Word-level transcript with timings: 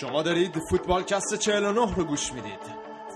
شما 0.00 0.22
دارید 0.22 0.58
فوتبالکست 0.70 1.34
49 1.34 1.94
رو 1.96 2.04
گوش 2.04 2.32
می‌دید 2.32 2.60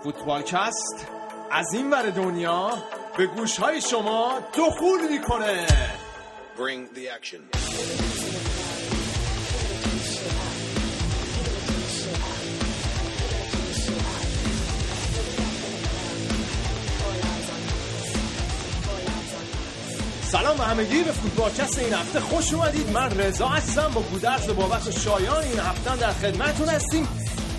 فوتبالکست 0.03 1.07
از 1.51 1.75
این 1.75 1.91
ور 1.91 2.11
دنیا 2.11 2.71
به 3.17 3.27
گوش 3.27 3.57
های 3.59 3.81
شما 3.81 4.39
دخول 4.59 5.09
می‌کنه 5.11 5.67
Bring 6.57 6.97
the 6.97 7.09
action. 7.19 8.16
سلام 20.57 20.77
به 20.77 20.83
همگی 20.83 21.03
به 21.03 21.13
فوتبالکست 21.13 21.79
این 21.79 21.95
هفته 21.95 22.21
خوش 22.21 22.55
اومدید. 22.55 22.91
من 22.91 23.11
رضا 23.11 23.49
هستم 23.49 23.91
با 23.95 24.01
گودرز 24.01 24.47
بابک 24.51 24.87
و 24.87 24.91
شایان 24.91 25.45
این 25.45 25.59
هفته 25.59 25.97
در 25.97 26.13
خدمتتون 26.13 26.69
هستیم. 26.69 27.09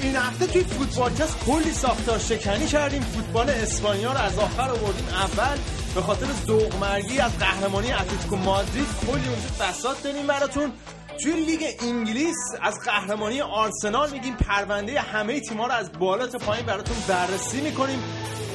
این 0.02 0.16
هفته 0.16 0.48
توی 0.48 0.64
فوتبالکست 0.64 1.40
کلی 1.46 1.74
ساختار 1.74 2.20
شکنی 2.20 2.68
کردیم. 2.68 3.02
فوتبال 3.02 3.50
اسپانیا 3.50 4.14
رو 4.14 4.20
از 4.20 4.40
آخر 4.40 4.70
آوردیم 4.70 5.08
اول. 5.08 5.58
به 5.96 6.02
خاطر 6.02 6.26
ذوق 6.48 6.76
مرگی 6.76 7.20
از 7.20 7.38
قهرمانی 7.40 7.92
اتلتیکو 7.92 8.36
مادرید 8.36 8.88
کلی 9.02 9.28
اونجا 9.28 9.50
فساد 9.60 10.02
داریم 10.02 10.28
براتون. 10.28 10.72
توی 11.24 11.46
لیگ 11.46 11.62
انگلیس 11.82 12.38
از 12.62 12.74
قهرمانی 12.86 13.42
آرسنال 13.42 14.12
میگیم 14.12 14.36
پرونده 14.36 15.00
همه 15.00 15.40
تیم‌ها 15.40 15.68
رو 15.68 15.74
از 15.74 15.92
بالا 16.00 16.28
تا 16.28 16.38
پایین 16.38 16.66
براتون 16.66 16.98
بررسی 17.08 17.62
می‌کنیم. 17.62 18.04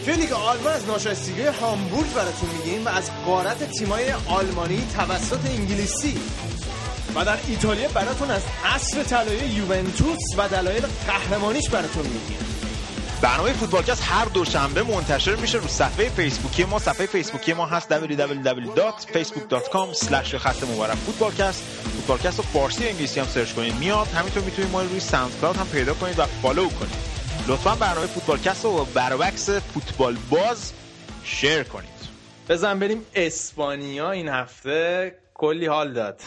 توی 0.05 0.15
لیگ 0.15 0.33
آلمان 0.33 0.73
از 0.73 0.87
ناشایستگی 0.87 1.43
هامبورگ 1.43 2.13
براتون 2.13 2.49
میگیم 2.51 2.85
و 2.85 2.89
از 2.89 3.11
قارت 3.27 3.71
تیمای 3.71 4.13
آلمانی 4.27 4.83
توسط 4.97 5.47
انگلیسی. 5.47 6.21
و 7.15 7.25
در 7.25 7.39
ایتالیا 7.49 7.89
براتون 7.89 8.31
از 8.31 8.43
عصر 8.65 9.03
طلایی 9.03 9.51
یوونتوس 9.51 10.19
و 10.37 10.49
دلایل 10.49 10.87
قهرمانیش 11.07 11.71
براتون 11.71 12.07
میگیم. 12.07 12.39
برنامه 13.23 13.53
فوتبالکست 13.53 14.03
هر 14.07 14.25
دوشنبه 14.25 14.83
منتشر 14.83 15.37
میشه 15.37 15.59
رو 15.59 15.69
صفحه 15.69 16.09
فیسبوکی 16.09 16.65
ما. 16.65 16.79
صفحه 16.79 17.07
فیسبوکی 17.07 17.53
ما 17.53 17.67
هست 17.67 17.89
www.facebook.com 17.89 20.37
خط 20.37 20.63
مبارک 20.63 20.95
فوتبالکست. 20.95 21.63
فوتبالکست 21.97 22.39
رو 22.39 22.45
فارسی 22.53 22.85
و 22.85 22.89
انگلیسی 22.89 23.21
هم 23.21 23.27
search 23.27 23.53
کنید. 23.53 23.75
میاد. 23.75 24.09
همینطور 24.09 24.43
می‌تونید 24.43 24.71
ما 24.71 24.83
رو 24.83 24.89
روی 24.89 25.01
SoundCloud 25.01 25.57
هم 25.57 25.67
پیدا 25.67 25.95
کنید 25.95 26.19
و 26.19 26.27
follow 26.43 26.69
کنید. 26.69 27.12
لطفا 27.49 27.75
برنامه 27.75 28.07
فوتبالکست 28.07 28.65
رو 28.65 28.87
برا 28.95 29.14
بکس 29.14 29.51
فوتبال 29.51 30.17
باز 30.31 30.73
share 31.25 31.63
کنید. 31.63 31.89
بزن 32.49 32.79
بریم 32.79 33.07
اسپانیا 33.15 34.11
این 34.11 34.29
هفته 34.29 35.15
کلی 35.35 35.67
حال 35.67 35.93
داد. 35.93 36.21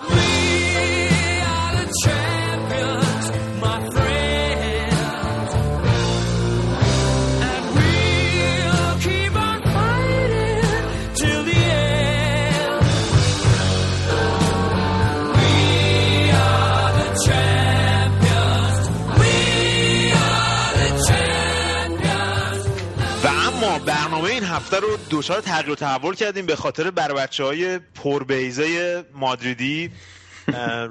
هفته 24.76 24.88
رو 24.88 24.98
دچار 25.12 25.42
تغییر 25.42 25.72
و 25.72 25.76
تحول 25.76 26.16
کردیم 26.16 26.46
به 26.46 26.56
خاطر 26.56 26.92
بر 26.92 27.14
بچه 27.14 27.44
های 27.44 27.80
پربیزه 27.80 29.04
مادریدی. 29.14 29.92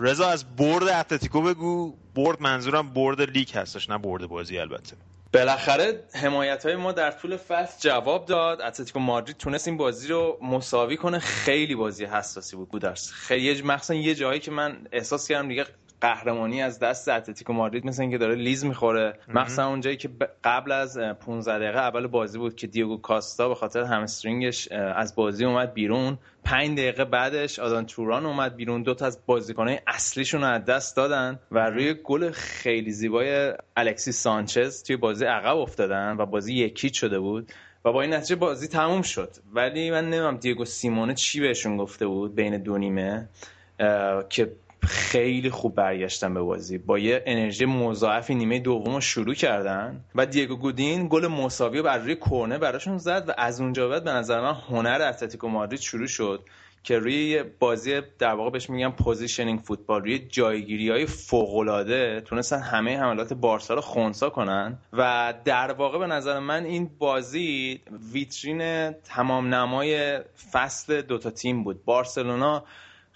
رضا 0.00 0.28
از 0.28 0.56
برد 0.56 0.88
اتلتیکو 0.88 1.42
بگو. 1.42 1.96
برد 2.14 2.42
منظورم 2.42 2.92
برد 2.92 3.20
لیگ 3.20 3.50
هستش 3.54 3.90
نه 3.90 3.98
برد 3.98 4.26
بازی 4.26 4.58
البته. 4.58 4.96
بالاخره 5.32 6.04
حمایت 6.14 6.66
های 6.66 6.76
ما 6.76 6.92
در 6.92 7.10
طول 7.10 7.36
فصل 7.36 7.88
جواب 7.88 8.26
داد. 8.26 8.60
اتلتیکو 8.60 8.98
مادرید 8.98 9.36
تونست 9.36 9.68
این 9.68 9.76
بازی 9.76 10.08
رو 10.08 10.38
مساوی 10.42 10.96
کنه. 10.96 11.18
خیلی 11.18 11.74
بازی 11.74 12.04
حساسی 12.04 12.56
بود 12.56 12.68
گودرز. 12.68 13.10
خیلی 13.10 13.62
مخصوصا 13.62 13.94
یه 13.94 14.14
جایی 14.14 14.40
که 14.40 14.50
من 14.50 14.86
احساس 14.92 15.28
کردم 15.28 15.48
دیگه 15.48 15.66
قهرمانی 16.04 16.62
از 16.62 16.78
دست 16.78 17.08
اتلتیکو 17.08 17.52
مادرید 17.52 17.86
مثل 17.86 18.02
اینکه 18.02 18.18
داره 18.18 18.34
لیز 18.34 18.64
می‌خوره. 18.64 19.18
مخصوصا 19.28 19.68
اونجایی 19.68 19.96
که 19.96 20.10
قبل 20.44 20.72
از 20.72 20.98
اه، 20.98 21.12
15 21.12 21.58
دقیقه 21.58 21.78
اول 21.78 22.06
بازی 22.06 22.38
بود 22.38 22.56
که 22.56 22.66
دیگو 22.66 22.96
کاستا 22.96 23.48
به 23.48 23.54
خاطر 23.54 23.82
همسترینگش 23.82 24.68
از 24.72 25.14
بازی 25.14 25.44
اومد 25.44 25.74
بیرون. 25.74 26.18
5 26.44 26.78
دقیقه 26.78 27.04
بعدش 27.04 27.58
آدان 27.58 27.86
توران 27.86 28.26
اومد 28.26 28.56
بیرون. 28.56 28.82
دو 28.82 28.94
تا 28.94 29.06
از 29.06 29.18
بازیکنهای 29.26 29.80
اصلیشون 29.86 30.40
رو 30.40 30.46
از 30.46 30.64
دست 30.64 30.96
دادن 30.96 31.38
و 31.50 31.70
روی 31.70 31.94
گل 32.04 32.30
خیلی 32.30 32.90
زیبای 32.90 33.52
الکسی 33.76 34.12
سانچز 34.12 34.82
توی 34.82 34.96
بازی 34.96 35.24
عقب 35.24 35.56
افتادن 35.56 36.16
و 36.18 36.26
بازی 36.26 36.54
یکی 36.54 36.94
شده 36.94 37.18
بود 37.18 37.52
و 37.84 37.92
با 37.92 38.02
این 38.02 38.14
نتیجه 38.14 38.36
بازی 38.36 38.68
تموم 38.68 39.02
شد. 39.02 39.30
ولی 39.52 39.90
من 39.90 40.04
نمی‌دونم 40.04 40.36
دیگو 40.36 40.64
سیمونه 40.64 41.14
چی 41.14 41.40
بهشون 41.40 41.76
گفته 41.76 42.06
بود 42.06 42.34
بین 42.34 42.62
دو 42.62 42.78
نیمه 42.78 43.28
که 44.28 44.52
خیلی 44.86 45.50
خوب 45.50 45.74
برگشتن 45.74 46.34
به 46.34 46.40
بازی. 46.40 46.78
با 46.78 46.98
یه 46.98 47.22
انرژی 47.26 47.64
مضاعفی 47.64 48.34
نیمه 48.34 48.58
دوم 48.58 48.94
رو 48.94 49.00
شروع 49.00 49.34
کردن 49.34 50.04
و 50.14 50.26
دیگو 50.26 50.56
گودین 50.56 51.08
گل 51.08 51.26
مساوی 51.26 51.82
بر 51.82 51.98
روی 51.98 52.16
کرنر 52.16 52.58
براشون 52.58 52.98
زد 52.98 53.24
و 53.28 53.32
از 53.38 53.60
اونجا 53.60 53.88
بعد 53.88 54.04
به 54.04 54.10
نظر 54.10 54.40
من 54.40 54.54
هنر 54.54 55.02
اتلتیکو 55.02 55.48
مادرید 55.48 55.80
شروع 55.80 56.06
شد 56.06 56.44
که 56.84 56.98
روی 56.98 57.42
بازی 57.42 58.00
در 58.18 58.34
واقع 58.34 58.50
بهش 58.50 58.70
میگن 58.70 58.90
positioning 58.90 59.60
فوتبال 59.60 60.00
روی 60.00 60.18
جایگیری 60.18 60.90
های 60.90 61.06
فوق 61.06 62.22
تونستن 62.26 62.58
همه 62.58 62.98
حملات 62.98 63.32
بارسا 63.32 63.74
رو 63.74 63.80
خونسا 63.80 64.30
کنن 64.30 64.78
و 64.92 65.34
در 65.44 65.72
واقع 65.72 65.98
به 65.98 66.06
نظر 66.06 66.38
من 66.38 66.64
این 66.64 66.90
بازی 66.98 67.80
ویترین 68.12 68.90
تمام 68.92 69.54
نمای 69.54 70.20
فصل 70.52 71.02
دوتا 71.02 71.30
تیم 71.30 71.64
بود. 71.64 71.84
بارسلونا 71.84 72.64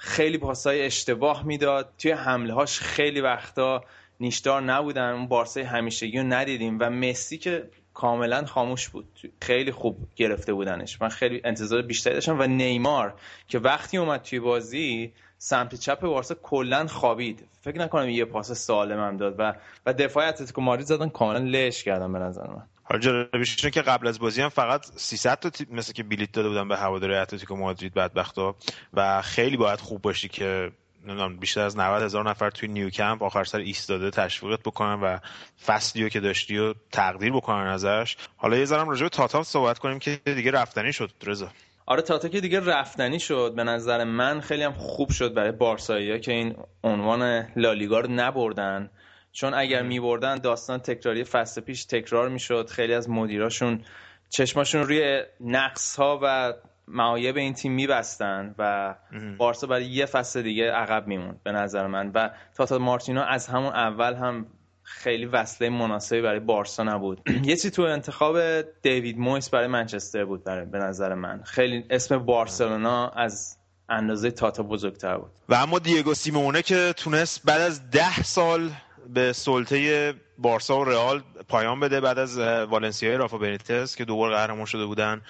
خیلی 0.00 0.38
پاسای 0.38 0.82
اشتباه 0.82 1.46
می‌داد. 1.46 1.92
توی 1.98 2.10
حمله 2.10 2.54
هاش 2.54 2.80
خیلی 2.80 3.20
وقتا 3.20 3.84
نیشدار 4.20 4.62
نبودن. 4.62 5.12
اون 5.12 5.28
بارسای 5.28 5.62
همیشگی 5.62 6.18
رو 6.18 6.24
ندیدیم 6.24 6.78
و 6.80 6.90
مسی 6.90 7.38
که 7.38 7.70
کاملا 7.94 8.46
خاموش 8.46 8.88
بود. 8.88 9.32
خیلی 9.42 9.72
خوب 9.72 9.96
گرفته 10.16 10.52
بودنش. 10.52 11.02
من 11.02 11.08
خیلی 11.08 11.40
انتظار 11.44 11.82
بیشتری 11.82 12.14
داشتم 12.14 12.40
و 12.40 12.46
نیمار 12.46 13.14
که 13.48 13.58
وقتی 13.58 13.96
اومد 13.96 14.22
توی 14.22 14.40
بازی 14.40 15.12
سمت 15.38 15.74
چپ 15.74 16.00
بارسا 16.00 16.34
کلا 16.34 16.86
خوابید. 16.86 17.48
فکر 17.60 17.78
نکنم 17.78 18.08
یه 18.08 18.24
پاس 18.24 18.52
سالم 18.52 19.00
هم 19.00 19.16
داد 19.16 19.34
و 19.38 19.54
و 19.86 19.92
دفاع 19.92 20.28
اتلتیکو 20.28 20.60
مادرید 20.60 20.86
زدن 20.86 21.08
کاملا 21.08 21.38
لش 21.38 21.84
کردن 21.84 22.12
به 22.12 22.18
نظر 22.18 22.46
من. 22.46 22.62
حالا 22.88 23.00
جالبیش 23.00 23.56
اینه 23.58 23.70
که 23.70 23.82
قبل 23.82 24.06
از 24.06 24.18
بازی 24.18 24.42
هم 24.42 24.48
فقط 24.48 24.84
300 24.96 25.38
تا 25.38 25.50
مثل 25.70 25.92
که 25.92 26.02
بلیت 26.02 26.32
داده 26.32 26.48
بودن 26.48 26.68
به 26.68 26.76
هواداری 26.76 27.14
اتلتیکو 27.14 27.56
مادرید 27.56 27.94
بدبختا 27.94 28.56
و 28.94 29.22
خیلی 29.22 29.56
باید 29.56 29.80
خوب 29.80 30.02
باشی 30.02 30.28
که 30.28 30.70
نمی‌دونم 31.06 31.36
بیشتر 31.36 31.60
از 31.60 31.78
90 31.78 32.02
هزار 32.02 32.30
نفر 32.30 32.50
توی 32.50 32.68
نیوکمپ 32.68 33.22
آخر 33.22 33.44
سر 33.44 33.58
ایستاده 33.58 34.10
تشویقت 34.10 34.60
بکنن 34.60 35.00
و 35.00 35.18
فصلی 35.66 36.02
رو 36.02 36.08
که 36.08 36.20
داشتی 36.20 36.58
و 36.58 36.74
تقدیر 36.92 37.32
بکنن 37.32 37.66
ازش. 37.66 38.16
حالا 38.36 38.56
یه 38.56 38.64
ذرم 38.64 38.88
راجع 38.88 39.02
به 39.02 39.08
تاتام 39.08 39.42
صحبت 39.42 39.78
کنیم 39.78 39.98
که 39.98 40.20
دیگه 40.24 40.50
رفتنی 40.50 40.92
شد 40.92 41.10
رضا. 41.26 41.48
آره 41.86 42.02
تاتا 42.02 42.28
که 42.28 42.40
دیگه 42.40 42.60
رفتنی 42.60 43.20
شد. 43.20 43.52
به 43.56 43.64
نظر 43.64 44.04
من 44.04 44.40
خیلی 44.40 44.62
هم 44.62 44.72
خوب 44.72 45.10
شد 45.10 45.34
برای 45.34 45.52
بارسایی 45.52 46.20
که 46.20 46.32
این 46.32 46.56
عنوان 46.84 47.48
لالیگا 47.56 48.00
رو 48.00 48.10
نبردن. 48.10 48.90
چون 49.38 49.54
اگر 49.54 49.82
میبردن 49.82 50.38
داستان 50.38 50.78
تکراری 50.78 51.24
فصل 51.24 51.60
پیش 51.60 51.84
تکرار 51.84 52.28
می‌شد. 52.28 52.68
خیلی 52.70 52.94
از 52.94 53.10
مدیراشون 53.10 53.84
چشماشون 54.28 54.82
روی 54.82 55.22
نقص 55.40 55.96
ها 55.96 56.20
و 56.22 56.54
معایب 56.88 57.36
این 57.36 57.54
تیم 57.54 57.72
میبستن 57.72 58.54
و 58.58 58.94
بارسا 59.38 59.66
برای 59.66 59.84
یه 59.84 60.06
فصل 60.06 60.42
دیگه 60.42 60.70
عقب 60.70 61.06
میموند 61.06 61.42
به 61.42 61.52
نظر 61.52 61.86
من. 61.86 62.10
و 62.14 62.30
تاتا 62.56 62.78
مارتینو 62.78 63.20
از 63.20 63.46
همون 63.46 63.72
اول 63.72 64.14
هم 64.14 64.46
خیلی 64.82 65.26
وصله 65.26 65.68
مناسبی 65.68 66.20
برای 66.20 66.40
بارسا 66.40 66.82
نبود. 66.82 67.20
یه 67.44 67.56
چی 67.56 67.70
تو 67.70 67.82
انتخاب 67.82 68.62
دیوید 68.82 69.18
مویس 69.18 69.50
برای 69.50 69.66
منچستر 69.66 70.24
بود 70.24 70.44
برای 70.44 70.66
به 70.66 70.78
نظر 70.78 71.14
من. 71.14 71.42
خیلی 71.42 71.84
اسم 71.90 72.18
بارسلونا 72.18 73.08
از 73.08 73.58
اندازه 73.88 74.30
تاتا 74.30 74.62
بزرگتر 74.62 75.18
بود. 75.18 75.30
و 75.48 75.54
اما 75.54 75.78
دیگو 75.78 76.14
سیمونه 76.14 76.62
که 76.62 76.94
تونست 76.96 77.42
بعد 77.44 77.60
از 77.60 77.90
ده 77.90 78.22
سال 78.22 78.70
به 79.08 79.32
سلطه 79.32 80.14
بارسا 80.38 80.80
و 80.80 80.84
رئال 80.84 81.22
پایان 81.48 81.80
بده 81.80 82.00
بعد 82.00 82.18
از 82.18 82.38
والنسیای 82.38 83.16
رافا 83.16 83.38
بنیتز 83.38 83.96
که 83.96 84.04
دوبار 84.04 84.30
قهرمان 84.30 84.64
شده 84.64 84.86
بودن. 84.86 85.20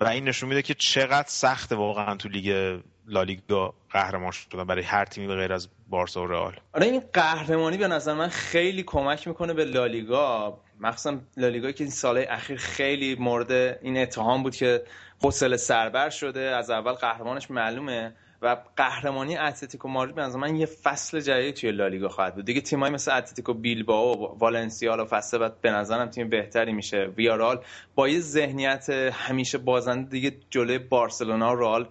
و 0.00 0.08
این 0.08 0.28
نشون 0.28 0.48
میده 0.48 0.62
که 0.62 0.74
چقدر 0.74 1.28
سخته 1.28 1.74
واقعا 1.76 2.16
تو 2.16 2.28
لیگ 2.28 2.78
لالیگا 3.06 3.74
قهرمان 3.90 4.30
شدن 4.30 4.64
برای 4.64 4.82
هر 4.82 5.04
تیمی 5.04 5.26
به 5.26 5.34
غیر 5.34 5.52
از 5.52 5.68
بارسا 5.88 6.22
و 6.22 6.26
رئال. 6.26 6.56
آره 6.72 6.86
این 6.86 7.02
قهرمانی 7.12 7.76
به 7.76 7.88
نظر 7.88 8.14
من 8.14 8.28
خیلی 8.28 8.82
کمک 8.82 9.28
می‌کنه 9.28 9.54
به 9.54 9.64
لالیگا. 9.64 10.60
مخصوصا 10.80 11.18
لالیگا 11.36 11.72
که 11.72 11.84
این 11.84 11.90
سالهای 11.90 12.26
اخیر 12.26 12.58
خیلی 12.58 13.14
مورد 13.14 13.52
این 13.82 13.98
اتهام 13.98 14.42
بود 14.42 14.56
که 14.56 14.82
حوصله 15.22 15.56
سربر 15.56 16.10
شده 16.10 16.40
از 16.40 16.70
اول 16.70 16.92
قهرمانش 16.92 17.50
معلومه. 17.50 18.14
و 18.42 18.56
قهرمانی 18.76 19.36
اتلتیکو 19.36 19.88
مادرید 19.88 20.14
به 20.14 20.36
من 20.36 20.56
یه 20.56 20.66
فصل 20.66 21.20
جدید 21.20 21.54
توی 21.54 21.70
لالیگا 21.70 22.08
خواهد 22.08 22.34
بود. 22.34 22.44
دیگه 22.44 22.60
تیمایی 22.60 22.92
مثل 22.92 23.16
اتلتیکو 23.16 23.54
بیلبائو 23.54 24.38
والنسیا 24.38 24.96
و 25.00 25.04
فصل 25.04 25.38
بعد 25.38 25.60
به 25.60 25.70
نظرم 25.70 26.10
تیم 26.10 26.28
بهتری 26.28 26.72
میشه. 26.72 27.12
ویارال 27.16 27.64
با 27.94 28.08
یه 28.08 28.20
ذهنیت 28.20 28.90
همیشه 29.12 29.58
بازنده 29.58 30.10
دیگه 30.10 30.32
جلوی 30.50 30.78
بارسلونا 30.78 31.56
و 31.56 31.58
رئال 31.58 31.88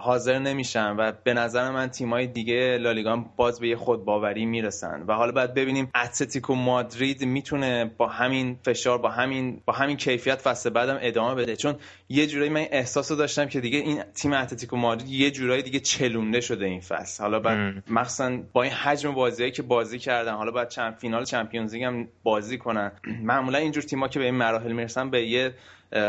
حاضر 0.00 0.38
نمیشن 0.38 0.96
و 0.96 1.12
به 1.24 1.34
نظر 1.34 1.70
من 1.70 1.88
تیمای 1.88 2.26
دیگه 2.26 2.78
لالیگا 2.80 3.24
باز 3.36 3.60
به 3.60 3.68
یه 3.68 3.76
خودباوری 3.76 4.46
می‌رسن 4.46 5.04
و 5.08 5.12
حالا 5.12 5.32
باید 5.32 5.54
ببینیم 5.54 5.90
اتلتیکو 5.94 6.54
مادرید 6.54 7.24
می‌تونه 7.24 7.90
با 7.98 8.08
همین 8.08 8.58
فشار 8.62 8.98
با 8.98 9.10
همین 9.10 9.60
با 9.64 9.72
همین 9.72 9.96
کیفیت 9.96 10.40
فصل 10.40 10.70
بعدم 10.70 10.98
ادامه 11.00 11.34
بده. 11.34 11.56
چون 11.56 11.76
یه 12.08 12.26
جورایی 12.26 12.50
من 12.50 12.66
احساس 12.70 13.12
داشتم 13.12 13.46
که 13.46 13.60
دیگه 13.60 13.78
این 13.78 14.02
تیم 14.14 14.32
اتلتیکو 14.32 14.76
مادرید 14.76 15.08
یه 15.10 15.30
جورایی 15.30 15.62
دیگه 15.62 15.80
چلونده 15.80 16.40
شده 16.40 16.66
این 16.66 16.80
فصل. 16.80 17.22
حالا 17.22 17.40
بعد 17.40 17.82
مخصوصا 17.90 18.38
با 18.52 18.62
این 18.62 18.72
حجم 18.72 19.14
بازیایی 19.14 19.52
که 19.52 19.62
بازی 19.62 19.98
کردن 19.98 20.34
حالا 20.34 20.50
بعد 20.50 20.68
چند 20.68 20.94
فینال 20.94 21.24
Champions 21.24 21.74
League 21.74 21.82
هم 21.82 22.08
بازی 22.22 22.58
کنن. 22.58 22.92
معمولا 23.22 23.58
اینجور 23.58 23.82
تیم‌ها 23.82 24.08
که 24.08 24.18
به 24.18 24.24
این 24.24 24.34
مراحل 24.34 24.72
می‌رسن 24.72 25.10
به 25.10 25.26
یه 25.26 25.54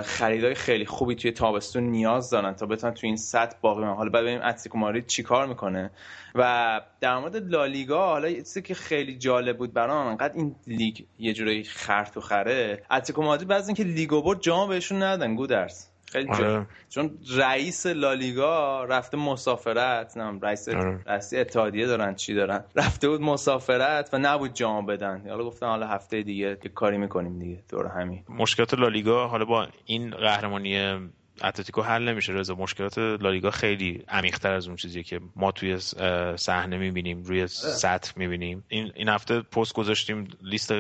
خریدای 0.04 0.56
خیلی 0.56 0.86
خوبی 0.86 1.16
توی 1.16 1.32
تابستون 1.32 1.84
نیاز 1.84 2.30
دارن 2.30 2.54
تا 2.54 2.66
بتونن 2.66 2.94
توی 2.94 3.08
این 3.08 3.18
سطح 3.18 3.58
باقی 3.62 3.84
حالا 3.84 4.10
بعد 4.10 4.24
ببینیم 4.24 4.42
اتلتیکو 4.42 4.78
مادرید 4.78 5.06
چیکار 5.06 5.48
می‌کنه. 5.48 5.92
و 6.36 6.82
در 7.00 7.18
مورد 7.18 7.36
لالیگا 7.36 8.06
حالا 8.06 8.32
چیزی 8.32 8.62
که 8.62 8.74
خیلی 8.74 9.18
جالب 9.18 9.58
بود 9.58 9.74
برام 9.74 10.08
انقدر 10.08 10.34
این 10.34 10.56
لیگ 10.68 11.00
یه 11.20 11.34
جورایی 11.34 11.64
خر 11.64 12.18
تو 12.18 12.22
خره. 12.22 12.84
اتلتیکو 12.92 13.22
مادرید 13.22 13.48
بعد 13.48 13.66
اینکه 13.66 13.84
لیگو 13.84 14.22
برد 14.22 14.42
جام 14.42 14.70
بهشون 14.70 15.04
ندن 15.04 15.36
گودرز 15.36 15.91
خیلی 16.12 16.30
آره. 16.30 16.68
چون 16.90 17.18
رئیس 17.36 17.86
لالیگا 17.86 18.84
رفته 18.84 19.18
مسافرت 19.18 20.18
نه 20.18 20.40
رئیس 20.42 20.70
آره. 20.70 21.00
رئیس 21.06 21.34
اتحادیه 21.34 21.88
دارن 21.88 22.16
چی 22.16 22.34
دارن 22.34 22.64
رفته 22.76 23.10
بود 23.10 23.22
مسافرت 23.22 24.10
و 24.14 24.18
نبود 24.18 24.54
جام 24.54 24.86
بدن 24.86 25.30
حالا 25.30 25.44
گفتن 25.44 25.68
حالا 25.68 25.88
هفته 25.88 26.22
دیگه 26.22 26.58
یه 26.64 26.70
کاری 26.76 26.98
می‌کنیم 26.98 27.40
دیگه 27.40 27.64
دور 27.70 27.88
همین 27.88 28.24
مشکلات 28.30 28.74
لالیگا 28.74 29.28
حالا 29.28 29.46
با 29.46 29.68
این 29.86 30.10
قهرمانی 30.10 31.00
اتلتیکو 31.44 31.82
حل 31.82 32.10
نمیشه 32.10 32.34
رضا. 32.34 32.56
مشکلات 32.56 32.98
لالیگا 32.98 33.52
خیلی 33.52 34.04
عمیق‌تر 34.08 34.54
از 34.54 34.68
اون 34.68 34.76
چیزی 34.76 35.04
که 35.04 35.20
ما 35.36 35.52
توی 35.52 35.78
صحنه 36.36 36.78
می‌بینیم 36.78 37.24
روی 37.24 37.48
سطح 37.48 38.12
می‌بینیم. 38.16 38.64
این 38.68 38.92
این 38.96 39.10
هفته 39.10 39.42
پست 39.42 39.74
گذاشتیم 39.74 40.28
لیست 40.42 40.74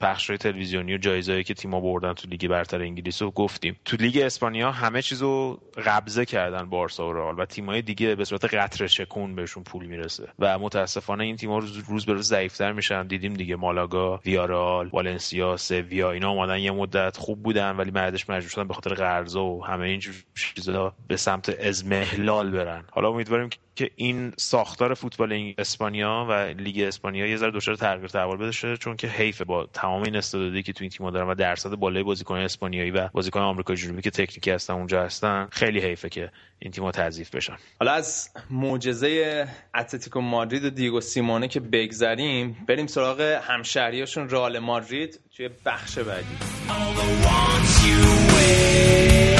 پخش‌های 0.00 0.38
تلویزیونی 0.38 0.94
و 0.94 0.98
جایزهایی 0.98 1.44
که 1.44 1.54
تیم‌ها 1.54 1.80
بردن 1.80 2.12
تو 2.12 2.28
لیگ 2.28 2.48
برتر 2.48 2.80
انگلیس 2.80 3.22
رو 3.22 3.30
گفتیم. 3.30 3.76
تو 3.84 3.96
لیگ 3.96 4.18
اسپانیا 4.18 4.70
همه 4.70 5.02
چیزو 5.02 5.60
قبضه 5.86 6.24
کردن 6.24 6.68
بارسا 6.68 7.08
و 7.08 7.12
رئال 7.12 7.40
و 7.40 7.44
تیم‌های 7.44 7.82
دیگه 7.82 8.14
به 8.14 8.24
صورت 8.24 8.54
قطره 8.54 8.86
چکون 8.86 9.34
بهشون 9.34 9.62
پول 9.62 9.86
می‌رسه. 9.86 10.28
و 10.38 10.58
متاسفانه 10.58 11.24
این 11.24 11.36
تیم‌ها 11.36 11.58
روز, 11.58 11.76
روز 11.76 12.06
به 12.06 12.12
روز 12.12 12.28
ضعیف‌تر 12.28 12.72
میشن. 12.72 13.06
دیدیم 13.06 13.34
دیگه 13.34 13.56
مالاگا 13.56 14.16
ویارال 14.16 14.88
والنسیا 14.92 15.56
سویا 15.56 16.10
اینا 16.10 16.30
اومدن 16.30 16.58
یه 16.58 16.70
مدت 16.70 17.16
خوب 17.16 17.42
بودن 17.42 17.76
ولی 17.76 17.90
بعدش 17.90 18.30
مجبور 18.30 18.50
شدن 18.50 18.68
به 18.68 18.74
خاطر 18.74 18.94
قرضا 18.94 19.44
و 19.44 19.64
همه 19.66 19.99
اینجور 20.00 20.24
چیزا 20.54 20.94
به 21.08 21.16
سمت 21.16 21.48
ازمهلال 21.48 22.50
برن. 22.50 22.84
حالا 22.90 23.08
امیدواریم 23.08 23.50
که 23.76 23.90
این 23.96 24.32
ساختار 24.36 24.94
فوتبال 24.94 25.54
اسپانیا 25.58 26.26
و 26.28 26.32
لیگ 26.32 26.80
اسپانیا 26.80 27.26
یه 27.26 27.36
ذره 27.36 27.50
دچار 27.50 27.74
تغییر 27.74 28.08
تحول 28.08 28.36
بشه 28.36 28.76
چون 28.76 28.96
که 28.96 29.08
حیفه 29.08 29.44
با 29.44 29.66
تمام 29.66 30.02
این 30.02 30.16
استعدادی 30.16 30.62
که 30.62 30.72
تو 30.72 30.84
این 30.84 30.90
تیم‌ها 30.90 31.10
دارن 31.10 31.28
و 31.28 31.34
درصد 31.34 31.70
بالای 31.70 32.02
بازیکن 32.02 32.36
اسپانیایی 32.36 32.90
و 32.90 33.08
بازیکن 33.08 33.40
آمریکای 33.40 33.76
جنوبی 33.76 34.02
که 34.02 34.10
تکنیکی 34.10 34.50
هستن 34.50 34.74
اونجا 34.74 35.02
هستن 35.02 35.48
خیلی 35.52 35.80
حیفه 35.80 36.08
که 36.08 36.30
این 36.58 36.72
تیم‌ها 36.72 36.90
تضعیف 36.90 37.34
بشن. 37.34 37.56
حالا 37.80 37.92
از 37.92 38.30
معجزه 38.50 39.48
اتلتیکو 39.74 40.20
مادرید 40.20 40.64
و 40.64 40.70
دیگو 40.70 41.00
سیمونه 41.00 41.48
که 41.48 41.60
بگذریم 41.60 42.56
بریم 42.68 42.86
سراغ 42.86 43.20
همشهریاشون 43.20 44.30
رئال 44.30 44.58
مادرید 44.58 45.20
توی 45.36 45.50
بخش 45.66 45.98
بعدی. 45.98 46.36
All 46.68 49.39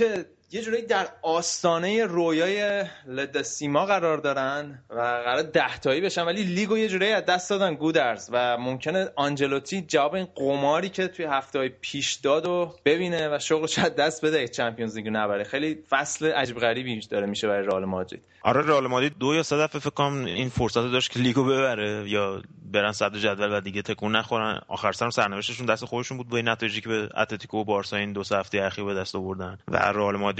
مادرید 0.00 0.10
که 0.10 0.39
یه 0.52 0.62
جورایی 0.62 0.86
در 0.86 1.08
آستانه 1.22 2.04
رویای 2.04 2.84
La 3.06 3.42
Décima 3.42 3.86
قرار 3.86 4.18
دارن 4.18 4.78
و 4.90 5.00
قرار 5.00 5.42
دهتایی 5.42 6.00
بشن 6.00 6.22
ولی 6.22 6.42
لیگو 6.42 6.78
یه 6.78 6.88
جورایی 6.88 7.12
از 7.12 7.24
دست 7.24 7.50
دادن 7.50 7.74
گودرز 7.74 8.28
و 8.32 8.56
ممکنه 8.56 9.08
آنجلوتی 9.16 9.82
جواب 9.82 10.14
این 10.14 10.28
قماری 10.34 10.88
که 10.88 11.08
توی 11.08 11.24
هفته 11.24 11.58
های 11.58 11.68
پیش 11.68 12.14
داد 12.14 12.46
و 12.46 12.74
ببینه 12.84 13.36
و 13.36 13.38
شغلش 13.38 13.78
از 13.78 13.94
دست 13.94 14.24
بده 14.24 14.48
Champions 14.48 14.96
League 14.96 15.08
نبره. 15.12 15.44
خیلی 15.44 15.78
فصل 15.90 16.32
عجیب 16.32 16.58
غریبی 16.58 17.00
داره 17.00 17.26
میشه 17.26 17.48
برای 17.48 17.66
رئال 17.66 17.84
مادرید. 17.84 18.22
آره 18.42 18.66
رئال 18.66 18.86
مادرید 18.86 19.18
دو 19.18 19.34
یا 19.34 19.42
سه 19.42 19.56
دفعه 19.56 19.80
فکر 19.80 20.02
این 20.02 20.48
فرصت 20.48 20.92
داشت 20.92 21.10
که 21.10 21.20
لیگو 21.20 21.44
ببره 21.44 22.10
یا 22.10 22.42
برن 22.72 22.92
صدر 22.92 23.18
جدول 23.18 23.56
و 23.56 23.60
دیگه 23.60 23.82
تکون 23.82 24.16
نخورن. 24.16 24.60
آخر 24.68 24.92
سرم 24.92 25.10
سرنوشتشون 25.10 25.66
دست 25.66 25.84
خودشون 25.84 26.16
بود 26.16 26.28
با 26.28 26.36
این 26.36 26.48
نتایجی 26.48 26.80
که 26.80 26.88
به 26.88 27.08
اتلتیکو 27.16 27.58
و 27.58 27.64
بارسا 27.64 27.96
این 27.96 28.12
دو 28.12 28.22
هفته 28.30 28.62
اخیر 28.62 28.84
به 28.84 28.94
دست 28.94 29.14
آوردن 29.14 29.58
و 29.68 29.76
رئال 29.76 30.16
مادرید 30.16 30.39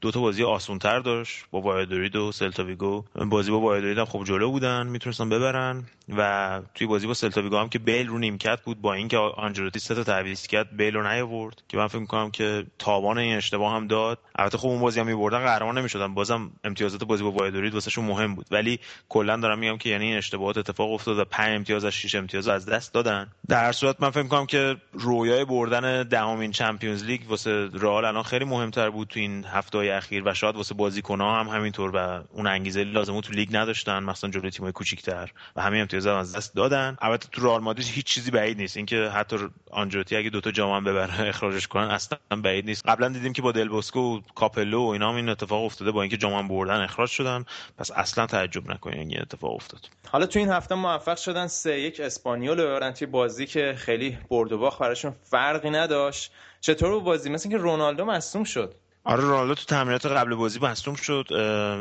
دو 0.00 0.10
تا 0.10 0.20
بازی 0.20 0.44
آسونتر 0.44 0.98
داشت 0.98 1.44
با 1.50 1.60
وایادولید 1.60 2.16
و 2.16 2.32
سلتا 2.32 2.64
ویگو. 2.64 3.04
بازی 3.14 3.50
با 3.50 3.60
وایادولید 3.60 3.98
هم 3.98 4.04
خب 4.04 4.24
جلو 4.24 4.50
بودن 4.50 4.86
می‌تونستن 4.86 5.28
ببرن. 5.28 5.84
و 6.08 6.60
توی 6.74 6.86
بازی 6.86 7.06
با 7.06 7.14
سلتا 7.14 7.60
هم 7.60 7.68
که 7.68 7.78
بیل 7.78 8.06
رو 8.06 8.18
نیمکت 8.18 8.60
بود 8.62 8.80
با 8.80 8.94
اینکه 8.94 9.16
آنجلوتی 9.18 9.78
سه 9.78 9.94
تا 9.94 10.04
تعویض 10.04 10.46
کرد 10.46 10.76
بیل 10.76 10.94
رو 10.94 11.12
نیاورد 11.12 11.62
که 11.68 11.76
من 11.76 11.86
فکر 11.86 11.98
می‌کنم 11.98 12.30
که 12.30 12.66
تاوان 12.78 13.18
این 13.18 13.36
اشتباه 13.36 13.74
هم 13.74 13.86
داد. 13.86 14.18
البته 14.36 14.58
خب 14.58 14.68
اون 14.68 14.80
بازی 14.80 15.00
هم 15.00 15.06
می‌بردن 15.06 15.38
قهرمان 15.38 15.78
نمی‌شدن. 15.78 16.14
بازم 16.14 16.50
امتیازات 16.64 17.04
بازی 17.04 17.22
با 17.22 17.30
وایادولید 17.30 17.74
واسهشون 17.74 18.04
مهم 18.04 18.34
بود. 18.34 18.46
ولی 18.50 18.80
کلا 19.08 19.36
دارم 19.36 19.58
میگم 19.58 19.78
که 19.78 19.88
یعنی 19.88 20.04
این 20.04 20.16
اشتباهات 20.16 20.58
اتفاق 20.58 20.92
افتاد 20.92 21.18
و 21.18 21.24
5 21.24 21.56
امتیاز 21.56 21.84
از 21.84 21.92
6 21.92 22.14
امتیاز 22.14 22.48
از 22.48 22.66
دست 22.66 22.94
دادن. 22.94 23.30
در 23.48 23.72
صورت 23.72 23.96
من 24.00 24.10
فکر 24.10 24.22
می‌کنم 24.22 24.46
که 24.46 24.76
رویای 24.92 25.44
بردن 25.44 26.02
دهمین 26.02 26.52
Champions 26.52 27.04
League 27.04 27.20
واسه 27.28 27.68
رئال 27.72 28.04
الان 28.04 28.22
خیلی 28.22 28.44
مهمتر 28.44 28.90
بود 28.90 29.08
تو 29.08 29.20
این 29.20 29.44
هفته 29.44 29.78
اخیر 29.78 30.22
و 30.28 30.34
شاید 30.34 30.56
واسه 30.56 30.74
بازیکن‌ها 30.74 31.40
هم 31.40 31.48
همینطور 31.48 31.90
و 31.94 32.24
اون 32.32 32.46
انگیزه 32.46 32.84
لازمه 32.84 33.20
تو 33.20 33.32
لیگ 33.32 33.48
نداشتن 33.56 34.02
مثلا 34.02 34.30
جلوی 34.30 34.50
تیم‌های 34.50 34.72
کوچیک‌تر 34.72 35.30
و 35.56 35.62
همین 35.62 35.80
امتیاز 35.94 36.06
هم 36.06 36.20
از 36.20 36.36
دست 36.36 36.54
دادن. 36.54 36.96
البته 37.00 37.28
تو 37.32 37.42
رئال 37.42 37.60
مادرید 37.60 37.86
هیچ 37.86 38.06
چیزی 38.06 38.30
بعید 38.30 38.58
نیست. 38.58 38.76
اینکه 38.76 38.96
حتی 38.96 39.36
آنجلوتی 39.70 40.16
اگه 40.16 40.30
دوتا 40.30 40.50
جام 40.50 40.76
هم 40.76 40.84
ببره 40.84 41.28
اخراجش 41.28 41.66
کنن 41.66 41.90
اصلا 41.90 42.18
بعید 42.42 42.64
نیست. 42.64 42.86
قبلا 42.86 43.08
دیدیم 43.08 43.32
که 43.32 43.42
با 43.42 43.52
دل 43.52 43.68
بوسکو 43.68 44.00
و 44.00 44.20
کاپلو 44.34 44.86
و 44.86 44.88
اینا 44.88 45.08
هم 45.08 45.16
این 45.16 45.28
اتفاق 45.28 45.64
افتاده 45.64 45.90
با 45.90 46.02
اینکه 46.02 46.16
جام 46.16 46.48
بردن 46.48 46.80
اخراج 46.80 47.10
شدن. 47.10 47.44
پس 47.78 47.90
اصلا 47.90 48.26
تعجب 48.26 48.70
نکنین 48.70 48.98
این 48.98 49.20
اتفاق 49.20 49.54
افتاد. 49.54 49.88
حالا 50.08 50.26
تو 50.26 50.38
این 50.38 50.48
هفته 50.48 50.74
موفق 50.74 51.16
شدن 51.16 51.46
سه 51.46 51.80
یک 51.80 52.00
اسپانیول 52.00 52.62
ببرن 52.62 52.92
توی 52.92 53.06
بازی 53.06 53.46
که 53.46 53.74
خیلی 53.78 54.18
برد 54.30 54.52
و 54.52 54.58
باخت 54.58 54.78
براشون 54.78 55.14
فرقی 55.22 55.70
نداشت. 55.70 56.32
چطور 56.60 57.00
بازی؟ 57.00 57.30
مثل 57.30 57.48
اینکه 57.48 57.62
رونالدو 57.62 58.04
مصدوم 58.04 58.44
شد. 58.44 58.74
آره 59.04 59.20
رونالدو 59.20 59.54
تو 59.54 59.64
تمرینات 59.64 60.06
قبل 60.06 60.34
بازی 60.34 60.58
مصدوم 60.58 60.94
شد. 60.94 61.26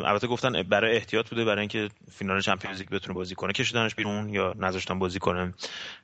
البته 0.05 0.27
گفتن 0.27 0.63
برای 0.63 0.95
احتیاط 0.95 1.29
بوده 1.29 1.45
برای 1.45 1.59
اینکه 1.59 1.89
فینال 2.11 2.41
Champions 2.41 2.79
League 2.79 2.89
بتونه 2.89 3.15
بازی 3.15 3.35
کنه. 3.35 3.53
کشیدنش 3.53 3.95
بیرون 3.95 4.29
یا 4.29 4.53
نذاشتن 4.59 4.99
بازی 4.99 5.19
کنه. 5.19 5.53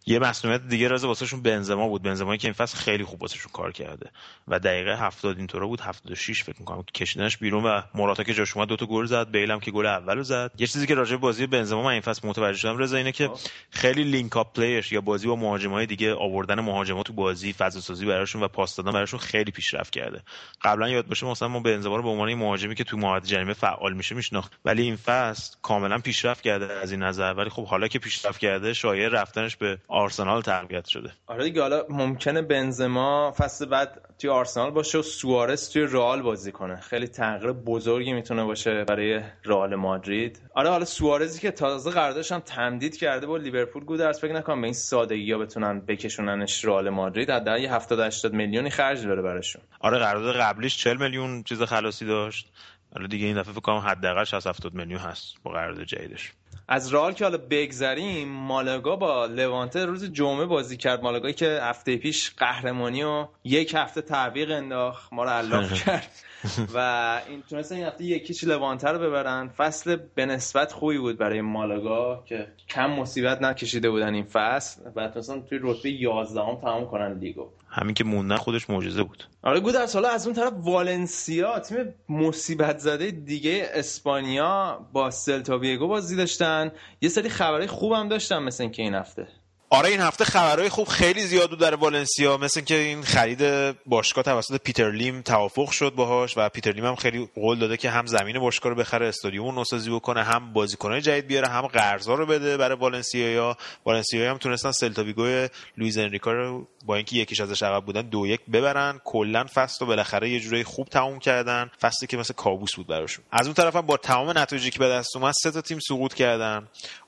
یه 0.05 0.19
مصدومیت 0.19 0.67
دیگه 0.67 0.88
راز 0.88 1.03
واسهشون 1.03 1.41
بنزما 1.41 1.88
بود. 1.88 2.01
بنزما 2.01 2.38
که 2.38 2.47
این 2.47 2.53
فصل 2.53 2.77
خیلی 2.77 3.03
خوب 3.03 3.21
واسهشون 3.21 3.51
کار 3.53 3.71
کرده. 3.71 4.12
و 4.47 4.59
دقیقه 4.59 4.97
70 4.97 5.38
اینطورا 5.38 5.67
بود 5.67 5.81
76 5.81 6.43
فکر 6.43 6.55
می‌کنم 6.59 6.83
کشیدنش 6.93 7.38
بیرون 7.38 7.63
و 7.63 7.81
موراتا 7.93 8.24
که 8.24 8.33
جاش 8.33 8.57
اومد 8.57 8.67
دو 8.67 8.75
تا 8.75 8.86
گل 8.86 9.05
زد 9.05 9.31
بیلم 9.31 9.59
که 9.59 9.71
گل 9.71 9.86
اولو 9.86 10.24
زد. 10.24 10.51
یه 10.57 10.67
چیزی 10.67 10.88
که 10.88 10.95
راجع 10.95 11.12
به 11.12 11.17
بازی 11.17 11.47
بنزما 11.47 11.83
من 11.83 11.91
این 11.91 12.01
فصل 12.01 12.27
متوجه 12.27 12.57
شدم 12.57 12.77
رضا 12.77 12.97
اینه 12.97 13.12
که 13.12 13.29
خیلی 13.69 14.03
link-up 14.03 14.38
play 14.38 14.53
ش 14.53 14.91
یا 14.91 15.01
بازی 15.01 15.27
با 15.27 15.36
مهاجمای 15.36 15.86
دیگه 15.86 16.13
آوردن 16.13 16.59
مهاجما 16.59 17.03
تو 17.03 17.13
بازی 17.13 17.53
فضا 17.53 17.79
سازی 17.79 18.05
براشون 18.05 18.43
و 18.43 18.47
پاس 18.47 18.75
دادن 18.75 18.91
براشون 18.91 19.19
خیلی 19.19 19.51
پیشرفت 19.51 19.93
کرده. 19.93 20.21
قبلا 20.62 21.03
یاد 21.07 21.09
باشه 21.09 21.25
مثلا 21.25 21.47
ما 21.47 21.59
بنزما 21.59 21.95
رو 21.95 22.03
به 22.03 22.09
عنوان 22.09 22.33
مهاجمی 22.33 22.75
که 22.75 22.83
تو 22.83 22.97
محوطه 22.97 23.27
جریمه 23.27 23.53
فعال 23.53 23.93
میشه 23.93 24.15
میشناخت. 24.15 24.51
ولی 24.65 24.81
این 24.81 24.95
فصل 24.95 25.55
کاملا 25.61 25.97
پیشرفت 25.99 26.43
کرده 26.43 26.73
از 26.73 26.91
این 26.91 27.03
نظر. 27.03 27.33
ولی 27.33 27.49
خب 27.49 27.65
حالا 27.65 27.87
که 27.87 27.99
پیشرفت 27.99 28.39
کرده 28.39 28.73
شایعه 28.73 29.09
رفتنش 29.09 29.55
به 29.55 29.77
آرسنال 29.87 30.41
تقویت 30.41 30.85
شده. 30.85 31.11
آره 31.27 31.43
دیگه 31.43 31.61
حالا 31.61 31.83
ممکنه 31.89 32.41
بنزما 32.41 33.33
فصل 33.37 33.65
بعد 33.65 34.01
توی 34.19 34.29
آرسنال 34.29 34.71
باشه 34.71 34.97
و 34.97 35.01
سوارز 35.01 35.69
توی 35.69 35.81
رئال 35.81 36.21
بازی 36.21 36.51
کنه. 36.51 36.79
خیلی 36.79 37.07
تغییر 37.07 37.51
بزرگی 37.51 38.13
می‌تونه 38.13 38.43
باشه 38.43 38.83
برای 38.83 39.21
رئال 39.45 39.75
مادرید. 39.75 40.41
آره 40.55 40.69
حالا 40.69 40.85
سوارزی 40.85 41.39
که 41.39 41.51
تازه 41.51 41.91
قراردادش 41.91 42.31
هم 42.31 42.39
تمدید 42.39 42.97
کرده 42.97 43.27
با 43.27 43.37
لیورپول 43.37 43.83
گودرس 43.83 44.21
فکر 44.21 44.33
نکنم 44.33 44.61
به 44.61 44.67
این 44.67 44.73
سادگی 44.73 45.31
ها 45.31 45.39
بتونن 45.39 45.79
بکشوننش 45.79 46.65
رئال 46.65 46.89
مادرید. 46.89 47.29
حداقل 47.29 47.61
یه 47.61 47.73
70 47.73 47.99
80 47.99 48.33
میلیونی 48.33 48.69
خرج 48.69 49.05
داره 49.05 49.21
براشون. 49.21 49.61
آره 49.79 49.97
قرارداد 49.99 50.35
قبلیش 50.35 50.77
40 50.77 50.96
میلیون 50.97 51.43
چیز 51.43 51.61
خلاصی 51.61 52.05
داشت. 52.05 52.51
حالا 52.93 53.07
دیگه 53.07 53.25
این 53.25 53.39
دفعه 53.39 53.51
فکر 53.51 53.61
کنم 53.61 53.77
حداقل 53.77 54.23
60 54.23 54.47
70 54.47 54.73
میلیون 54.73 54.99
هست 54.99 55.35
با 55.43 55.51
قرارداد 55.51 55.83
جدیدش. 55.85 56.31
از 56.67 56.93
رئال 56.93 57.13
که 57.13 57.23
حالا 57.23 57.37
بگذریم 57.49 58.27
مالاگا 58.29 58.95
با 58.95 59.25
لوانته 59.25 59.85
روز 59.85 60.11
جمعه 60.11 60.45
بازی 60.45 60.77
کرد. 60.77 61.03
مالاگایی 61.03 61.33
که 61.33 61.59
هفته 61.63 61.97
پیش 61.97 62.31
قهرمانی 62.37 63.03
و 63.03 63.27
یک 63.43 63.73
هفته 63.75 64.01
تعویق 64.01 64.51
انداخت. 64.51 65.13
ما 65.13 65.23
رو 65.23 65.29
علاق 65.29 65.73
کرد. 65.83 66.11
و 66.75 67.22
این 67.29 67.44
تونستن 67.50 67.75
این 67.75 67.86
هفته 67.86 68.03
یکیچ 68.03 68.44
لوانته 68.44 68.88
رو 68.88 69.00
ببرن. 69.00 69.48
فصل 69.48 69.98
به 70.15 70.25
نسبت 70.25 70.72
خوبی 70.72 70.98
بود 70.98 71.17
برای 71.17 71.41
مالاگا 71.41 72.24
که 72.25 72.48
کم 72.70 72.89
مصیبت 72.89 73.41
نکشیده 73.41 73.89
بودن 73.89 74.13
این 74.13 74.24
فصل 74.24 74.82
و 74.96 75.08
تونستن 75.08 75.41
توی 75.41 75.60
رتبه 75.62 75.91
11 75.91 76.41
هم 76.41 76.56
تمام 76.56 76.88
کنن 76.88 77.20
لیگو. 77.20 77.50
همین 77.70 77.94
که 77.94 78.03
موندن 78.03 78.36
خودش 78.36 78.70
معجزه 78.70 79.03
بود. 79.03 79.24
آره 79.44 79.60
گودرس 79.60 79.94
حالا 79.94 80.10
از 80.10 80.27
اون 80.27 80.36
طرف 80.36 80.53
والنسیا 80.58 81.60
تیم 81.60 81.94
مصیبت 82.10 82.77
زده 82.77 83.12
دیگه 83.12 83.70
اسپانیا 83.74 84.88
با 84.94 85.12
سلتا 85.12 85.58
ویگو 85.58 85.88
بازی 85.88 86.15
داشتن. 86.15 86.72
یه 87.01 87.10
سری 87.10 87.29
خبرهای 87.29 87.67
خوبم 87.67 88.08
داشتن 88.08 88.38
مثل 88.39 88.63
اینکه 88.63 88.84
این 88.84 88.96
هفته. 88.96 89.27
آره 89.69 89.89
این 89.89 90.00
هفته 90.00 90.25
خبرهای 90.25 90.69
خوب 90.69 90.88
خیلی 90.88 91.21
زیاد 91.21 91.50
بود 91.50 91.59
در 91.59 91.75
والنسیا. 91.75 92.38
مثل 92.38 92.62
که 92.62 92.75
این 92.75 93.03
خرید 93.03 93.75
باشگاه 93.86 94.24
توسط 94.24 94.62
پیتر 94.62 94.91
لیم 94.91 95.21
توافق 95.21 95.69
شد 95.69 95.93
باهاش 95.95 96.33
و 96.38 96.50
پیتر 96.50 96.71
لیم 96.71 96.86
هم 96.86 96.95
خیلی 96.95 97.29
قول 97.36 97.59
داده 97.59 97.77
که 97.77 97.89
هم 97.89 98.05
زمین 98.05 98.39
باشگاه 98.39 98.69
رو 98.69 98.77
بخره 98.77 99.07
استادیوم 99.07 99.55
نوسازی 99.55 99.91
بکنه 99.91 100.24
هم 100.24 100.53
بازیکنای 100.53 101.01
جدید 101.01 101.27
بیاره 101.27 101.47
هم 101.47 101.62
قرضا 101.62 102.13
رو 102.13 102.25
بده 102.25 102.57
برای 102.57 102.77
والنسیا 102.77 103.31
یا 103.31 103.57
والنسیا 103.86 104.31
هم 104.31 104.38
تونستن 104.38 104.71
سلتا 104.71 105.03
ویگو 105.03 105.47
لوئیز 105.77 105.97
انریکا 105.97 106.31
رو 106.31 106.67
با 106.86 106.95
اینکه 106.95 107.15
یکیش 107.15 107.41
ازش 107.41 107.63
عقب 107.63 107.86
بودن 107.86 108.01
دو 108.01 108.27
یک 108.27 108.41
ببرن. 108.53 109.01
کلا 109.03 109.45
فصل 109.53 109.77
رو 109.79 109.88
بالاخره 109.88 110.29
یه 110.29 110.39
جوری 110.39 110.63
خوب 110.63 110.88
تموم 110.88 111.19
کردن. 111.19 111.71
فصلی 111.81 112.07
که 112.07 112.17
مثل 112.17 112.33
کابوس 112.33 112.75
بود 112.75 112.88
براشون. 112.88 113.25
از 113.31 113.45
اون 113.45 113.53
طرف 113.53 113.75
هم 113.75 113.81
با 113.81 113.97
تمام 113.97 114.38
نتایجی 114.38 114.71
که 114.71 114.79
به 114.79 114.89
دست 114.89 115.15
اومد 115.15 115.33
سه 115.43 115.51
تا 115.51 115.62
تیم 115.62 115.79
سقوط 115.79 116.13
کردن. 116.13 116.67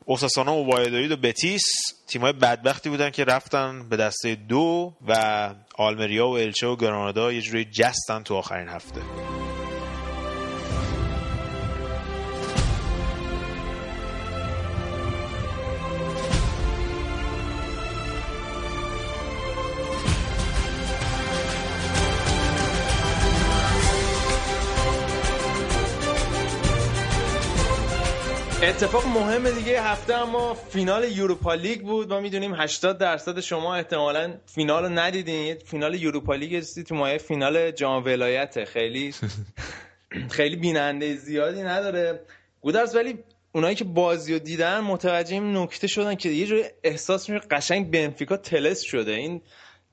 اوساسانا 0.10 0.56
و 0.56 0.68
وایدولید 0.68 1.12
و 1.12 1.18
بتیس 1.18 1.64
تیمای 2.08 2.34
بدبختی 2.34 2.90
بودن 2.90 3.10
که 3.10 3.24
رفتن 3.24 3.90
به 3.90 3.98
دسته 3.98 4.36
دو 4.36 4.94
و 5.08 5.50
آلمریا 5.78 6.28
و 6.28 6.38
الچه 6.38 6.68
و 6.68 6.76
گرانادا 6.76 7.32
یه 7.32 7.42
جوری 7.42 7.66
جستن 7.66 8.24
تو 8.24 8.36
آخرین 8.36 8.68
هفته. 8.68 9.02
اتفاق 28.64 29.08
مهم 29.08 29.50
دیگه 29.50 29.82
هفته 29.82 30.14
اما 30.16 30.54
فینال 30.54 31.12
یوروپا 31.12 31.54
لیگ 31.54 31.82
بود. 31.82 32.14
ما 32.14 32.20
می‌دونیم 32.20 32.56
80 32.56 32.98
درصد 32.98 33.40
شما 33.40 33.76
احتمالا 33.76 34.34
فینال 34.46 34.84
رو 34.84 34.90
ندیدین. 34.90 35.56
فینال 35.56 35.96
یوروپا 35.96 36.36
لیگ 36.36 36.64
تو 36.88 36.96
مایه 36.96 37.18
فینال 37.18 37.72
جام 37.72 38.06
ولایت 38.06 38.66
خیلی 38.66 39.14
خیلی 40.38 40.56
بیننده 40.56 41.16
زیادی 41.16 41.62
نداره. 41.62 42.20
گودرز 42.62 42.96
ولی 42.96 43.20
اونایی 43.52 43.76
که 43.76 43.84
بازی 43.84 44.34
رو 44.34 44.40
دیدن 44.40 44.80
متوجه 44.80 45.34
این 45.34 45.58
نکته 45.58 45.88
شدن 45.88 46.16
که 46.16 46.30
یه 46.30 46.46
جور 46.46 46.64
احساس 46.84 47.30
میشه 47.30 47.48
قشنگ 47.52 47.92
بنفیکا 47.92 48.38
تلس 48.38 48.82
شده. 48.82 49.12
این 49.12 49.42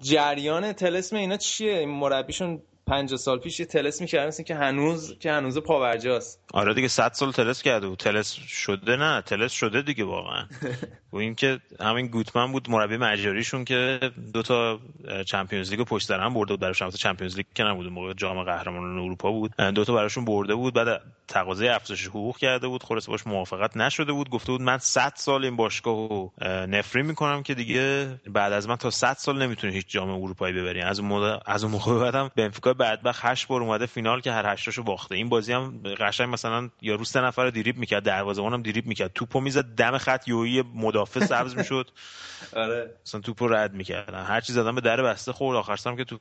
جریان 0.01 0.73
تلسم 0.73 1.17
اینا 1.17 1.37
چیه؟ 1.37 1.79
این 1.79 1.89
مربیشون 1.89 2.63
50 2.87 3.19
سال 3.19 3.39
پیش 3.39 3.61
یه 3.61 3.67
تلس 3.67 4.01
می‌کردن 4.01 4.43
که 4.43 4.55
هنوز 4.55 5.19
که 5.19 5.33
هنوز 5.33 5.59
پاورجاست. 5.59 6.41
آره 6.55 6.75
دیگه 6.75 6.89
100 6.89 7.13
سال 7.13 7.33
تلس 7.33 7.63
کرده 7.63 7.89
بود. 7.89 7.99
تلس 7.99 8.33
شده 8.33 8.97
نه 8.97 9.23
تلس 9.23 9.53
شده 9.53 9.83
دیگه 9.83 10.05
واقعا. 10.05 10.47
و 11.13 11.17
این 11.17 11.35
که 11.35 11.61
همین 11.81 12.07
گوتمن 12.07 12.53
بود 12.53 12.71
مربی 12.71 12.97
مجاریشون 12.97 13.65
که 13.65 14.01
دو 14.33 14.43
تا 14.43 14.81
چمپیونز 15.27 15.71
لیگ 15.71 15.81
پشت 15.81 16.07
سر 16.07 16.21
هم 16.21 16.35
برده 16.35 16.53
بود. 16.53 16.61
براشون 16.61 16.91
چمپیونز 16.91 17.37
لیگ 17.37 17.47
که 17.55 17.65
نبود 17.65 17.87
موقع 17.87 18.13
جام 18.13 18.43
قهرمانان 18.43 18.99
اروپا 18.99 19.31
بود. 19.31 19.57
دو 19.57 19.85
تا 19.85 19.95
براشون 19.95 20.25
برده 20.25 20.55
بود 20.55 20.75
بعد 20.75 21.03
تقاضای 21.29 21.69
افزایش 21.69 22.07
حقوق 22.07 22.37
کرده 22.39 22.69
بود. 22.69 22.83
خلاص 22.83 23.09
باش 23.09 23.27
موافقت 23.27 23.77
نشده 23.77 24.13
بود. 24.13 24.31
گفته 24.31 24.53
بود 24.53 24.61
من 24.61 24.79
100 24.79 25.13
سال 25.17 25.45
این 25.45 25.57
باشگاهو 25.57 26.29
نفرین 26.43 27.07
می‌کنم 27.07 27.43
که 27.43 27.55
دیگه 27.55 28.09
بعد 28.27 28.53
از 28.53 28.69
من 28.69 28.77
تا 28.77 28.91
100 28.91 29.17
سال 29.19 29.43
نمی‌تونه 29.43 29.73
هیچ 29.73 29.87
جام 29.89 30.11
اروپایی 30.11 30.55
ببری. 30.55 30.81
از 30.81 30.99
اون 31.01 31.09
موقع 31.09 31.39
از 31.47 31.65
اون 31.65 31.73
موقع 31.73 31.99
بعدم 32.01 32.31
بنفیکا 32.37 32.75
بدبخت 32.75 33.21
هشت 33.25 33.47
بار 33.47 33.63
اومده 33.63 33.87
فینال 33.87 34.21
که 34.21 34.33
هر 34.33 34.53
هشتاشو 34.53 34.83
باخته. 34.83 35.15
این 35.15 35.29
بازی 35.29 35.53
هم 35.53 35.83
قشنگ 36.01 36.29
مثلا 36.37 36.71
یا 36.83 36.95
رو 36.95 37.05
سه 37.05 37.21
نفر 37.21 37.51
دریبل 37.51 37.79
می‌کرد 37.79 38.03
دروازه‌بان 38.03 38.53
هم 38.53 38.63
دریبل 38.63 38.89
می‌کرد. 38.89 39.11
توپو 39.15 39.41
می‌زد 39.41 39.65
دم 39.65 39.99
خط 39.99 40.29
یویی 40.29 40.65
مدافع 40.75 41.21
سبز 41.21 41.57
می‌شد. 41.57 41.91
آره. 42.57 42.91
مثلا 43.07 43.21
توپو 43.21 43.49
رد 43.49 43.75
می‌کردن. 43.75 44.25
هر 44.25 44.41
چیز 44.41 44.55
زدن 44.55 44.75
به 44.75 44.81
در 44.81 45.03
بسته 45.03 45.33
خورد. 45.33 45.57
آخر 45.57 45.77
سرم 45.77 45.97
که 45.97 46.05
تو 46.05 46.19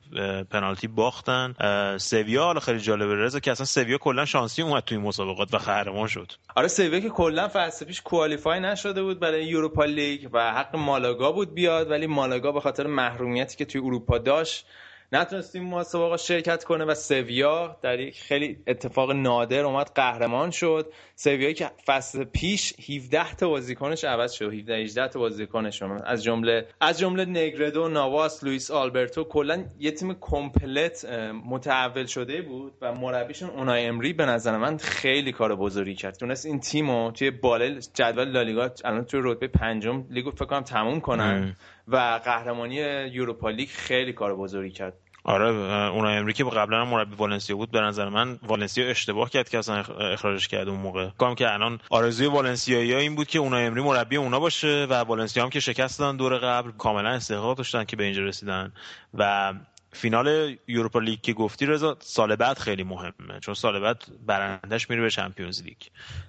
پنالتی 0.50 0.88
باختن. 0.88 1.54
سویا 1.98 2.44
حالا 2.44 2.60
خیلی 2.60 2.80
جالبه 2.80 3.14
رضا 3.14 3.40
که 3.40 3.50
اصلا 3.50 3.66
سویا 3.66 3.98
کلا 3.98 4.24
شانسی 4.24 4.62
اومد 4.62 4.82
تو 4.82 4.94
این 4.94 5.04
مسابقات 5.04 5.54
و 5.54 5.58
قهرمان 5.58 6.08
شد. 6.08 6.32
آره 6.56 6.68
سویا 6.68 7.00
که 7.00 7.08
کلا 7.08 7.48
فصل 7.52 7.84
پیش 7.84 8.02
qualify 8.02 8.60
نشده 8.60 9.02
بود 9.02 9.20
برای 9.20 9.44
Europa 9.44 9.84
League 9.84 10.28
و 10.32 10.52
حق 10.52 10.76
مالاگا 10.76 11.32
بود 11.32 11.54
بیاد 11.54 11.90
ولی 11.90 12.06
مالاگا 12.06 12.52
به 12.52 12.60
خاطر 12.60 12.86
محرومیتی 12.86 13.56
که 13.56 13.64
توی 13.64 13.80
اروپا 13.80 14.18
داشت 14.18 14.66
نتونستیم 15.12 15.64
مسابقه 15.64 16.16
شرکت 16.16 16.64
کنه 16.64 16.84
و 16.84 16.94
سویا 16.94 17.76
در 17.82 18.00
یک 18.00 18.22
خیلی 18.22 18.58
اتفاق 18.66 19.10
نادر 19.10 19.64
اومد 19.64 19.90
قهرمان 19.94 20.50
شد. 20.50 20.92
سویایی 21.14 21.54
که 21.54 21.70
فصل 21.86 22.24
پیش 22.24 22.90
17 22.90 23.34
تا 23.34 23.48
بازیکنش 23.48 24.04
عوض 24.04 24.32
شد 24.32 24.52
17 24.52 24.74
18 24.74 25.08
تا 25.08 25.20
بازیکنش 25.20 25.82
از 25.82 26.24
جمله 26.24 26.66
از 26.80 26.98
جمله 26.98 27.24
نگردو 27.24 27.88
ناواس 27.88 28.44
لوئیس 28.44 28.70
آلبرتو 28.70 29.24
کلا 29.24 29.64
یه 29.78 29.90
تیم 29.90 30.16
کمپلت 30.20 31.04
متحول 31.46 32.06
شده 32.06 32.42
بود 32.42 32.72
و 32.80 32.94
مربیشون 32.94 33.50
اونای 33.50 33.86
امری 33.86 34.12
به 34.12 34.26
نظر 34.26 34.56
من 34.56 34.76
خیلی 34.76 35.32
کار 35.32 35.56
بزرگی 35.56 35.94
کرد. 35.94 36.16
تونست 36.16 36.46
این 36.46 36.60
تیمو 36.60 37.10
توی 37.10 37.30
بالای 37.30 37.80
جدول 37.94 38.28
لالیگا 38.28 38.70
الان 38.84 39.04
توی 39.04 39.20
رتبه 39.24 39.48
پنجم 39.48 40.04
لیگو 40.10 40.30
فکر 40.30 40.44
کنم 40.44 40.60
تموم 40.62 41.00
کنن. 41.00 41.56
و 41.88 42.20
قهرمانی 42.24 42.74
Europa 43.12 43.50
League 43.50 43.68
خیلی 43.68 44.12
کار 44.12 44.36
بزرگی 44.36 44.70
کرد. 44.70 44.94
آره 45.24 45.48
اون 45.90 46.06
امری 46.06 46.32
که 46.32 46.44
قبلا 46.44 46.80
هم 46.80 46.88
مربی 46.88 47.16
والنسیا 47.16 47.56
بود 47.56 47.70
به 47.70 47.80
نظر 47.80 48.08
من 48.08 48.38
والنسیا 48.42 48.90
اشتباه 48.90 49.30
کرد 49.30 49.48
که 49.48 49.58
اصلا 49.58 49.76
اخراجش 50.12 50.48
کرد 50.48 50.68
اون 50.68 50.80
موقع. 50.80 51.08
کما 51.10 51.34
اینکه 51.34 51.52
الان 51.52 51.80
آرزوی 51.90 52.26
والنسیایی 52.26 52.94
این 52.94 53.14
بود 53.14 53.26
که 53.26 53.38
اون 53.38 53.54
امری 53.54 53.82
مربی 53.82 54.16
اونا 54.16 54.40
باشه 54.40 54.86
و 54.90 54.94
والنسیا 54.94 55.42
هم 55.42 55.50
که 55.50 55.60
شکست 55.60 55.98
دادن 55.98 56.16
دور 56.16 56.38
قبل 56.38 56.70
کاملا 56.70 57.10
استحقاق 57.10 57.56
داشتن 57.56 57.84
که 57.84 57.96
به 57.96 58.04
اینجا 58.04 58.22
رسیدن. 58.22 58.72
و 59.14 59.54
فینال 59.92 60.56
Europa 60.68 60.98
League 60.98 61.20
که 61.20 61.32
گفتی 61.32 61.66
رضا 61.66 61.96
سال 62.00 62.36
بعد 62.36 62.58
خیلی 62.58 62.84
مهمه 62.84 63.40
چون 63.40 63.54
سال 63.54 63.80
بعد 63.80 64.02
برندش 64.26 64.90
میره 64.90 65.02
به 65.02 65.10
Champions 65.10 65.62
League. 65.62 65.76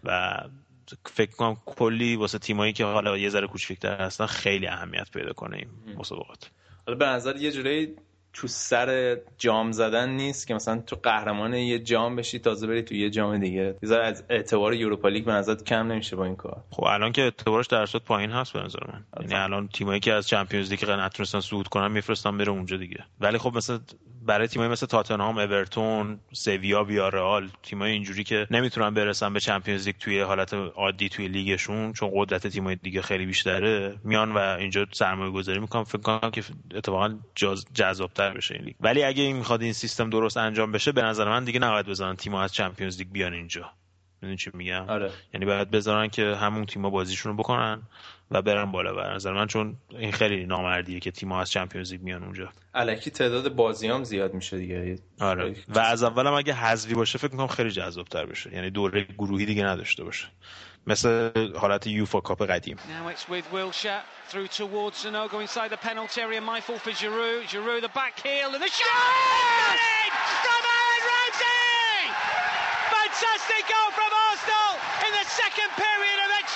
و 0.04 0.40
فکر 1.06 1.32
کنم 1.32 1.58
کلی 1.66 2.16
واسه 2.16 2.40
تیمایی 2.40 2.74
که 2.74 2.86
حالا 2.86 3.18
یه 3.18 3.30
ذره 3.30 3.48
کوچیک‌تر 3.48 4.02
هستن 4.02 4.26
خیلی 4.26 4.68
اهمیت 4.68 5.12
پیدا 5.12 5.34
کنه 5.34 5.58
این 5.58 5.98
مسابقات. 5.98 6.50
حالا 6.86 6.98
به 6.98 7.06
نظر 7.06 7.36
یه 7.36 7.52
جوری 7.52 7.96
تو 8.34 8.48
سر 8.48 9.18
جام 9.38 9.72
زدن 9.72 10.10
نیست 10.10 10.48
که 10.48 10.54
مثلا 10.54 10.82
تو 10.82 10.96
قهرمان 10.96 11.54
یه 11.54 11.80
جام 11.80 12.16
بشی 12.16 12.40
تازه 12.40 12.68
بری 12.68 12.84
تو 12.84 12.96
یه 12.96 13.10
جام 13.10 13.38
دیگه. 13.38 13.76
یه 13.84 13.96
از 13.96 14.24
اعتبار 14.30 14.74
Europa 14.74 15.10
League 15.10 15.26
به 15.26 15.32
نظر 15.32 15.56
کم 15.56 15.92
نمیشه 15.92 16.16
با 16.16 16.26
این 16.26 16.36
کار. 16.36 16.64
خب 16.72 16.84
الان 16.84 17.12
که 17.12 17.22
اعتبارش 17.22 17.68
در 17.68 17.77
هر 17.77 17.86
صورت 17.86 18.04
پایین 18.04 18.32
هست 18.32 18.54
به 18.54 18.60
نظر 18.60 18.80
من. 18.88 19.06
یعنی 19.22 19.34
الان 19.34 19.68
تیمایی 19.68 20.00
که 20.00 20.14
از 20.14 20.28
Champions 20.28 20.72
League 20.72 20.86
نتونستن 20.86 21.40
صعود 21.40 21.68
کنن 21.68 21.92
میفرستن 21.92 22.38
بره 22.38 22.50
اونجا 22.50 22.78
دیگه. 22.78 23.06
ولی 23.20 23.38
خب 23.38 23.58
مثلا 23.58 23.80
برای 24.28 24.48
تیمایی 24.48 24.72
مثل 24.72 24.86
تاتنهام 24.86 25.38
اورتون 25.38 26.20
سویا 26.34 26.84
ویارئال 26.84 27.50
تیمای 27.64 27.92
اینجوری 27.92 28.24
که 28.24 28.48
نمی‌تونن 28.52 28.94
برسن 28.94 29.34
به 29.34 29.40
Champions 29.40 29.88
League 29.88 29.96
توی 29.98 30.22
حالت 30.22 30.54
عادی 30.54 31.10
توی 31.10 31.28
لیگشون 31.28 31.94
چون 31.94 32.12
قدرت 32.14 32.48
تیمای 32.48 32.76
دیگه 32.76 33.02
خیلی 33.02 33.26
بیشتره. 33.26 33.96
میان 34.04 34.32
و 34.32 34.38
اینجا 34.38 34.86
سرمایه 34.92 35.32
گذاری 35.32 35.60
می‌کنن 35.60 35.84
فکر 35.84 36.02
کنم 36.02 36.32
که 36.32 36.44
اتفاقا 36.76 37.20
جذابتر 37.74 38.34
بشه 38.34 38.56
این 38.56 38.64
لیگ. 38.64 38.76
ولی 38.80 39.04
اگه 39.04 39.24
این 39.24 39.36
می‌خواد 39.36 39.62
این 39.62 39.74
سیستم 39.74 40.10
درست 40.10 40.38
انجام 40.38 40.72
بشه 40.72 40.92
به 40.92 41.02
نظر 41.02 41.30
من 41.30 41.44
دیگه 41.44 41.60
نباید 41.60 41.86
بذارن 41.86 42.16
تیم‌ها 42.16 42.44
از 42.44 42.54
Champions 42.54 42.98
League 42.98 43.08
بیان 43.12 43.34
اینجا. 43.34 43.72
می‌دونی 44.22 44.38
چی 44.38 44.52
میگم؟ 44.54 44.90
آره. 44.90 45.12
یعنی 45.34 45.46
باید 45.46 45.72
بذارن 45.72 46.08
که 46.08 46.36
همون 46.36 46.66
تیما 46.66 46.90
بازیشون 46.90 47.32
رو 47.32 47.38
بکنن. 47.38 47.82
و 48.32 48.42
برن 48.42 48.72
بالا 48.72 48.94
به 48.94 49.14
نظر 49.16 49.34
من 49.34 49.48
چون 49.48 49.78
این 49.90 50.12
خیلی 50.12 50.46
نامردیه 50.46 51.00
که 51.00 51.12
تیم‌ها 51.12 51.42
از 51.42 51.52
Champions 51.52 51.92
League 51.92 52.02
میان 52.02 52.24
اونجا. 52.24 52.50
الکی 52.74 53.12
تعداد 53.12 53.56
بازی 53.56 53.88
هم 53.88 54.04
زیاد 54.04 54.34
میشه 54.34 54.58
دیگه. 54.58 55.00
آره. 55.20 55.56
و 55.68 55.80
از 55.80 56.04
اولم 56.04 56.34
اگه 56.34 56.54
حذفی 56.54 56.94
باشه 56.94 57.18
فکر 57.18 57.32
می‌کنم 57.32 57.48
خیلی 57.48 57.72
جذابتر 57.72 58.26
بشه. 58.26 58.54
یعنی 58.54 58.70
دوره 58.70 59.04
گروهی 59.18 59.46
دیگه 59.46 59.64
نداشته 59.64 60.04
باشه. 60.04 60.28
مثل 60.88 61.32
حالت 61.58 61.88
یوفا 61.88 62.20
کاپ 62.20 62.44
قدیم. 62.44 62.78
Now 62.78 63.10
it's 63.14 63.30
with 63.30 63.46
Wilshire 63.54 64.04
through 64.30 64.48
towards 64.48 64.96
Sanogo 65.04 65.42
inside 65.42 65.70
the 65.70 65.82
penalty 65.90 66.22
area. 66.22 66.42
Mindful 66.42 66.78
for 66.80 66.92
Giroud. 66.92 67.44
Giroud 67.52 67.82
the 67.82 67.94
back 68.00 68.16
heel 68.26 68.50
and 68.56 68.64
the 68.64 68.72
shot! 68.80 70.10
From 70.46 70.64
Aaron 70.78 71.04
Ramsey. 71.10 72.00
Fantastic 72.96 73.64
goal 73.74 73.90
from 73.98 74.12
Arsenal 74.28 74.72
in 75.06 75.12
the 75.20 75.26
second 75.42 75.72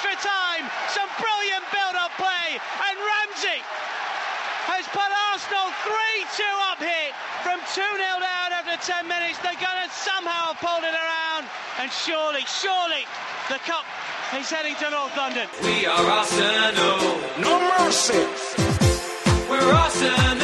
extra 0.01 0.17
time. 0.17 0.65
Some 0.89 1.09
brilliant 1.21 1.61
build-up 1.69 2.09
play 2.17 2.57
and 2.57 2.97
Ramsey 2.97 3.61
has 4.65 4.85
put 4.89 5.05
Arsenal 5.29 5.69
3-2 5.85 6.41
up 6.73 6.81
here 6.81 7.13
from 7.45 7.61
2-0 7.69 8.01
down 8.01 8.49
after 8.49 8.81
10 8.81 9.05
minutes. 9.07 9.37
They're 9.45 9.61
going 9.61 9.81
to 9.85 9.89
somehow 9.93 10.53
have 10.53 10.57
pulled 10.57 10.81
it 10.81 10.97
around 10.97 11.45
and 11.77 11.91
surely, 11.91 12.41
surely 12.49 13.05
the 13.49 13.61
cup 13.61 13.85
is 14.33 14.49
heading 14.49 14.73
to 14.81 14.89
North 14.89 15.15
London. 15.15 15.45
We 15.61 15.85
are 15.85 16.01
Arsenal. 16.01 17.21
No 17.37 17.61
mercy. 17.77 18.25
We're 19.49 19.69
Arsenal. 19.69 20.40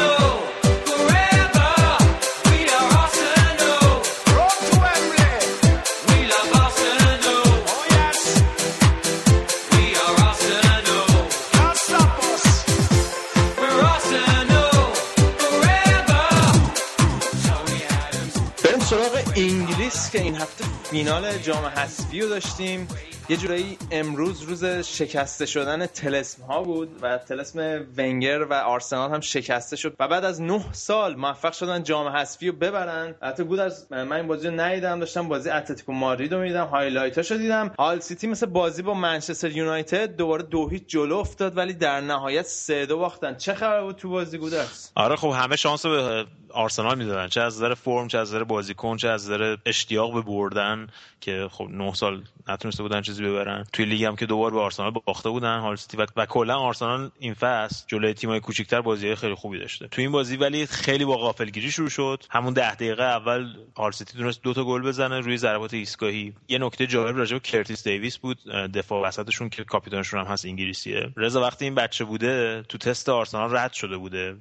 که 20.12 20.22
این 20.22 20.36
هفته 20.36 20.66
فینال 20.84 21.38
جام 21.38 21.66
حذفی 21.66 22.22
رو 22.22 22.30
داشتیم. 22.30 22.88
یه 23.30 23.38
جورایی 23.38 23.78
امروز 23.92 24.42
روز 24.42 24.66
شکسته 24.66 25.46
شدن 25.46 25.86
تلسم 25.86 26.44
ها 26.44 26.64
بود 26.64 26.90
و 27.02 27.18
تلسم 27.18 27.86
ونگر 27.98 28.44
و 28.44 28.54
آرسنال 28.54 29.12
هم 29.12 29.20
شکسته 29.20 29.76
شد 29.76 29.96
و 30.00 30.08
بعد 30.08 30.26
از 30.26 30.42
نه 30.42 30.74
سال 30.74 31.16
موفق 31.16 31.54
شدن 31.54 31.84
جام 31.84 32.08
حذفی 32.08 32.48
رو 32.48 32.54
ببرن. 32.54 33.16
البته 33.22 33.44
بود 33.44 33.60
از 33.60 33.88
من 33.92 34.12
این 34.12 34.28
بازی 34.28 34.48
رو 34.48 34.60
ندیدم 34.60 35.00
داشتم 35.00 35.28
بازی 35.28 35.50
اتلتیکو 35.50 35.94
مادرید 35.94 36.34
رو 36.34 36.42
می‌دیدم 36.42 36.66
highlight 36.66 37.20
اشو 37.20 37.38
دیدم. 37.38 37.72
هال 37.80 38.00
سیتی 38.00 38.28
مثل 38.28 38.46
بازی 38.46 38.82
با 38.82 38.94
منچستر 38.94 39.52
یونایتد 39.52 40.16
دوباره 40.16 40.44
دو 40.44 40.70
هیچ 40.70 40.84
جلو 40.88 41.16
افتاد 41.16 41.58
ولی 41.58 41.74
در 41.74 42.02
نهایت 42.02 42.46
سه 42.46 42.86
دو 42.86 42.98
باختن. 42.98 43.36
چه 43.36 43.54
خبر 43.54 43.82
بود 43.82 43.96
تو 43.96 44.10
بازی 44.10 44.38
گودرز 44.38 44.92
آره 44.96 45.16
خب 45.16 45.34
همه 45.36 45.56
شانس 45.56 45.86
به 45.86 46.26
آرسنال 46.54 46.98
می‌دادن. 46.98 47.28
چه 47.28 47.42
از 47.42 47.56
نظر 47.56 47.74
فرم 47.74 48.08
چه 48.08 48.18
از 48.18 48.28
نظر 48.30 48.44
بازیکن 48.44 48.98
چه 48.98 49.08
از 49.08 49.26
نظر 49.26 49.58
اشتیاق 49.66 50.14
به 50.14 50.22
بردن 50.22 50.88
که 51.22 51.48
خب 51.52 51.68
نه 51.72 51.94
سال 51.94 52.24
نتونسته 52.48 52.84
بودن 52.84 53.02
چیزی 53.18 53.30
ببرن. 53.30 53.66
توی 53.74 53.86
لیگ 53.86 54.04
هم 54.04 54.16
که 54.16 54.26
دوبار 54.26 54.52
به 54.52 54.60
آرسنال 54.60 54.92
باخته 55.06 55.30
بودن 55.30 55.60
هال 55.60 55.76
سیتی 55.76 55.98
و, 55.98 56.06
و 56.16 56.26
کلا 56.26 56.58
آرسنال 56.58 57.10
این 57.20 57.34
فصل 57.34 57.86
جلوی 57.88 58.14
تیمای 58.14 58.40
کوچیک‌تر 58.40 58.82
بازی‌های 58.82 59.16
خیلی 59.16 59.36
خوبی 59.36 59.60
داشته. 59.60 59.88
تو 59.88 60.02
این 60.02 60.12
بازی 60.12 60.38
ولی 60.38 60.66
خیلی 60.66 61.06
با 61.06 61.18
غافلگیری 61.18 61.72
شروع 61.72 61.90
شد. 61.90 62.24
همون 62.30 62.54
ده 62.54 62.76
دقیقه 62.76 63.04
اول 63.04 63.54
هال 63.78 63.92
سیتی 63.92 64.18
تونست 64.18 64.44
دو 64.44 64.54
تا 64.54 64.64
گل 64.64 64.82
بزنه 64.82 65.20
روی 65.20 65.38
ضربات 65.38 65.74
ایستگاهی. 65.74 66.34
یه 66.48 66.58
نکته 66.58 66.88
جالب 66.88 67.18
راجع 67.18 67.34
به 67.34 67.40
کرتیس 67.40 67.88
دیویس 67.88 68.18
بود. 68.18 68.38
دفاع 68.74 69.08
وسطشون 69.08 69.50
که 69.50 69.64
کاپیتانشون 69.64 70.20
هم 70.20 70.26
هست 70.26 70.46
انگلیسیه. 70.46 71.10
رضا 71.18 71.42
وقتی 71.42 71.66
این 71.66 71.76
بچه 71.76 72.06
بوده 72.06 72.64
تو 72.70 72.78
تست 72.78 73.10
آرسنال 73.10 73.58
رد 73.58 73.74
شده 73.74 73.98
بوده. 73.98 74.36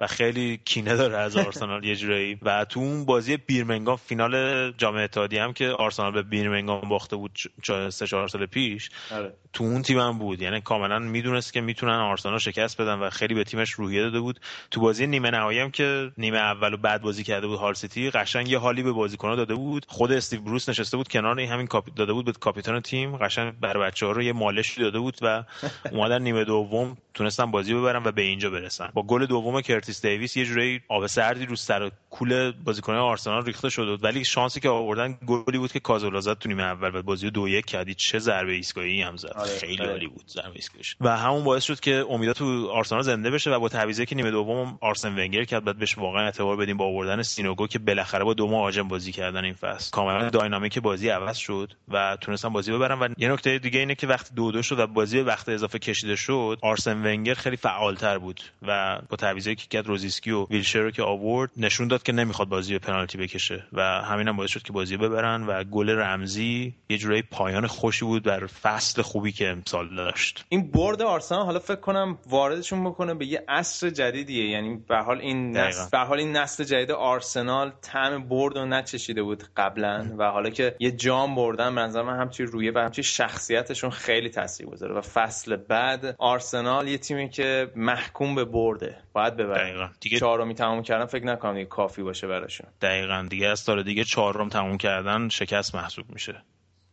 و 0.00 0.06
خیلی 0.06 0.60
کینه 0.64 0.96
داره 0.96 1.16
از 1.16 1.36
آرسنال 1.36 1.84
یه 1.84 1.96
جورایی. 1.96 2.38
و 2.42 2.64
تو 2.64 2.80
اون 2.80 3.04
بازی 3.04 3.36
بیرمنگام 3.36 3.96
فینال 3.96 4.72
جام 4.72 4.96
اتحادیه 4.96 5.42
هم 5.42 5.52
که 5.52 5.68
آرسنال 5.68 6.12
به 6.12 6.22
بیرمنگام 6.22 6.88
باخته 6.88 7.16
بود 7.16 7.30
چ- 7.62 7.88
سه 7.88 8.06
چهار 8.20 8.28
سال 8.28 8.46
پیش 8.46 8.90
آره. 9.10 9.34
تو 9.52 9.64
اون 9.64 9.82
تیم 9.82 9.98
هم 9.98 10.18
بود. 10.18 10.42
یعنی 10.42 10.60
کاملا 10.60 10.98
می‌دونست 10.98 11.52
که 11.52 11.60
می‌تونن 11.60 11.92
آرسنال 11.92 12.38
شکست 12.38 12.80
بدن 12.80 12.94
و 12.94 13.10
خیلی 13.10 13.34
به 13.34 13.44
تیمش 13.44 13.70
روحیه 13.70 14.02
داده 14.02 14.20
بود. 14.20 14.40
تو 14.70 14.80
بازی 14.80 15.06
نیمه 15.06 15.30
نهایی 15.30 15.58
هم 15.58 15.70
که 15.70 16.10
نیمه 16.18 16.38
اول 16.38 16.74
رو 16.74 16.76
بد 16.76 17.02
بازی 17.02 17.24
کرده 17.24 17.46
بود 17.46 17.58
هال 17.58 17.74
سیتی 17.74 18.10
قشنگ 18.10 18.48
یه 18.48 18.58
حالی 18.58 18.82
به 18.82 18.92
بازیکن‌ها 18.92 19.36
داده 19.36 19.54
بود. 19.54 19.86
خود 19.88 20.12
استیو 20.12 20.40
بروس 20.40 20.68
نشسته 20.68 20.96
بود 20.96 21.08
کنار 21.08 21.38
این 21.38 21.50
همین 21.50 21.66
کاپی 21.66 21.90
داده 21.96 22.12
بود 22.12 22.24
به 22.24 22.32
کاپیتان 22.32 22.80
تیم. 22.80 23.16
قشنگ 23.16 23.60
بر 23.60 23.78
بچه‌ها 23.78 24.12
رو 24.12 24.22
یه 24.22 24.32
مالشی 24.32 24.80
داده 24.80 24.98
بود 24.98 25.16
و 25.22 25.44
اومدن 25.92 26.22
نیمه 26.22 26.44
دوم 26.44 26.96
تونستن 27.14 27.50
بازی 27.50 27.74
ببرن 27.74 28.02
و 28.04 28.12
به 28.12 28.22
اینجا 28.22 28.50
برسن 28.50 28.90
با 28.94 29.02
گل 29.02 29.26
دوم 29.26 29.60
کرتیس 29.60 30.06
دیویس 30.06 30.36
یه 30.36 30.44
جوری 30.44 30.80
آب 30.88 31.06
سردی 31.06 31.46
رو 31.46 31.56
سر 31.56 31.82
و 31.82 31.90
کول 32.10 32.52
بازیکنان 32.64 33.00
آرسنال 33.00 33.44
ریخته 33.44 33.68
بود 33.76 34.04
ولی 34.04 34.24
شانسی 34.24 34.60
که 34.60 34.68
آوردن 34.68 35.18
گلی 35.26 35.58
بود 35.58 35.72
که 35.72 35.80
کازولا 35.80 36.20
زد 36.20 36.38
تو 36.38 36.48
نیمه 36.48 36.62
اول 36.62 36.94
و 36.94 37.02
بازی 37.02 37.26
رو 37.26 37.30
دو 37.30 37.48
یک 37.48 37.66
کرد. 37.66 37.94
چه 37.94 38.18
ضربه 38.18 38.52
ایستگاهی 38.52 39.02
هم 39.02 39.16
زد. 39.16 39.28
آره، 39.28 39.58
خیلی 39.58 39.82
آره. 39.82 39.90
عالی 39.90 40.06
بود 40.06 40.24
ضربه 40.28 40.52
ایستگاهیش 40.54 40.96
و 41.00 41.16
همون 41.16 41.44
باعث 41.44 41.64
شد 41.64 41.80
که 41.80 42.04
امیدا 42.10 42.32
تو 42.32 42.68
آرسنال 42.70 43.02
زنده 43.02 43.30
بشه 43.30 43.50
و 43.50 43.58
با 43.60 43.68
تعویضی 43.68 44.06
که 44.06 44.16
نیمه 44.16 44.30
دوم 44.30 44.78
آرسن 44.80 45.18
ونگر 45.18 45.44
کرد 45.44 45.64
بعد 45.64 45.78
بهش 45.78 45.98
واقعا 45.98 46.24
اعتبار 46.24 46.56
بدیم 46.56 46.76
با 46.76 46.84
آوردن 46.84 47.22
سینوگو 47.22 47.66
که 47.66 47.78
بالاخره 47.78 48.24
با 48.24 48.34
دو 48.34 48.48
مهاجم 48.48 48.88
بازی 48.88 49.12
کردن 49.12 49.44
این 49.44 49.54
فصل. 49.54 49.90
کاملا 49.90 50.28
داینامیک 50.28 50.78
بازی 50.78 51.08
عوض 51.08 51.36
شد 51.36 51.72
و 51.88 52.16
تونستن 52.20 52.48
بازی 52.48 52.72
ببرن 52.72 52.98
و 52.98 53.08
یه 53.18 53.32
نکته 53.32 53.58
دیگه 53.58 53.78
اینه 53.78 53.94
که 53.94 54.06
وقتی 54.06 54.34
دو 54.34 54.52
دو 54.52 54.62
شد 54.62 54.78
و 54.78 54.86
بازی 54.86 55.16
به 55.16 55.24
وقت 55.24 55.48
اضافه 55.48 55.78
کشیده 55.78 56.16
شد 56.16 56.58
آرسن 56.62 56.99
ونگر 57.04 57.34
خیلی 57.34 57.56
فعالتر 57.56 58.18
بود 58.18 58.40
و 58.62 58.98
با 59.08 59.16
تعویضی 59.16 59.54
که 59.54 59.66
کرد 59.66 59.86
روزیسکی 59.86 60.30
و 60.30 60.46
ویلشر 60.50 60.80
رو 60.80 60.90
که 60.90 61.02
آورد 61.02 61.50
نشون 61.56 61.88
داد 61.88 62.02
که 62.02 62.12
نمی‌خواد 62.12 62.48
بازی 62.48 62.72
به 62.72 62.78
پنالتی 62.78 63.18
بکشه 63.18 63.64
و 63.72 63.82
همین 63.82 64.28
هم 64.28 64.36
باعث 64.36 64.50
شد 64.50 64.62
که 64.62 64.72
بازی 64.72 64.96
ببرن 64.96 65.46
و 65.46 65.64
گل 65.64 65.90
رمزی 65.90 66.74
یه 66.88 66.98
جورایی 66.98 67.22
پایان 67.22 67.66
خوشی 67.66 68.04
بود 68.04 68.22
بر 68.22 68.46
فصل 68.46 69.02
خوبی 69.02 69.32
که 69.32 69.48
امسال 69.48 69.96
داشت. 69.96 70.44
این 70.48 70.70
برد 70.70 71.02
آرسنال 71.02 71.44
حالا 71.44 71.58
فکر 71.58 71.80
کنم 71.80 72.18
واردشون 72.26 72.84
بکنه 72.84 73.14
به 73.14 73.26
یه 73.26 73.44
عصر 73.48 73.90
جدیدیه. 73.90 74.48
یعنی 74.48 74.76
به 74.88 74.96
حال 74.96 75.18
این. 75.18 75.56
نسل 75.56 75.90
به 75.92 75.98
حال 75.98 76.18
این 76.18 76.36
نسل 76.36 76.64
جدید 76.64 76.90
آرسنال 76.90 77.72
طعم 77.82 78.28
برد 78.28 78.58
رو 78.58 78.66
نچشیده 78.66 79.22
بود 79.22 79.42
قبلا 79.56 80.14
و 80.18 80.24
حالا 80.24 80.50
که 80.50 80.76
یه 80.80 80.90
جام 80.90 81.34
بردن 81.34 81.74
به 81.74 81.80
نظر 81.80 82.02
من 82.02 82.20
همچین 82.20 82.46
رویه 82.46 82.72
و 82.74 82.78
همچین 82.78 83.04
شخصیتشون 83.04 83.90
خیلی 83.90 84.28
تاثیرگذاره. 84.28 84.94
و 84.94 85.00
فصل 85.00 85.56
بعد 85.56 86.14
آرسنال 86.18 86.88
یه 86.90 86.98
تیمی 86.98 87.28
که 87.28 87.72
محکوم 87.76 88.34
به 88.34 88.44
برده. 88.44 88.96
باید 89.12 89.36
ببره 89.36 89.64
دقیقاً. 89.64 89.88
دیگه- 90.00 90.18
چهارمی 90.18 90.54
تموم 90.54 90.82
کردن 90.82 91.06
فکر 91.06 91.24
نکنم 91.26 91.54
دیگه 91.54 91.66
کافی 91.66 92.02
باشه 92.02 92.26
براشون. 92.26 92.66
دقیقا 92.80 93.26
دیگه 93.30 93.46
از 93.46 93.60
سال 93.60 93.82
دیگه 93.82 94.04
چهارم 94.04 94.48
تموم 94.48 94.76
کردن 94.78 95.28
شکست 95.28 95.74
محسوب 95.74 96.06
میشه. 96.12 96.42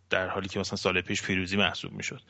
در 0.09 0.27
حالی 0.27 0.47
که 0.47 0.59
مثلا 0.59 0.77
سال 0.77 1.01
پیش 1.01 1.23
پیروزی 1.23 1.57
محسوب 1.57 1.91
می‌شد. 1.91 2.21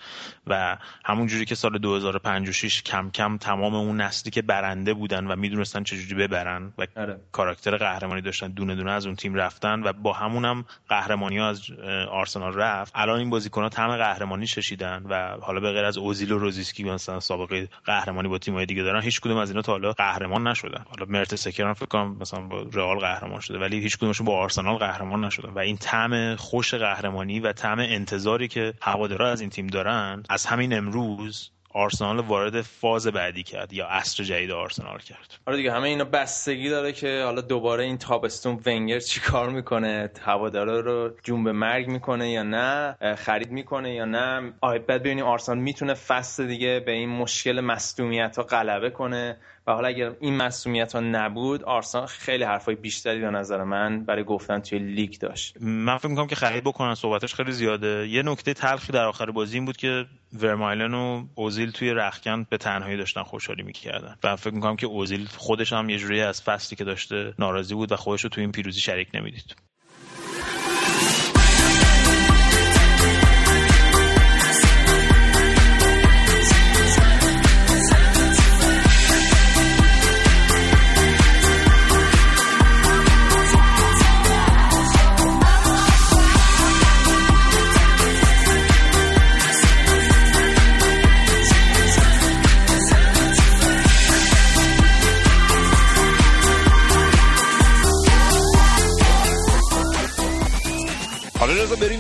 و 0.48 0.78
همون 1.06 1.28
جوری 1.28 1.46
که 1.46 1.56
سال 1.56 1.78
2056 1.78 2.82
کم 2.82 3.10
کم 3.10 3.38
تمام 3.38 3.76
اون 3.76 4.02
نسلی 4.02 4.32
که 4.32 4.42
برنده 4.42 4.94
بودن 4.94 5.28
و 5.28 5.36
می‌دونستن 5.36 5.84
چجوری 5.84 6.16
ببرن 6.16 6.74
و 6.78 6.88
آره. 6.96 7.20
کاراکتر 7.32 7.78
قهرمانی 7.78 8.22
داشتن 8.22 8.48
دونه 8.48 8.76
دونه 8.76 8.92
از 8.92 9.06
اون 9.06 9.16
تیم 9.16 9.36
رفتن 9.36 9.84
و 9.84 9.94
با 9.94 10.14
همونم 10.14 10.66
قهرمانی 10.90 11.38
ها 11.38 11.50
از 11.50 11.72
آرسنال 12.12 12.54
رفت. 12.54 12.92
الان 12.96 13.20
این 13.20 13.30
بازیکن 13.30 13.62
ها 13.62 13.70
طعم 13.70 13.98
قهرمانی 13.98 14.48
ششیدن 14.48 15.04
و 15.10 15.38
حالا 15.42 15.60
به 15.60 15.72
غیر 15.72 15.84
از 15.84 15.98
اوزیل 15.98 16.32
و 16.32 16.38
روزیسکی 16.38 16.84
مثلا 16.84 17.20
سابقه 17.20 17.70
قهرمانی 17.86 18.28
با 18.28 18.38
تیم‌های 18.38 18.66
دیگه 18.66 18.84
دارن 18.84 19.02
هیچ 19.02 19.22
کدوم 19.22 19.38
از 19.38 19.50
اینا 19.50 19.62
تا 19.62 19.72
حالا 19.72 19.92
قهرمان 19.92 20.48
نشدن. 20.48 20.86
حالا 20.90 21.06
مرتسکر 21.10 21.64
هم 21.68 21.74
فکر 21.74 21.86
کنم 21.86 22.18
مثلا 22.22 22.42
با 22.42 22.66
رئال 22.74 23.00
قهرمان 23.00 23.40
شده 23.40 23.60
ولی 23.60 23.80
هیچ 23.80 23.98
کدومشون 23.98 24.26
با 24.26 24.38
آرسنال 24.38 24.78
قهرمان 24.78 25.26
نشدن. 25.26 25.50
و 25.50 25.60
این 25.60 25.78
طعم 25.78 26.36
خوش 26.36 26.74
قهرمانی 26.74 27.40
و 27.40 27.54
طعم 27.68 27.80
انتظاری 27.80 28.48
که 28.48 28.74
هوادارا 28.82 29.30
از 29.30 29.42
این 29.42 29.50
تیم 29.50 29.68
دارن 29.68 30.24
از 30.30 30.46
همین 30.46 30.74
امروز 30.74 31.50
آرسنال 31.74 32.20
وارد 32.20 32.62
فاز 32.62 33.08
بعدی 33.08 33.44
کرد 33.44 33.74
یا 33.74 33.88
عصر 33.88 34.24
جدید 34.24 34.52
آرسنال 34.52 35.00
کرد. 35.00 35.40
آره 35.46 35.58
دیگه 35.58 35.72
همه 35.72 35.88
اینا 35.88 36.04
بستگی 36.04 36.70
داره 36.70 36.92
که 36.92 37.22
حالا 37.26 37.42
دوباره 37.42 37.84
این 37.84 37.98
تابستون 37.98 38.60
ونگر 38.66 39.00
چی 39.00 39.20
کار 39.20 39.50
می‌کنه؟ 39.50 40.10
هوادارا 40.22 40.80
رو 40.80 41.14
جون 41.24 41.44
به 41.44 41.52
مرگ 41.52 41.88
می‌کنه 41.88 42.32
یا 42.32 42.44
نه؟ 42.44 42.96
خرید 43.16 43.52
می‌کنه 43.52 43.94
یا 43.94 44.06
نه؟ 44.06 44.54
آه 44.62 44.80
بعد 44.80 45.02
ببینیم 45.02 45.26
آرسنال 45.26 45.58
می‌تونه 45.58 45.94
فصل 45.94 46.48
دیگه 46.48 46.84
به 46.86 46.92
این 46.92 47.10
مشکل 47.10 47.62
مصدومیت 47.62 48.36
ها 48.38 48.44
غلبه 48.44 48.90
کنه. 48.90 49.38
و 49.68 49.72
حالا 49.72 49.88
اگر 49.88 50.12
این 50.20 50.38
مصدومیت 50.38 50.94
ها 50.94 51.00
نبود 51.00 51.64
آرسنال 51.64 52.06
خیلی 52.06 52.44
حرفای 52.44 52.76
بیشتری 52.76 53.20
به 53.20 53.30
نظر 53.30 53.64
من 53.64 54.06
برای 54.06 54.24
گفتن 54.24 54.60
توی 54.60 54.80
لیگ 54.80 55.18
داشت. 55.20 55.58
من 55.62 55.98
فکر 55.98 56.08
می‌کنم 56.08 56.28
که 56.28 56.36
خرید 56.36 56.64
بکنن 56.64 56.96
صحبتش 56.96 57.34
خیلی 57.34 57.52
زیاده. 57.52 58.08
یه 58.08 58.24
نکته 58.24 58.54
تلخی 58.54 58.92
در 58.92 59.06
آخر 59.06 59.32
بازی 59.32 59.58
این 59.58 59.66
بود 59.66 59.78
که 59.78 60.06
ورمایلن 60.42 60.94
و 60.94 61.26
اوزیل 61.36 61.72
توی 61.72 61.90
رخکن 61.94 62.46
به 62.50 62.58
تنهایی 62.58 62.98
داشتن 62.98 63.24
خوشحالی 63.24 63.64
می‌کردن. 63.64 64.16
و 64.24 64.36
فکر 64.36 64.54
می‌کنم 64.54 64.76
که 64.76 64.88
اوزیل 64.88 65.28
خودش 65.38 65.74
هم 65.74 65.90
یه 65.90 65.98
جوری 65.98 66.22
از 66.22 66.42
فصلی 66.42 66.76
که 66.76 66.84
داشته 66.84 67.34
ناراضی 67.40 67.76
بود 67.76 67.92
و 67.92 67.96
خودش 67.96 68.24
رو 68.24 68.30
توی 68.30 68.44
این 68.44 68.52
پیروزی 68.52 68.80
شریک 68.80 69.08
نمی‌دید. 69.14 69.56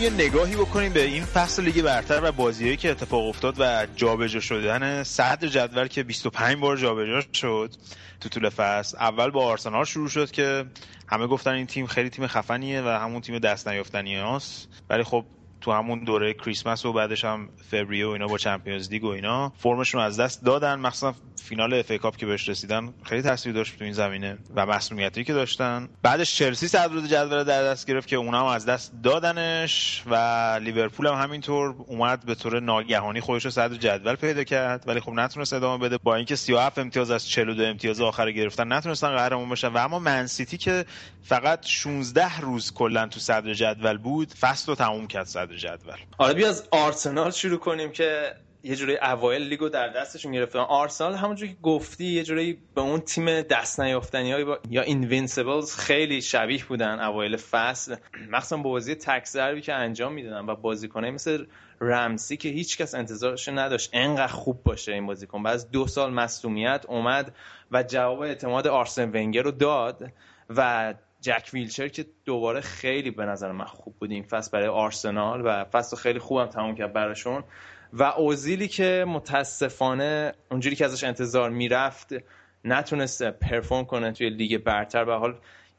یه 0.07 0.13
نگاهی 0.13 0.55
بکنیم 0.55 0.93
به 0.93 1.03
این 1.03 1.25
فصل 1.25 1.63
لیگ 1.63 1.81
برتر 1.81 2.19
و 2.23 2.31
بازیایی 2.31 2.77
که 2.77 2.91
اتفاق 2.91 3.27
افتاد 3.27 3.55
و 3.59 3.87
جابجا 3.95 4.39
شدن 4.39 5.03
صدر 5.03 5.47
جدول 5.47 5.87
که 5.87 6.03
25 6.03 6.57
بار 6.57 6.77
جابجا 6.77 7.21
شد 7.33 7.75
تو 8.19 8.29
طول 8.29 8.49
فصل. 8.49 8.97
اول 8.97 9.29
با 9.29 9.45
آرسنال 9.45 9.85
شروع 9.85 10.09
شد 10.09 10.31
که 10.31 10.65
همه 11.07 11.27
گفتن 11.27 11.51
این 11.51 11.65
تیم 11.65 11.85
خیلی 11.85 12.09
تیم 12.09 12.27
خفنیه 12.27 12.81
و 12.81 12.87
همون 12.87 13.21
تیم 13.21 13.39
دست 13.39 13.67
نیافتنی 13.67 14.15
هاست. 14.15 14.69
ولی 14.89 15.03
خب 15.03 15.25
تو 15.61 15.71
همون 15.71 16.03
دوره 16.03 16.33
کریسمس 16.33 16.85
و 16.85 16.93
بعدش 16.93 17.25
هم 17.25 17.49
فوریه 17.71 18.07
و 18.07 18.09
اینا 18.09 18.27
با 18.27 18.37
Champions 18.37 18.89
League 18.89 19.03
و 19.03 19.07
اینا 19.07 19.53
فرمشون 19.57 20.01
از 20.01 20.19
دست 20.19 20.43
دادن. 20.43 20.79
مخصوصا 20.79 21.15
فینال 21.47 21.73
FA 21.73 21.91
Cup 21.91 22.17
که 22.17 22.25
بهش 22.25 22.49
رسیدن 22.49 22.93
خیلی 23.03 23.21
تاثیر 23.21 23.53
داشت 23.53 23.77
تو 23.77 23.83
این 23.83 23.93
زمینه 23.93 24.37
و 24.55 24.65
مسئولیتی 24.65 25.23
که 25.23 25.33
داشتن. 25.33 25.89
بعدش 26.01 26.35
چلسی 26.35 26.67
صدر 26.67 26.99
جدول 26.99 27.43
در 27.43 27.63
دست 27.63 27.87
گرفت 27.87 28.07
که 28.07 28.15
اونها 28.15 28.39
هم 28.39 28.45
از 28.45 28.65
دست 28.65 28.93
دادنش 29.03 30.03
و 30.05 30.15
لیورپول 30.63 31.07
هم 31.07 31.13
همینطور 31.13 31.75
اومد 31.87 32.25
به 32.25 32.35
طور 32.35 32.59
ناگهانی 32.59 33.19
خودش 33.19 33.45
رو 33.45 33.51
صدر 33.51 33.75
جدول 33.75 34.15
پیدا 34.15 34.43
کرد. 34.43 34.83
ولی 34.87 34.99
خب 34.99 35.11
نتونست 35.11 35.53
ادامه 35.53 35.85
بده 35.85 35.97
با 35.97 36.15
اینکه 36.15 36.35
37 36.35 36.79
امتیاز 36.79 37.11
از 37.11 37.29
42 37.29 37.63
امتیاز 37.63 38.01
آخر 38.01 38.31
گرفتن 38.31 38.73
نتونستن 38.73 39.15
قهرمان 39.15 39.49
بشن. 39.49 39.67
و 39.67 39.77
اما 39.77 39.99
منسیتی 39.99 40.57
که 40.57 40.85
فقط 41.23 41.65
16 41.65 42.39
روز 42.39 42.73
کلا 42.73 43.07
تو 43.07 43.19
صدر 43.19 43.53
جدول 43.53 43.97
بود 43.97 44.33
فصل 44.33 44.67
رو 44.67 44.75
تموم 44.75 45.07
کرد 45.07 45.25
صدر 45.25 45.55
جدول. 45.55 45.95
آره 46.17 46.33
بیا 46.33 46.49
از 46.49 46.67
آرسنال 46.71 47.31
شروع 47.31 47.59
کنیم 47.59 47.91
که 47.91 48.33
یه 48.67 48.75
جوری 48.75 48.97
اوایل 48.97 49.41
لیگو 49.41 49.69
در 49.69 49.87
دستشون 49.87 50.31
گرفتن 50.31 50.59
آرسنال 50.59 51.13
همونجوری 51.13 51.51
که 51.51 51.57
گفتی 51.63 52.05
یه 52.05 52.23
جوری 52.23 52.57
به 52.75 52.81
اون 52.81 52.99
تیم 52.99 53.41
دست 53.41 53.79
نیافتنی 53.79 54.31
های 54.31 54.43
با... 54.43 54.59
یا 54.69 54.81
Invincibles 54.81 55.75
خیلی 55.75 56.21
شبیه 56.21 56.65
بودن 56.65 56.99
اوایل 56.99 57.37
فصل. 57.37 57.95
مخصوصا 58.29 58.57
با 58.57 58.69
بازی 58.69 58.95
تک 58.95 59.25
ضربی 59.25 59.61
که 59.61 59.73
انجام 59.73 60.13
می‌دادن 60.13 60.45
و 60.45 60.55
بازیکنای 60.55 61.11
مثل 61.11 61.45
رمسی 61.81 62.37
که 62.37 62.49
هیچکس 62.49 62.95
انتظارش 62.95 63.49
نداشت 63.49 63.89
انقدر 63.93 64.27
خوب 64.27 64.63
باشه 64.63 64.93
این 64.93 65.05
بازیکن. 65.05 65.43
بعد 65.43 65.53
از 65.53 65.71
دو 65.71 65.87
سال 65.87 66.13
مصونیت 66.13 66.85
اومد 66.87 67.35
و 67.71 67.83
جواب 67.83 68.21
اعتماد 68.21 68.67
آرسن 68.67 69.09
ونگر 69.09 69.41
رو 69.41 69.51
داد 69.51 70.13
و 70.49 70.93
جک 71.21 71.49
ویلچر 71.53 71.87
که 71.87 72.05
دوباره 72.25 72.61
خیلی 72.61 73.11
به 73.11 73.25
نظر 73.25 73.51
من 73.51 73.65
خوب 73.65 73.95
بود 73.99 74.11
این 74.11 74.23
فصل 74.23 74.51
برای 74.51 74.67
آرسنال 74.67 75.41
و 75.45 75.63
فصل 75.63 75.95
خیلی 75.97 76.19
خوبم 76.19 76.45
تموم 76.45 76.75
کرد 76.75 76.93
براشون. 76.93 77.43
و 77.93 78.03
اوزیلی 78.03 78.67
که 78.67 79.05
متاسفانه 79.07 80.33
اونجوری 80.51 80.75
که 80.75 80.85
ازش 80.85 81.03
انتظار 81.03 81.49
می‌رفت 81.49 82.13
نتونست 82.65 83.23
پرفورم 83.23 83.85
کنه 83.85 84.11
توی 84.11 84.29
لیگ 84.29 84.63
برتر. 84.63 85.05
به 85.05 85.13
حال 85.13 85.35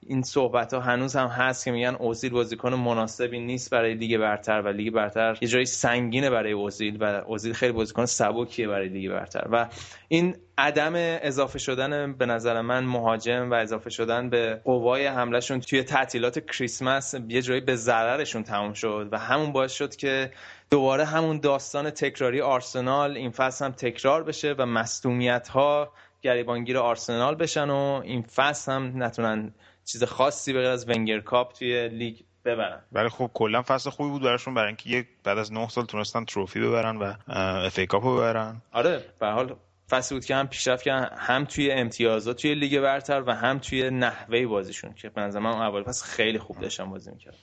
این 0.07 0.23
صحبت 0.23 0.75
ها 0.75 0.81
هنوز 0.81 1.17
هم 1.17 1.27
هست 1.27 1.65
که 1.65 1.71
میگن 1.71 1.95
اوزیل 1.99 2.33
بازیکن 2.33 2.75
مناسبی 2.75 3.41
نیست 3.41 3.71
برای 3.71 3.95
لیگ 3.95 4.19
برتر 4.19 4.61
و 4.61 4.69
لیگ 4.69 4.93
برتر 4.93 5.39
یه 5.41 5.49
جایی 5.49 5.67
سنگینه 5.67 6.31
برای 6.31 6.53
اوزیل 6.53 6.97
و 7.01 7.05
اوزیل 7.05 7.53
خیلی 7.53 7.73
بازیکن 7.73 8.05
سبکیه 8.05 8.69
برای 8.69 8.89
لیگ 8.89 9.11
برتر. 9.11 9.49
و 9.53 9.69
این 10.09 10.37
عدم 10.59 10.93
اضافه 10.97 11.59
شدن 11.59 12.13
به 12.13 12.27
نظر 12.27 12.61
من 12.61 12.85
مهاجم 12.85 13.51
و 13.51 13.55
اضافه 13.55 13.91
شدن 13.91 14.31
به 14.31 14.61
قوای 14.65 15.07
حملهشون 15.07 15.61
توی 15.61 15.83
تعطیلات 15.83 16.47
کریسمس 16.47 17.15
یه 17.29 17.43
جایی 17.43 17.61
به 17.61 17.77
ضررشون 17.77 18.43
تموم 18.43 18.73
شد 18.73 19.09
و 19.13 19.19
همون 19.19 19.53
باعث 19.53 19.73
شد 19.73 19.97
که 19.97 20.31
دوباره 20.71 21.05
همون 21.05 21.41
داستان 21.41 21.91
تکراری 21.91 22.41
آرسنال 22.41 23.17
این 23.17 23.31
فصل 23.31 23.65
هم 23.65 23.73
تکرار 23.73 24.23
بشه 24.23 24.55
و 24.59 24.67
مصدومیت 24.67 25.49
ها 25.49 25.93
گریبانگیر 26.23 26.79
آرسنال 26.79 27.35
بشن 27.35 27.71
و 27.71 28.01
این 28.05 28.23
فصل 28.23 28.73
هم 28.73 29.03
نتونن 29.03 29.55
چیز 29.85 30.05
خاصی 30.05 30.53
به 30.53 30.59
غیر 30.61 30.69
از 30.69 30.89
ونگر 30.89 31.21
کاپ 31.21 31.53
توی 31.53 31.89
لیگ 31.89 32.17
ببرن. 32.45 32.83
ولی 32.93 33.09
خب 33.09 33.31
کلا 33.35 33.63
فصل 33.63 33.91
خوبی 33.91 34.11
بود 34.11 34.23
براشون 34.23 34.55
برای 34.55 34.67
اینکه 34.67 34.91
یک 34.91 35.07
بعد 35.25 35.39
از 35.39 35.53
9 35.53 35.69
سال 35.69 35.85
تونستن 35.85 36.25
trophy 36.25 36.61
ببرن 36.61 36.97
و 36.97 37.15
FA 37.29 37.79
Cup 37.79 38.03
ببرن. 38.03 38.63
آره 38.73 39.05
به 39.21 39.27
حال 39.27 39.57
فصلی 39.91 40.19
بود 40.19 40.25
که 40.25 40.37
هم 40.37 40.49
پیشرفت 40.49 40.83
کردن 40.83 41.17
هم 41.17 41.45
توی 41.45 41.71
امتیازات 41.71 42.37
توی 42.37 42.55
لیگ 42.55 42.81
برتر 42.81 43.23
و 43.27 43.35
هم 43.35 43.59
توی 43.59 43.91
نحوه 43.91 44.47
بازیشون 44.47 44.95
که 44.95 45.09
به 45.09 45.21
نظر 45.21 45.39
من 45.39 45.51
اول 45.51 45.83
فصل 45.83 46.05
خیلی 46.07 46.39
خوب 46.39 46.61
داشتن 46.61 46.91
بازی 46.91 47.11
می‌کرد 47.11 47.37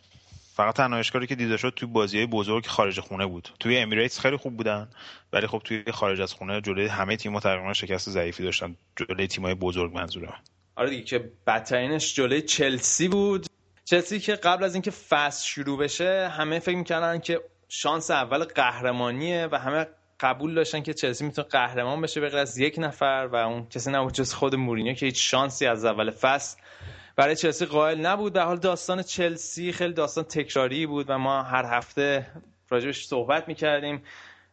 فقط 0.56 0.76
تنها 0.76 1.00
اشکالی 1.00 1.28
که 1.28 1.36
دیده 1.36 1.58
شد 1.58 1.74
توی 1.76 1.90
بازی 1.90 2.26
بزرگ 2.26 2.66
خارج 2.66 3.00
خونه 3.00 3.26
بود. 3.26 3.50
توی 3.60 3.78
Emirates 3.78 4.20
خیلی 4.20 4.38
خوب 4.38 4.58
بودن 4.58 4.90
ولی 5.34 5.48
خب 5.48 5.62
توی 5.64 5.84
خارج 5.92 6.22
از 6.22 6.34
خونه 6.34 6.62
جلوی 6.62 6.88
همه 6.88 7.18
تیم‌ها 7.18 7.40
تقریبا 7.40 7.74
شکست 7.74 8.10
ضعیفی 8.10 8.44
داشتن 8.44 8.76
جلوی 8.96 9.28
تیم‌های 9.28 9.56
بزرگ 9.56 9.94
منظورم. 9.94 10.34
آره 10.76 10.90
دیگه 10.90 11.04
که 11.04 11.32
بدترینش 11.48 12.16
جلوی 12.16 12.42
چلسی 12.42 13.08
بود. 13.08 13.46
چلسی 13.86 14.20
که 14.20 14.36
قبل 14.36 14.64
از 14.64 14.76
اینکه 14.76 14.92
فصل 14.92 15.46
شروع 15.46 15.80
بشه 15.80 16.30
همه 16.30 16.60
فکر 16.60 16.78
می‌کردن 16.78 17.20
که 17.20 17.42
شانس 17.70 18.12
اول 18.12 18.44
قهرمانیه 18.44 19.48
و 19.52 19.56
همه 19.56 19.88
قبول 20.20 20.54
داشتن 20.54 20.82
که 20.82 20.94
چلسی 20.94 21.26
می‌تونه 21.26 21.48
قهرمان 21.48 22.02
بشه 22.02 22.22
به 22.22 22.40
از 22.40 22.58
یک 22.58 22.76
نفر 22.78 23.30
و 23.32 23.36
اون 23.36 23.68
کسی 23.70 23.92
نبود 23.92 24.14
جز 24.14 24.34
خود 24.34 24.56
مورینیو 24.56 24.94
که 24.94 25.06
هیچ 25.06 25.32
شانسی 25.32 25.66
از 25.66 25.86
اول 25.86 26.12
فصل 26.12 26.58
برای 27.16 27.36
چلسی 27.36 27.66
قائل 27.66 28.00
نبود. 28.06 28.34
در 28.34 28.46
حال 28.46 28.58
داستان 28.58 29.02
چلسی 29.02 29.72
خیلی 29.72 29.94
داستان 29.94 30.24
تکراری 30.24 30.86
بود 30.86 31.06
و 31.10 31.18
ما 31.18 31.44
هر 31.44 31.66
هفته 31.66 32.28
راجبش 32.70 33.06
صحبت 33.06 33.48
می‌کردیم. 33.48 34.04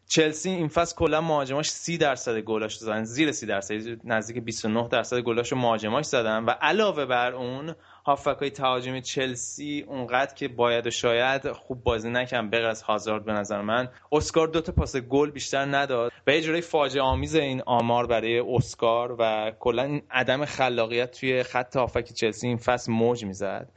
چلسی 0.08 0.50
این 0.50 0.68
فصل 0.68 0.96
کلا 0.96 1.20
مهاجماش 1.20 1.70
30 1.70 1.98
درصد 1.98 2.38
گلاش 2.38 2.78
زدن. 2.78 3.04
زیر 3.04 3.32
30 3.32 3.46
درصد. 3.46 3.74
نزدیک 4.04 4.44
29 4.44 4.88
درصد 4.88 5.20
گلاش 5.20 5.52
مهاجماش 5.52 6.04
زدن 6.04 6.44
و 6.44 6.50
علاوه 6.50 7.04
بر 7.04 7.32
اون 7.32 7.74
هافکای 8.04 8.50
تهاجمی 8.50 9.02
چلسی 9.02 9.84
اونقدر 9.88 10.34
که 10.34 10.48
باید 10.48 10.86
و 10.86 10.90
شاید 10.90 11.52
خوب 11.52 11.82
بازی 11.82 12.10
نکردن 12.10 12.50
بغیر 12.50 12.66
از 12.66 12.82
هازارد 12.82 13.24
به 13.24 13.32
نظر 13.32 13.60
من. 13.60 13.88
اسکار 14.12 14.48
دو 14.48 14.60
تا 14.60 14.72
پاس 14.72 14.96
گل 14.96 15.30
بیشتر 15.30 15.64
نداد 15.64 16.12
و 16.26 16.32
یه 16.32 16.40
جوری 16.40 16.60
فاجعه 16.60 17.02
آمیز 17.02 17.34
این 17.34 17.62
آمار 17.66 18.06
برای 18.06 18.38
اسکار 18.38 19.16
و 19.18 19.52
کلا 19.60 19.82
این 19.82 20.02
عدم 20.10 20.44
خلاقیت 20.44 21.10
توی 21.10 21.42
خط 21.42 21.76
هافک 21.76 22.12
چلسی 22.12 22.46
این 22.46 22.56
فصل 22.56 22.92
موج 22.92 23.24
می‌زد. 23.24 23.72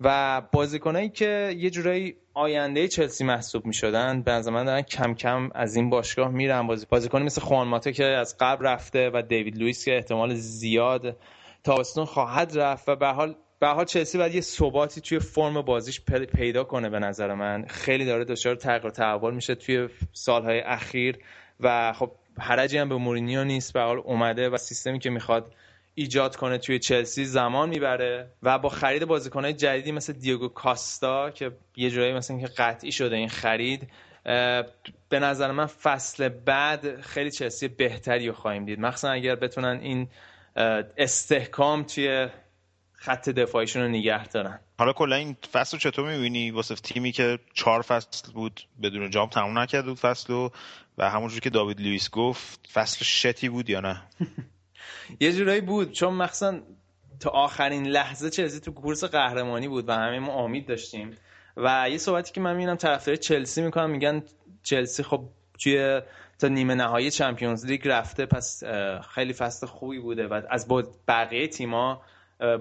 و 0.00 0.42
بازیکنایی 0.52 1.08
که 1.08 1.54
یه 1.58 1.70
جورایی 1.70 2.16
آینده 2.34 2.88
چلسی 2.88 3.24
محسوب 3.24 3.66
می‌شدن 3.66 4.22
به 4.22 4.30
نظر 4.30 4.50
من 4.50 4.64
دارن 4.64 4.82
کم 4.82 5.14
کم 5.14 5.50
از 5.54 5.76
این 5.76 5.90
باشگاه 5.90 6.28
میرن. 6.28 6.66
بازی 6.66 6.86
بازیکنی 6.90 7.24
مثل 7.24 7.40
خوان 7.40 7.68
ماته 7.68 7.92
که 7.92 8.04
از 8.04 8.36
قبل 8.40 8.66
رفته 8.66 9.10
و 9.14 9.22
دیوید 9.22 9.58
لوئیس 9.58 9.84
که 9.84 9.96
احتمال 9.96 10.34
زیاد 10.34 11.16
تابستون 11.64 12.04
خواهد 12.04 12.58
رفت 12.58 12.88
و 12.88 12.96
به 12.96 13.08
حال 13.08 13.34
به 13.58 13.66
حال 13.66 13.84
چلسی 13.84 14.18
باید 14.18 14.34
یه 14.34 14.40
ثباتی 14.40 15.00
توی 15.00 15.18
فرم 15.18 15.62
بازیش 15.62 16.00
پیدا 16.36 16.64
کنه 16.64 16.90
به 16.90 16.98
نظر 16.98 17.34
من. 17.34 17.66
خیلی 17.66 18.04
داره 18.04 18.24
دچار 18.24 18.54
تغییر 18.54 18.90
تحول 18.90 19.34
میشه 19.34 19.54
توی 19.54 19.88
سالهای 20.12 20.60
اخیر 20.60 21.18
و 21.60 21.92
خب 21.92 22.10
حرجی 22.38 22.78
هم 22.78 22.88
به 22.88 22.96
مورینیو 22.96 23.44
نیست. 23.44 23.72
به 23.72 23.80
حال 23.80 23.98
اومده 23.98 24.48
و 24.48 24.56
سیستمی 24.56 24.98
که 24.98 25.10
می‌خواد 25.10 25.54
ایجاد 25.94 26.36
کنه 26.36 26.58
توی 26.58 26.78
چلسی 26.78 27.24
زمان 27.24 27.68
می‌بره 27.68 28.28
و 28.42 28.58
با 28.58 28.68
خرید 28.68 29.04
بازیکنهای 29.04 29.52
جدیدی 29.52 29.92
مثل 29.92 30.12
دیگو 30.12 30.48
کاستا 30.48 31.30
که 31.30 31.50
یه 31.76 31.90
جورایی 31.90 32.12
مثل 32.14 32.34
اینکه 32.34 32.48
قطعی 32.58 32.92
شده 32.92 33.16
این 33.16 33.28
خرید 33.28 33.88
به 35.08 35.18
نظر 35.18 35.52
من 35.52 35.66
فصل 35.66 36.28
بعد 36.28 37.00
خیلی 37.00 37.30
چلسی 37.30 37.68
بهتری 37.68 38.26
رو 38.26 38.32
خواهیم 38.32 38.64
دید. 38.64 38.80
مخصوصا 38.80 39.10
اگر 39.10 39.34
بتونن 39.34 39.78
این 39.82 40.08
استحکام 40.96 41.82
توی 41.82 42.28
خط 43.06 43.28
دفاعیشون 43.28 43.82
رو 43.82 43.88
نگه 43.88 44.26
دارن. 44.26 44.60
حالا 44.78 44.92
کلا 44.92 45.16
این 45.16 45.36
فصل 45.52 45.76
رو 45.76 45.80
چطور 45.80 46.16
می‌بینی؟ 46.16 46.50
واسه 46.50 46.74
تیمی 46.74 47.12
که 47.12 47.38
چهار 47.54 47.82
فصل 47.82 48.32
بود 48.32 48.60
بدون 48.82 49.10
جام 49.10 49.28
تموم 49.28 49.58
نکرده 49.58 49.88
بود 49.88 49.98
فصل 49.98 50.32
و 50.32 50.50
و 50.98 51.10
همونجور 51.10 51.40
که 51.40 51.50
داوید 51.50 51.80
لوئیس 51.80 52.10
گفت 52.10 52.68
فصل 52.72 53.04
shitty 53.04 53.48
بود 53.48 53.70
یا 53.70 53.80
نه؟ 53.80 54.02
یه 55.20 55.32
جورایی 55.32 55.60
بود 55.60 55.92
چون 55.92 56.14
مخصوصا 56.14 56.60
تا 57.20 57.30
آخرین 57.30 57.86
لحظه 57.86 58.30
چلسی 58.30 58.60
تو 58.60 58.72
کورس 58.72 59.04
قهرمانی 59.04 59.68
بود 59.68 59.88
و 59.88 59.92
همه 59.92 60.18
ما 60.18 60.32
امید 60.32 60.66
داشتیم. 60.66 61.16
و 61.56 61.86
یه 61.90 61.98
صحبتی 61.98 62.32
که 62.32 62.40
من 62.40 62.56
می‌بینم 62.56 62.76
طرفدار 62.76 63.16
چلسی 63.16 63.62
می‌کنم 63.62 63.90
میگن 63.90 64.22
چلسی 64.62 65.02
خب 65.02 65.28
توی 65.58 66.00
تا 66.38 66.48
نیمه 66.48 66.74
نهایی 66.74 67.10
Champions 67.10 67.66
League 67.66 67.88
رفته 67.88 68.26
پس 68.26 68.62
خیلی 69.14 69.32
فصل 69.32 69.66
خوبی 69.66 69.98
بوده 69.98 70.26
و 70.26 70.42
از 70.50 70.66
بقیه 71.08 71.48
تیما 71.48 72.02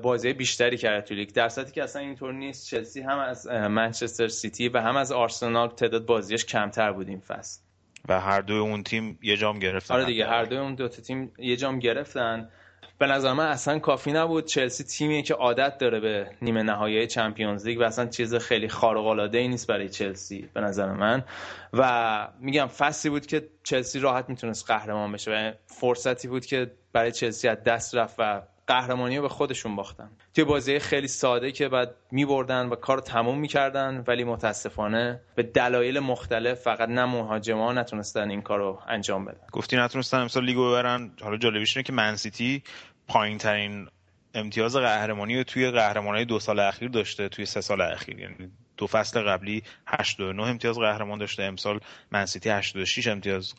بازی 0.01 0.33
بیشتری 0.33 0.77
کرده 0.77 1.07
تو 1.07 1.13
لیگ. 1.13 1.29
در 1.29 1.49
صورتی 1.49 1.71
که 1.71 1.83
اصلا 1.83 2.01
اینطور 2.01 2.33
نیست 2.33 2.67
چلسی 2.67 3.01
هم 3.01 3.19
از 3.19 3.47
منچستر 3.47 4.27
سیتی 4.27 4.69
و 4.69 4.77
هم 4.77 4.97
از 4.97 5.11
آرسنال 5.11 5.69
تعداد 5.69 6.05
بازیش 6.05 6.45
کمتر 6.45 6.91
بود 6.91 7.07
این 7.07 7.19
فصل. 7.19 7.61
و 8.07 8.19
هر 8.19 8.41
دوی 8.41 8.57
اون 8.57 8.83
تیم 8.83 9.19
یه 9.21 9.37
جام 9.37 9.59
گرفتن 9.59 9.93
آره 9.93 10.05
دیگه 10.05 10.27
هر 10.27 10.43
دوی 10.43 10.57
اون 10.57 10.75
دو 10.75 10.87
تا 10.87 11.01
تیم 11.01 11.31
یه 11.37 11.55
جام 11.55 11.79
گرفتن. 11.79 12.49
به 12.97 13.07
نظر 13.07 13.33
من 13.33 13.47
اصلا 13.47 13.79
کافی 13.79 14.11
نبود. 14.11 14.45
چلسی 14.45 14.83
تیمیه 14.83 15.21
که 15.21 15.33
عادت 15.33 15.77
داره 15.77 15.99
به 15.99 16.31
نیمه 16.41 16.63
نهایی 16.63 17.07
چمپیونز 17.07 17.65
لیگ 17.65 17.79
و 17.79 17.83
اصلا 17.83 18.05
چیز 18.05 18.35
خیلی 18.35 18.69
خارق 18.69 19.05
العاده 19.05 19.37
ای 19.37 19.47
نیست 19.47 19.67
برای 19.67 19.89
چلسی 19.89 20.49
به 20.53 20.61
نظر 20.61 20.91
من. 20.91 21.23
و 21.73 22.27
میگم 22.39 22.67
فصلی 22.67 23.11
بود 23.11 23.25
که 23.25 23.49
چلسی 23.63 23.99
راحت 23.99 24.29
می‌تونست 24.29 24.67
قهرمان 24.67 25.11
بشه 25.11 25.31
و 25.31 25.51
فرصتی 25.65 26.27
بود 26.27 26.45
که 26.45 26.71
برای 26.93 27.11
چلسی 27.11 27.47
از 27.47 27.63
دست 27.63 27.95
رفت 27.95 28.15
و 28.19 28.41
قهرمانی 28.67 29.15
رو 29.15 29.21
به 29.21 29.29
خودشون 29.29 29.75
باختن. 29.75 30.11
توی 30.33 30.43
بازی 30.43 30.79
خیلی 30.79 31.07
ساده 31.07 31.51
که 31.51 31.69
بعد 31.69 31.95
میبردن 32.11 32.65
و 32.69 32.75
کار 32.75 32.99
تموم 32.99 33.39
می‌کردن 33.39 34.03
ولی 34.07 34.23
متاسفانه 34.23 35.21
به 35.35 35.43
دلایل 35.43 35.99
مختلف 35.99 36.61
فقط 36.61 36.89
نه 36.89 37.05
مهاجما 37.05 37.73
نتونستن 37.73 38.29
این 38.29 38.41
کار 38.41 38.59
رو 38.59 38.79
انجام 38.87 39.25
بدن. 39.25 39.47
گفتی 39.51 39.77
نتونستن 39.77 40.19
امسال 40.19 40.45
لیگو 40.45 40.69
ببرن. 40.69 41.11
حالا 41.21 41.37
جالبیش 41.37 41.77
اینه 41.77 41.83
که 41.83 41.93
منسیتی 41.93 42.63
پایین 43.07 43.37
ترین 43.37 43.87
امتیاز 44.33 44.75
قهرمانی 44.75 45.37
رو 45.37 45.43
توی 45.43 45.71
قهرمانی 45.71 46.25
دو 46.25 46.39
سال 46.39 46.59
اخیر 46.59 46.89
داشته 46.89 47.29
توی 47.29 47.45
سه 47.45 47.61
سال 47.61 47.81
اخیر. 47.81 48.19
یعنی 48.19 48.51
دو 48.77 48.87
فصل 48.87 49.21
قبلی 49.21 49.63
89 49.87 50.43
امتیاز 50.43 50.79
قهرمان 50.79 51.19
داشته. 51.19 51.43
امسال 51.43 51.79
منسیتی 52.11 52.49
86 52.49 53.07
امتیاز 53.07 53.55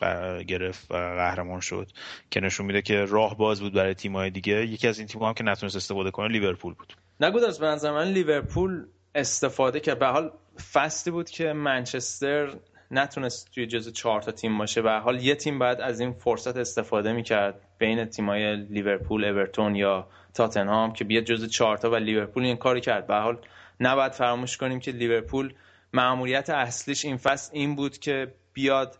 گرفت 0.47 0.91
و 0.91 0.93
قهرمان 0.93 1.59
شد. 1.59 1.87
که 2.31 2.39
نشون 2.39 2.65
میده 2.65 2.81
که 2.81 3.05
راه 3.05 3.37
باز 3.37 3.61
بود 3.61 3.73
برای 3.73 3.93
تیم‌های 3.93 4.29
دیگه. 4.29 4.65
یکی 4.65 4.87
از 4.87 4.99
این 4.99 5.07
تیم‌ها 5.07 5.27
هم 5.27 5.33
که 5.33 5.43
نتونست 5.43 5.75
استفاده 5.75 6.11
کنه 6.11 6.27
لیورپول 6.27 6.73
بود. 6.73 6.93
نگود 7.19 7.43
از 7.43 7.59
به 7.59 7.67
نظر 7.67 7.91
من 7.91 8.07
لیورپول 8.07 8.85
استفاده 9.15 9.79
کرد. 9.79 9.99
به 9.99 10.07
حال 10.07 10.31
فصلی 10.73 11.11
بود 11.11 11.29
که 11.29 11.53
منچستر 11.53 12.53
نتونست 12.91 13.51
توی 13.51 13.67
جزو 13.67 13.91
چهار 13.91 14.21
تا 14.21 14.31
تیم 14.31 14.57
باشه. 14.57 14.81
به 14.81 14.91
حال 14.91 15.21
یه 15.23 15.35
تیم 15.35 15.59
بعد 15.59 15.81
از 15.81 15.99
این 15.99 16.13
فرصت 16.13 16.57
استفاده 16.57 17.13
می‌کرد 17.13 17.61
بین 17.77 18.05
تیمای 18.05 18.55
لیورپول 18.55 19.25
اورتون 19.25 19.75
یا 19.75 20.07
تاتنهام 20.33 20.93
که 20.93 21.03
بیاد 21.03 21.23
جزو 21.23 21.47
چهار 21.47 21.77
تا 21.77 21.89
و 21.89 21.95
لیورپول 21.95 22.43
این 22.43 22.55
کاری 22.55 22.81
کرد. 22.81 23.07
به 23.07 23.15
حال 23.15 23.37
نباید 23.79 24.11
فراموش 24.11 24.57
کنیم 24.57 24.79
که 24.79 24.91
لیورپول 24.91 25.53
مأموریت 25.93 26.49
اصلیش 26.49 27.05
این 27.05 27.17
فصل 27.17 27.49
این 27.53 27.75
بود 27.75 27.97
که 27.97 28.33
بیاد 28.53 28.99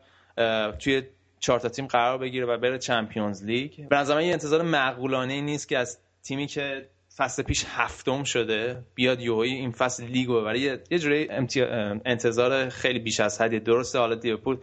توی 0.80 1.04
چهار 1.40 1.60
تیم 1.60 1.88
قرار 1.88 2.18
بگیره 2.18 2.46
و 2.46 2.58
بره 2.58 2.78
چمپیونز 2.78 3.44
لیگ. 3.44 3.88
به 3.90 3.96
نظر 3.96 4.22
یه 4.22 4.32
انتظار 4.32 4.62
معقولانه 4.62 5.34
ای 5.34 5.42
نیست 5.42 5.68
که 5.68 5.78
از 5.78 6.00
تیمی 6.24 6.48
که 6.48 6.90
فصل 7.18 7.44
پیش 7.44 7.66
هفتم 7.68 8.24
شده 8.24 8.84
بیاد 8.96 9.22
یوهی 9.22 9.54
این 9.54 9.72
فصل 9.72 10.04
لیگو 10.04 10.42
ببره. 10.42 10.60
یه, 10.60 10.84
یه 10.92 11.00
جوری 11.00 11.28
انتظار 12.06 12.70
خیلی 12.70 13.00
بیش 13.00 13.20
از 13.20 13.42
حدیه 13.42 13.60
درسته 13.60 14.00
حالا 14.00 14.16
لیورپول 14.16 14.58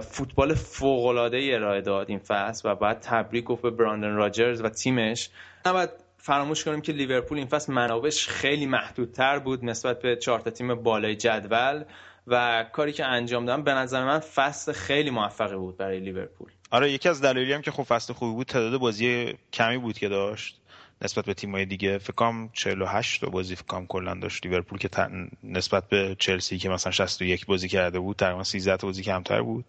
فوتبال 0.00 0.54
فوق 0.54 1.06
العاده 1.06 1.50
ارائه 1.52 1.80
داد 1.80 2.10
این 2.10 2.18
فصل 2.18 2.70
و 2.70 2.74
بعد 2.74 3.00
تبریک 3.00 3.44
گفت 3.44 3.62
به 3.62 3.70
براندن 3.70 4.14
راجرز 4.14 4.60
و 4.60 4.68
تیمش. 4.68 5.30
نباید 5.66 5.90
فراموش 6.18 6.64
کنیم 6.64 6.80
که 6.80 6.92
لیورپول 6.92 7.38
این 7.38 7.46
فصل 7.46 7.72
منابعش 7.72 8.28
خیلی 8.28 8.66
محدودتر 8.66 9.38
بود 9.38 9.64
نسبت 9.64 10.02
به 10.02 10.16
چهار 10.16 10.40
تیم 10.40 10.74
بالای 10.74 11.16
جدول 11.16 11.84
و 12.26 12.64
کاری 12.72 12.92
که 12.92 13.04
انجام 13.04 13.44
دادن 13.44 13.62
به 13.62 13.72
نظر 13.72 14.04
من 14.04 14.18
فصل 14.18 14.72
خیلی 14.72 15.10
موفقی 15.10 15.56
بود 15.56 15.76
برای 15.76 16.00
لیورپول. 16.00 16.48
آره 16.70 16.92
یکی 16.92 17.08
از 17.08 17.20
دلایلی 17.20 17.52
هم 17.52 17.62
که 17.62 17.70
خب 17.70 17.82
فصل 17.82 18.12
خوبی 18.12 18.34
بود 18.34 18.46
تعداد 18.46 18.80
بازی 18.80 19.34
کمی 19.52 19.78
بود 19.78 19.98
که 19.98 20.08
داشت 20.08 20.60
نسبت 21.02 21.24
به 21.24 21.34
تیم‌های 21.34 21.64
دیگه. 21.66 21.98
فکر 21.98 22.12
کنم 22.12 22.50
48 22.52 23.20
تا 23.20 23.26
بازی 23.30 23.56
فکر 23.56 23.66
کنم 23.66 23.86
کلا 23.86 24.14
داشت 24.14 24.46
لیورپول 24.46 24.78
که 24.78 24.88
تن- 24.88 25.30
نسبت 25.44 25.88
به 25.88 26.16
چلسی 26.18 26.58
که 26.58 26.68
مثلا 26.68 26.92
61 26.92 27.46
بازی 27.46 27.68
کرده 27.68 27.98
بود 27.98 28.16
تقریبا 28.16 28.44
13 28.44 28.76
تا 28.76 28.86
بازی 28.86 29.02
کمتر 29.02 29.42
بود. 29.42 29.64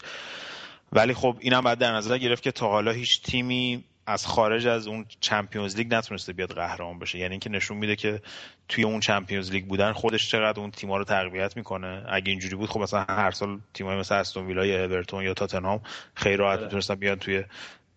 ولی 0.91 1.13
خب 1.13 1.37
اینم 1.39 1.61
بعد 1.61 1.77
در 1.77 1.91
نظر 1.91 2.17
گرفت 2.17 2.43
که 2.43 2.51
تا 2.51 2.67
حالا 2.67 2.91
هیچ 2.91 3.21
تیمی 3.21 3.83
از 4.09 4.27
خارج 4.27 4.67
از 4.67 4.87
اون 4.87 5.05
چمپیونز 5.19 5.75
لیگ 5.75 5.93
نتونسته 5.93 6.33
بیاد 6.33 6.51
قهرمان 6.51 6.99
بشه. 6.99 7.19
یعنی 7.19 7.31
اینکه 7.31 7.49
نشون 7.49 7.77
میده 7.77 7.95
که 7.95 8.21
توی 8.67 8.83
اون 8.83 8.99
چمپیونز 8.99 9.51
لیگ 9.51 9.65
بودن 9.65 9.93
خودش 9.93 10.31
چقدر 10.31 10.59
اون 10.59 10.71
تیم‌ها 10.71 10.97
رو 10.97 11.03
تقویت 11.03 11.57
می‌کنه. 11.57 12.05
اگه 12.09 12.29
اینجوری 12.29 12.55
بود 12.55 12.69
خب 12.69 12.79
مثلا 12.79 13.05
هر 13.09 13.31
سال 13.31 13.59
تیم‌های 13.73 13.97
مثل 13.97 14.15
استون 14.15 14.47
ویلا 14.47 14.65
یا 14.65 14.85
اورتون 14.85 15.23
یا 15.23 15.33
تاتنهام 15.33 15.81
خیلی 16.15 16.35
راحت 16.35 16.59
می‌تونستن 16.59 16.95
بیان 16.95 17.19
توی 17.19 17.43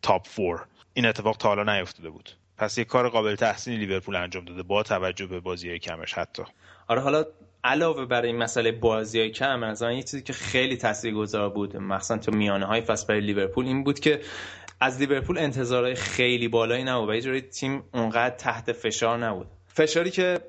تاپ 0.02 0.26
فور 0.26 0.64
این 0.94 1.06
اتفاق 1.06 1.36
تا 1.36 1.48
حالا 1.48 1.78
نیفتاده 1.78 2.10
بود. 2.10 2.30
پس 2.58 2.78
یه 2.78 2.84
کار 2.84 3.08
قابل 3.08 3.34
تحسینی 3.34 3.76
لیورپول 3.76 4.16
انجام 4.16 4.44
داده 4.44 4.62
با 4.62 4.82
توجه 4.82 5.26
به 5.26 5.40
بازی 5.40 5.78
کمش 5.78 6.14
حتی. 6.14 6.42
آره 6.88 7.00
حالا 7.00 7.24
علاوه 7.64 8.04
بر 8.04 8.22
این 8.22 8.36
مسئله 8.36 8.72
بازی 8.72 9.20
های 9.20 9.30
کم 9.30 9.62
از 9.62 9.82
یه 9.82 10.02
چیزی 10.02 10.22
که 10.22 10.32
خیلی 10.32 10.76
تاثیرگذار 10.76 11.48
بود 11.50 11.76
مخصوصا 11.76 12.18
تو 12.18 12.32
میانه 12.32 12.66
های 12.66 12.80
فصل 12.80 13.06
برای 13.06 13.20
لیورپول 13.20 13.66
این 13.66 13.84
بود 13.84 14.00
که 14.00 14.20
از 14.82 15.00
لیورپول 15.00 15.38
انتظارهای 15.38 15.94
خیلی 15.94 16.48
بالایی 16.48 16.84
نبود 16.84 17.08
و 17.08 17.34
یه 17.34 17.40
تیم 17.40 17.82
اونقدر 17.94 18.36
تحت 18.36 18.72
فشار 18.72 19.18
نبود. 19.18 19.46
فشاری 19.66 20.10
که 20.10 20.40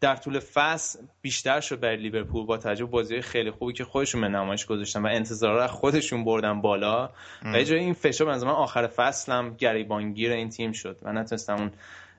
در 0.00 0.16
طول 0.16 0.38
فصل 0.38 0.98
بیشتر 1.22 1.60
شد 1.60 1.80
برای 1.80 1.96
لیورپول 1.96 2.46
با 2.46 2.56
توجه 2.56 2.84
به 2.84 2.90
بازی 2.90 3.20
خیلی 3.20 3.50
خوبی 3.50 3.72
که 3.72 3.84
خودشون 3.84 4.20
به 4.20 4.28
نمایش 4.28 4.66
گذاشتن 4.66 5.02
و 5.02 5.06
انتظارات 5.06 5.62
از 5.62 5.70
خودشون 5.70 6.24
بردن 6.24 6.60
بالا 6.60 7.10
و 7.44 7.60
یه 7.60 7.76
این 7.76 7.94
فشار 7.94 8.34
نظر 8.34 8.46
من 8.46 8.52
آخر 8.52 8.86
فصل 8.86 9.32
هم 9.32 9.54
گریبانگیر 9.56 10.32
این 10.32 10.48
تیم 10.48 10.72
شد 10.72 10.98
و 11.02 11.12
نتونستن 11.12 11.52
اون 11.52 11.70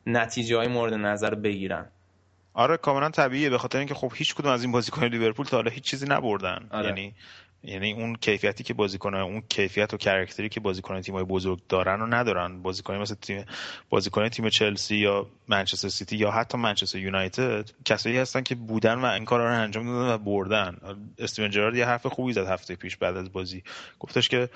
نتیجه 0.08 0.58
های 0.58 0.68
مورد 0.68 0.94
نظر 0.94 1.36
بگیرن. 1.36 1.86
آره 2.54 2.78
کاملا 2.78 3.10
طبیعیه. 3.10 3.50
به 3.50 3.58
خاطر 3.58 3.78
اینکه 3.78 3.94
خب 3.94 4.12
هیچ 4.16 4.36
کدوم 4.36 4.52
از 4.52 4.64
این 4.64 4.72
بازیکن 4.72 5.06
لیورپول 5.06 5.46
تا 5.46 5.58
حالا 5.58 5.72
هیچ 5.72 5.84
چیزی 5.84 6.06
نبردن. 6.10 6.68
آره. 6.72 6.88
یعنی 6.88 7.14
یعنی 7.64 7.94
اون 7.94 8.16
کیفیتی 8.16 8.64
که 8.64 8.74
بازیکن 8.74 9.14
اون 9.14 9.44
کیفیت 9.50 9.94
و 9.94 9.98
کرکتری 9.98 10.50
که 10.50 10.60
بازیکن 10.60 11.02
تیم‌های 11.02 11.24
بزرگ 11.24 11.60
دارن 11.70 12.02
و 12.02 12.06
ندارن. 12.06 12.62
بازیکن 12.62 12.96
مثل 12.98 13.16
تیم 13.16 13.46
بازیکن 13.90 14.30
تیم 14.30 14.50
چلسی 14.50 14.96
یا 14.96 15.28
منچستر 15.48 15.88
سیتی 15.88 16.18
یا 16.18 16.32
حتی 16.32 16.58
منچستر 16.58 17.00
یونایتد 17.00 17.70
کسایی 17.86 18.18
هستن 18.18 18.42
که 18.42 18.56
بودن 18.56 18.96
و 18.96 19.06
این 19.06 19.26
کارا 19.26 19.50
رو 19.50 19.62
انجام 19.62 19.86
دادن 19.86 20.14
و 20.14 20.18
بردن. 20.18 20.78
استیون 21.20 21.50
جرارد 21.50 21.76
یه 21.76 21.86
حرف 21.86 22.08
خوبی 22.08 22.34
زد 22.34 22.48
هفته 22.48 22.76
پیش 22.76 22.98
بعد 22.98 23.18
از 23.18 23.32
بازی. 23.32 23.64
گفتش 24.00 24.30
که 24.30 24.50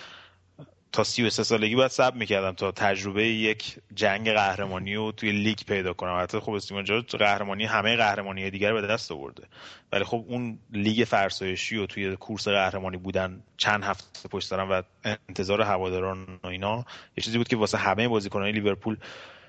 تا 0.95 1.03
33 1.03 1.43
سالگی 1.43 1.75
باید 1.75 1.91
صبر 1.91 2.17
می‌کردم 2.17 2.51
تا 2.51 2.71
تجربه 2.71 3.27
یک 3.27 3.75
جنگ 3.95 4.31
قهرمانی 4.31 4.95
رو 4.95 5.11
توی 5.11 5.31
لیگ 5.31 5.57
پیدا 5.67 5.93
کنم. 5.93 6.19
حتی 6.21 6.39
خب 6.39 6.51
استیون 6.51 6.83
جرارد 6.83 7.15
قهرمانی 7.15 7.65
همه 7.65 7.95
قهرمانی 7.95 8.49
دیگر 8.49 8.73
به 8.73 8.81
دست 8.81 9.11
آورده. 9.11 9.43
ولی 9.91 10.03
خب 10.03 10.25
اون 10.27 10.59
لیگ 10.71 11.03
فرسایشی 11.03 11.77
و 11.77 11.85
توی 11.85 12.15
کورس 12.15 12.47
قهرمانی 12.47 12.97
بودن 12.97 13.43
چند 13.57 13.83
هفته 13.83 14.29
پشت 14.29 14.47
سرم 14.47 14.71
و 14.71 14.81
انتظار 15.29 15.61
هواداران 15.61 16.39
و 16.43 16.47
اینا 16.47 16.85
یه 17.17 17.23
چیزی 17.23 17.37
بود 17.37 17.47
که 17.47 17.55
واسه 17.55 17.77
همه 17.77 18.07
بازیکنان 18.07 18.47
لیورپول 18.47 18.97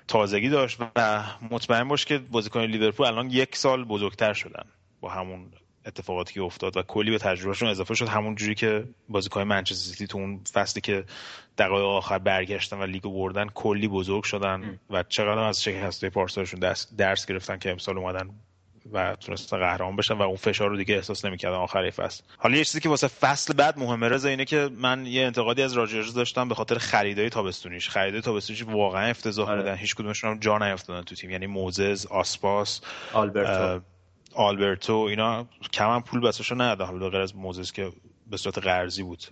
تازگی 0.07 0.49
داشت 0.49 0.77
و 0.95 1.23
مطمئن 1.51 1.87
باش 1.87 2.05
که 2.05 2.17
بازیکن 2.17 2.61
لیورپول 2.61 3.07
الان 3.07 3.29
یک 3.29 3.55
سال 3.55 3.83
بزرگتر 3.83 4.33
شدن 4.33 4.65
با 5.01 5.09
همون 5.09 5.51
اتفاقاتی 5.87 6.33
که 6.33 6.41
افتاد 6.41 6.77
و 6.77 6.81
کلی 6.81 7.11
به 7.11 7.17
تجربهشون 7.17 7.69
اضافه 7.69 7.93
شد. 7.93 8.07
همون 8.07 8.35
جوری 8.35 8.55
که 8.55 8.83
بازیکن 9.09 9.43
منچستر 9.43 9.89
سیتی 9.89 10.07
تو 10.07 10.17
اون 10.17 10.41
فصلی 10.53 10.81
که 10.81 11.03
دقایق 11.57 11.85
آخر 11.85 12.17
برگشتن 12.17 12.77
و 12.77 12.85
لیگو 12.85 13.13
بردن 13.13 13.47
کلی 13.47 13.87
بزرگ 13.87 14.23
شدن 14.23 14.79
و 14.89 15.03
چقدر 15.03 15.39
از 15.39 15.63
شکستهای 15.63 16.09
پارسالشون 16.09 16.59
درس, 16.59 16.95
درس 16.97 17.25
گرفتن 17.25 17.57
که 17.57 17.71
امسال 17.71 17.97
اومدن 17.97 18.29
و 18.91 19.15
تونستن 19.15 19.57
قهرمان 19.57 19.95
بشن 19.95 20.13
و 20.13 20.21
اون 20.21 20.35
فشار 20.35 20.69
رو 20.69 20.77
دیگه 20.77 20.95
احساس 20.95 21.25
نمی‌کردن 21.25 21.55
آخر 21.55 21.89
فصل. 21.89 22.23
حالا 22.37 22.57
یه 22.57 22.63
چیزی 22.63 22.79
که 22.79 22.89
واسه 22.89 23.07
فصل 23.07 23.53
بعد 23.53 23.79
مهمه 23.79 24.07
رضا 24.07 24.29
اینه 24.29 24.45
که 24.45 24.69
من 24.77 25.05
یه 25.05 25.25
انتقادی 25.25 25.61
از 25.61 25.73
راجرز 25.73 26.13
داشتم 26.13 26.49
به 26.49 26.55
خاطر 26.55 26.77
خریدای 26.77 27.29
تابستونیش. 27.29 27.89
خریدای 27.89 28.21
تابستونیش 28.21 28.63
واقعا 28.63 29.09
افتضاح 29.09 29.49
آره. 29.49 29.61
بودن. 29.61 29.75
هیچ 29.75 29.95
کدومشون 29.95 30.29
هم 30.31 30.39
جا 30.39 30.57
نیافتادن 30.57 31.01
تو 31.01 31.15
تیم. 31.15 31.29
یعنی 31.29 31.47
موزز 31.47 32.05
آسپاس 32.05 32.81
آلبرتو. 33.13 33.81
آلبرتو 34.37 34.93
اینا 34.93 35.45
کم 35.73 35.89
هم 35.89 36.01
پول 36.01 36.21
بسشو 36.21 36.55
ندادن. 36.55 36.85
حالا 36.85 37.09
غیر 37.09 37.21
از 37.21 37.35
موزس 37.35 37.71
که 37.71 37.91
به 38.29 38.37
صورت 38.37 38.57
قرضی 38.57 39.03
بود. 39.03 39.23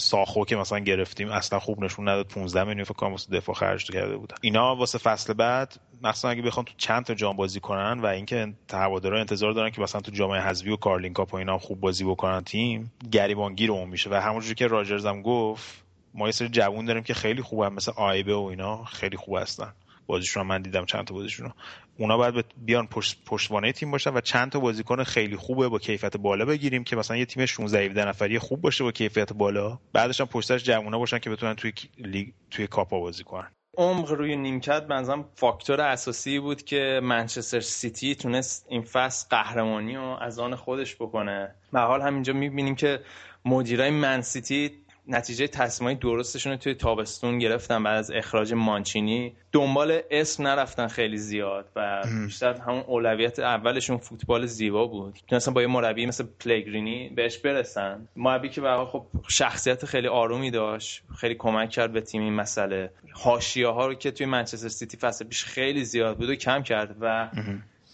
ساخو 0.00 0.44
که 0.44 0.56
مثلا 0.56 0.78
گرفتیم 0.78 1.28
اصلا 1.28 1.58
خوب 1.58 1.84
نشون 1.84 2.08
نداد. 2.08 2.28
15 2.28 2.64
میلیون 2.64 2.84
فکر 2.84 2.94
کنم 2.94 3.10
واسه 3.10 3.36
دفاع 3.36 3.54
خرج 3.54 3.90
کرده 3.90 4.16
بودن. 4.16 4.36
اینا 4.40 4.76
واسه 4.76 4.98
فصل 4.98 5.32
بعد 5.32 5.80
مثلا 6.02 6.30
اگه 6.30 6.42
بخوان 6.42 6.64
تو 6.64 6.72
چند 6.76 7.04
تا 7.04 7.14
جام 7.14 7.36
بازی 7.36 7.60
کنن 7.60 8.00
و 8.00 8.06
اینکه 8.06 8.54
هوادارا 8.72 9.20
انتظار 9.20 9.52
دارن 9.52 9.70
که 9.70 9.80
مثلا 9.80 10.00
تو 10.00 10.10
جام 10.10 10.32
حذفی 10.32 10.70
و 10.70 10.76
کارلین 10.76 11.12
کاپ 11.12 11.34
و 11.34 11.36
اینا 11.36 11.58
خوب 11.58 11.80
بازی 11.80 12.04
بکنن 12.04 12.44
تیم 12.44 12.92
گریبانگیر 13.12 13.72
اون 13.72 13.88
میشه. 13.88 14.10
و 14.10 14.14
همونجوری 14.14 14.54
که 14.54 14.66
راجرز 14.66 15.06
هم 15.06 15.22
گفت 15.22 15.84
ما 16.14 16.26
یه 16.26 16.32
سری 16.32 16.48
جوون 16.48 16.84
داریم 16.84 17.02
که 17.02 17.14
خیلی 17.14 17.42
خوبن 17.42 17.72
مثل 17.72 17.92
آیبه 17.96 18.34
و 18.34 18.42
اینا 18.42 18.84
خیلی 18.84 19.16
خوب 19.16 19.36
هستن. 19.36 19.72
بازیشون 20.08 20.46
من 20.46 20.62
دیدم 20.62 20.84
چند 20.84 21.04
تا 21.04 21.14
بازیشون 21.14 21.46
رو. 21.46 21.52
اونا 21.98 22.16
باید 22.16 22.44
بیان 22.56 22.86
پشت 22.86 23.24
پشتوانه 23.26 23.72
تیم 23.72 23.90
باشن 23.90 24.14
و 24.14 24.20
چند 24.20 24.52
تا 24.52 24.60
بازیکن 24.60 25.04
خیلی 25.04 25.36
خوبه 25.36 25.68
با 25.68 25.78
کیفیت 25.78 26.16
بالا 26.16 26.44
بگیریم 26.44 26.84
که 26.84 26.96
مثلا 26.96 27.16
یه 27.16 27.24
تیم 27.24 27.46
16 27.46 27.84
17 27.84 28.08
نفری 28.08 28.38
خوب 28.38 28.60
باشه 28.60 28.84
با 28.84 28.92
کیفیت 28.92 29.32
بالا. 29.32 29.78
بعدش 29.92 30.20
هم 30.20 30.26
پشتش 30.26 30.64
جوونا 30.64 30.98
باشن 30.98 31.18
که 31.18 31.30
بتونن 31.30 31.54
توی 31.54 31.72
لیگ 31.98 32.28
توی 32.50 32.66
کاپا 32.66 33.00
بازی 33.00 33.24
کنن. 33.24 33.50
عمق 33.76 34.10
روی 34.12 34.36
نیمکت 34.36 34.86
بنظرم 34.86 35.24
فاکتور 35.34 35.80
اساسی 35.80 36.38
بود 36.38 36.62
که 36.62 37.00
منچستر 37.02 37.60
سیتی 37.60 38.14
تونست 38.14 38.66
این 38.68 38.82
فصل 38.82 39.26
قهرمانی 39.30 39.96
رو 39.96 40.18
از 40.20 40.38
آن 40.38 40.54
خودش 40.54 40.96
بکنه. 40.96 41.54
به 41.72 41.80
حال 41.80 42.02
همینجا 42.02 42.32
می‌بینیم 42.32 42.74
که 42.74 43.00
مدیرای 43.44 43.90
من 43.90 44.22
سیتی 44.22 44.70
نتیجه 45.08 45.46
تصمیمای 45.46 45.94
درستشون 45.94 46.52
رو 46.52 46.58
توی 46.58 46.74
تابستون 46.74 47.38
گرفتن 47.38 47.82
بعد 47.82 47.98
از 47.98 48.10
اخراج 48.10 48.52
مانچینی. 48.54 49.32
دنبال 49.52 50.00
اسم 50.10 50.46
نرفتن 50.46 50.88
خیلی 50.88 51.16
زیاد 51.16 51.68
و 51.76 52.02
بیشتر 52.24 52.54
همون 52.54 52.84
اولویت 52.86 53.38
اولشون 53.38 53.96
فوتبال 53.96 54.46
زیبا 54.46 54.86
بود. 54.86 55.18
تونستن 55.28 55.52
با 55.54 55.62
یه 55.62 55.68
مربی 55.68 56.06
مثل 56.06 56.24
پلگرینی 56.40 57.08
بهش 57.08 57.38
برسن. 57.38 58.08
مربی 58.16 58.48
که 58.48 58.60
حال 58.60 58.86
خب 58.86 59.06
شخصیت 59.28 59.84
خیلی 59.84 60.08
آرومی 60.08 60.50
داشت 60.50 61.02
خیلی 61.16 61.34
کمک 61.34 61.70
کرد 61.70 61.92
به 61.92 62.00
تیم 62.00 62.22
این 62.22 62.34
مسئله. 62.34 62.90
حاشیه 63.12 63.68
ها 63.68 63.86
رو 63.86 63.94
که 63.94 64.10
توی 64.10 64.26
منچستر 64.26 64.68
سیتی 64.68 64.96
فصل 64.96 65.24
پیش 65.24 65.44
خیلی 65.44 65.84
زیاد 65.84 66.16
بود 66.16 66.28
و 66.28 66.34
کم 66.34 66.62
کرد 66.62 66.96
و 67.00 67.30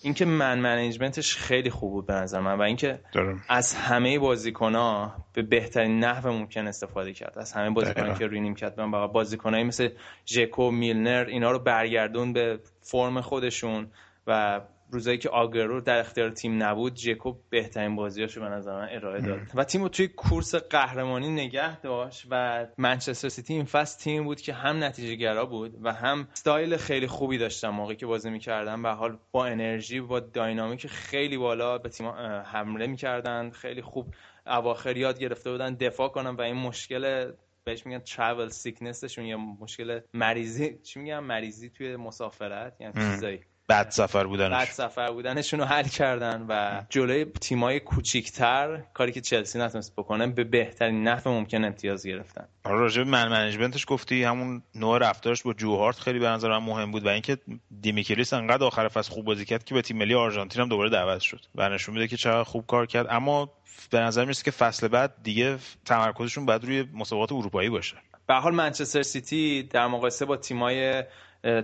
اینکه 0.05 0.25
man 0.25 0.59
managementش 0.59 1.37
خیلی 1.37 1.71
خوب 1.71 1.93
بود 1.93 2.07
به 2.07 2.15
نظر 2.15 2.41
من 2.41 2.59
و 2.59 2.63
اینکه. 2.63 3.01
از 3.49 3.75
همه 3.75 4.19
بازیکن‌ها 4.19 5.13
به 5.33 5.43
بهترین 5.43 5.99
نحو 5.99 6.29
ممکن 6.29 6.67
استفاده 6.67 7.13
کرد 7.13 7.39
از 7.39 7.53
همه 7.53 7.71
بازیکنان 7.71 8.09
دقیقاً. 8.09 8.19
که 8.19 8.27
reanimate 8.27 8.55
کرد 8.55 8.81
من 8.81 9.07
بازیکنایی 9.07 9.65
مثل 9.65 9.89
ژکو 10.27 10.71
میلنر 10.71 11.25
اینا 11.29 11.51
رو 11.51 11.59
برگردون 11.59 12.33
به 12.33 12.59
فرم 12.81 13.21
خودشون 13.21 13.87
و 14.27 14.61
روزایی 14.95 15.19
که 15.19 15.29
آگوئرو 15.29 15.81
در 15.81 15.99
اختیار 15.99 16.31
تیم 16.31 16.63
نبود 16.63 16.95
جکو 16.95 17.35
بهترین 17.51 17.97
بازیاشو 17.97 18.41
به 18.41 18.49
نظر 18.49 18.73
من 18.73 18.89
ارائه 18.91 19.21
داد. 19.21 19.41
و 19.55 19.65
تیم 19.65 19.83
رو 19.83 19.89
توی 19.89 20.09
کورس 20.09 20.55
قهرمانی 20.55 21.31
نگه 21.31 21.81
داشت 21.81 22.27
و 22.31 22.67
منچستر 22.79 23.29
سیتی 23.29 23.55
این 23.55 23.65
فصل 23.65 24.01
تیم 24.01 24.25
بود 24.25 24.41
که 24.41 24.53
هم 24.53 24.85
نتیجه 24.85 25.15
گرا 25.15 25.47
بود 25.47 25.79
و 25.83 25.93
هم 25.93 26.29
استایل 26.33 26.77
خیلی 26.77 27.07
خوبی 27.07 27.39
داشتن 27.39 27.69
موقعی 27.69 27.97
که 27.97 28.07
بازی 28.07 28.31
می‌کردن. 28.31 28.83
به 28.83 28.91
حال 28.91 29.19
با 29.33 29.47
انرژی 29.47 30.01
با 30.01 30.21
dynamic 30.21 30.87
خیلی 30.87 31.39
بالا 31.39 31.79
به 31.79 31.89
تیم 31.89 32.07
حمله 32.53 32.87
می‌کردن. 32.87 33.51
خیلی 33.51 33.83
خوب 33.83 34.15
اواخر 34.47 34.97
یاد 34.97 35.19
گرفته 35.19 35.51
بودن 35.51 35.75
دفاع 35.75 36.09
کنن 36.09 36.31
و 36.31 36.41
این 36.41 36.57
مشکل 36.57 37.33
بهش 37.65 37.87
میگن 37.87 38.03
travel 38.05 38.53
sicknessشون 38.53 39.19
یا 39.19 39.37
مشکل 39.37 40.01
مریضی 40.15 40.79
چی 40.79 41.01
میگن؟ 41.01 41.19
مریضی 41.19 41.71
توی 41.71 41.97
مسافرت 41.97 42.81
یعنی 42.81 42.93
چیزایی. 42.95 43.41
بد 43.69 43.91
سفر 43.91 44.19
بعد 44.19 44.29
بودنش 44.29 44.69
سفر 44.69 45.11
بودنشون 45.11 45.61
رو 45.61 45.67
حل 45.67 45.83
کردن 45.83 46.47
و 46.49 46.83
جلوی 46.91 47.25
تیمای 47.25 47.81
کوچیکتر 47.81 48.83
کاری 48.95 49.13
که 49.13 49.21
چلسی 49.21 49.59
نتونست 49.59 49.97
بکنه 49.97 50.27
به 50.27 50.45
بهترین 50.45 51.09
نحو 51.09 51.31
ممکن 51.31 51.65
امتیاز 51.65 52.07
گرفتن. 52.07 52.49
آره 52.65 52.77
راجع 52.77 53.03
به 53.03 53.11
من 53.11 53.29
منیجمنتش 53.29 53.85
گفتی 53.89 54.25
همون 54.25 54.63
نوع 54.75 54.99
رفتارش 54.99 55.43
با 55.43 55.53
جوهارت 55.53 55.99
خیلی 55.99 56.19
به 56.19 56.29
نظر 56.29 56.49
من 56.49 56.67
مهم 56.67 56.91
بود 56.91 57.07
و 57.07 57.09
اینکه 57.09 57.39
دمیکلیس 57.81 58.33
انقدر 58.33 58.65
آخر 58.65 58.89
فصل 58.89 59.13
خوب 59.13 59.25
بازی 59.25 59.45
کرد 59.45 59.65
که 59.65 59.75
به 59.75 59.83
تیم 59.83 59.99
ملی 59.99 60.15
آرژانتین 60.15 60.63
هم 60.63 60.69
دوباره 60.69 60.91
دعوت 60.91 61.21
شد 61.21 61.41
و 61.55 61.69
نشون 61.69 61.95
میده 61.95 62.09
که 62.09 62.17
چقدر 62.17 62.45
خوب 62.45 62.67
کار 62.67 62.87
کرد. 62.87 63.07
اما 63.11 63.51
به 63.91 64.01
نظر 64.01 64.25
می‌رسه 64.25 64.45
که 64.45 64.51
فصل 64.51 64.89
بعد 64.89 65.15
دیگه 65.23 65.59
تمرکزشون 65.85 66.47
باید 66.47 66.65
روی 66.65 66.85
مسابقات 66.95 67.33
اروپایی 67.33 67.69
باشه. 67.69 67.97
به 68.27 68.35
هر 68.35 68.41
حال 68.41 68.55
منچستر 68.55 69.03
سیتی 69.03 69.63
در 69.63 69.87
مقایسه 69.87 70.25
با 70.25 70.37
تیمای 70.37 71.05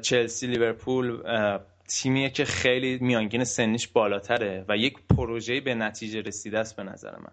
چلسی 0.02 0.46
لیورپول 0.46 1.18
تیمیه 1.90 2.30
که 2.30 2.44
خیلی 2.44 2.98
میانگین 3.00 3.44
سنیش 3.44 3.88
بالاتره 3.88 4.64
و 4.68 4.76
یک 4.76 4.94
پروژه 5.16 5.60
به 5.60 5.74
نتیجه 5.74 6.20
رسیده 6.20 6.58
است 6.58 6.76
به 6.76 6.82
نظر 6.82 7.10
من. 7.10 7.32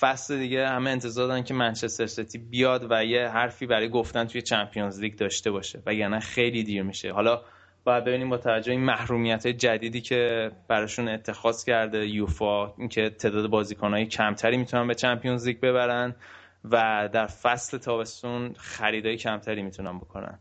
فصل 0.00 0.38
دیگه 0.38 0.68
همه 0.68 0.90
انتظار 0.90 1.28
دارن 1.28 1.42
که 1.42 1.54
منچستر 1.54 2.06
سیتی 2.06 2.38
بیاد 2.38 2.86
و 2.90 3.04
یه 3.04 3.28
حرفی 3.28 3.66
برای 3.66 3.88
گفتن 3.88 4.24
توی 4.24 4.42
Champions 4.42 5.00
League 5.00 5.16
داشته 5.16 5.50
باشه 5.50 5.82
و 5.86 5.94
یعنی 5.94 6.20
خیلی 6.20 6.62
دیر 6.62 6.82
میشه. 6.82 7.12
حالا 7.12 7.42
باید 7.84 8.04
ببینیم 8.04 8.30
با 8.30 8.38
توجه 8.38 8.72
این 8.72 8.80
محرومیت 8.80 9.46
جدیدی 9.46 10.00
که 10.00 10.50
براشون 10.68 11.08
اتخاذ 11.08 11.64
کرده 11.64 12.06
یوفا 12.06 12.74
اینکه 12.78 13.10
تعداد 13.10 13.50
بازیکنهای 13.50 14.06
کمتری 14.06 14.56
می‌تونن 14.56 14.86
به 14.86 14.94
Champions 14.94 15.46
League 15.46 15.60
ببرن 15.60 16.14
و 16.64 17.08
در 17.12 17.26
فصل 17.26 17.78
تابستون 17.78 18.54
خریدای 18.56 19.16
کمتری 19.16 19.62
می‌تونن 19.62 19.98
بکنن. 19.98 20.38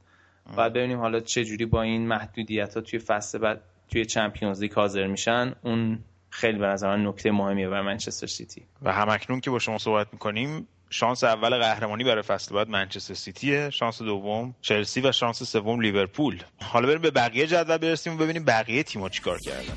باید 0.56 0.74
ببینیم 0.74 1.00
حالا 1.00 1.20
چه 1.20 1.46
جوری 1.46 1.66
با 1.66 1.82
این 1.82 2.08
محدودیت 2.08 2.76
ها 2.76 2.82
توی 2.82 3.00
فصل 3.00 3.38
بعد 3.38 3.62
توی 3.90 4.06
Champions 4.06 4.62
League 4.62 4.74
حاضر 4.74 5.08
میشن. 5.08 5.56
اون 5.62 6.00
خیلی 6.30 6.58
به 6.58 6.68
نظر 6.68 6.98
من 6.98 7.08
نکته 7.08 7.32
مهمیه 7.32 7.70
برای 7.70 7.86
منچستر 7.86 8.28
سیتی. 8.28 8.64
و 8.82 8.94
همکنون 8.94 9.40
که 9.40 9.50
با 9.50 9.60
شما 9.60 9.78
صحبت 9.78 10.08
می‌کنیم 10.14 10.68
شانس 10.90 11.24
اول 11.24 11.58
قهرمانی 11.58 12.04
برای 12.04 12.22
فصل 12.22 12.56
بعد 12.56 12.70
منچستر 12.70 13.14
سیتیه 13.14 13.70
شانس 13.70 14.02
دوم 14.02 14.56
چلسی 14.62 15.02
و 15.02 15.12
شانس 15.12 15.44
سوم 15.44 15.82
لیورپول. 15.82 16.44
حالا 16.62 16.88
بریم 16.88 17.02
به 17.02 17.12
بقیه 17.12 17.48
جدول 17.48 17.78
برسیم 17.78 18.14
و 18.14 18.18
ببینیم 18.18 18.46
بقیه 18.46 18.84
تیم‌ها 18.84 19.10
چیکار 19.10 19.38
کردن. 19.40 19.76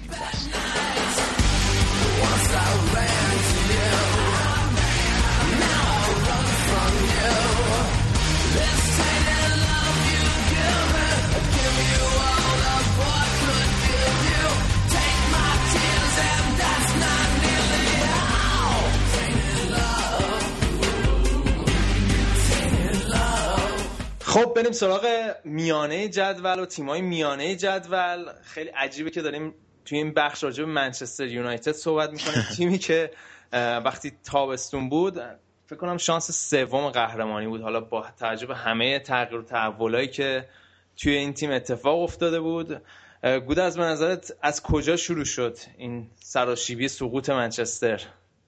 خب 24.34 24.54
بریم 24.56 24.72
سراغ 24.72 25.34
میانه 25.44 26.08
جدول 26.08 26.60
و 26.60 26.66
تیمای 26.66 27.00
میانه 27.00 27.56
جدول. 27.56 28.32
خیلی 28.42 28.70
عجیبه 28.70 29.10
که 29.10 29.22
داریم 29.22 29.54
توی 29.84 29.98
این 29.98 30.12
بخش 30.14 30.44
راجع 30.44 30.64
به 30.64 30.70
منچستر 30.70 31.26
یونایتد 31.26 31.72
صحبت 31.72 32.10
می‌کنیم. 32.10 32.46
تیمی 32.56 32.78
که 32.78 33.10
وقتی 33.52 34.12
تابستون 34.24 34.88
بود 34.88 35.20
فکر 35.66 35.76
کنم 35.76 35.96
شانس 35.96 36.50
سوم 36.50 36.90
قهرمانی 36.90 37.46
بود. 37.46 37.62
حالا 37.62 37.80
با 37.80 38.06
توجه 38.18 38.46
به 38.46 38.56
همه 38.56 38.98
تغییر 38.98 39.40
و 39.40 39.44
تحولایی 39.44 40.08
که 40.08 40.48
توی 40.96 41.12
این 41.12 41.32
تیم 41.32 41.50
اتفاق 41.50 42.02
افتاده 42.02 42.40
بود 42.40 42.82
اه، 43.22 43.38
گوده 43.38 43.62
از 43.62 43.76
به 43.76 43.84
نظرت 43.84 44.32
از 44.42 44.62
کجا 44.62 44.96
شروع 44.96 45.24
شد 45.24 45.58
این 45.78 46.10
سراشیبی 46.20 46.88
سقوط 46.88 47.30
منچستر؟ 47.30 48.02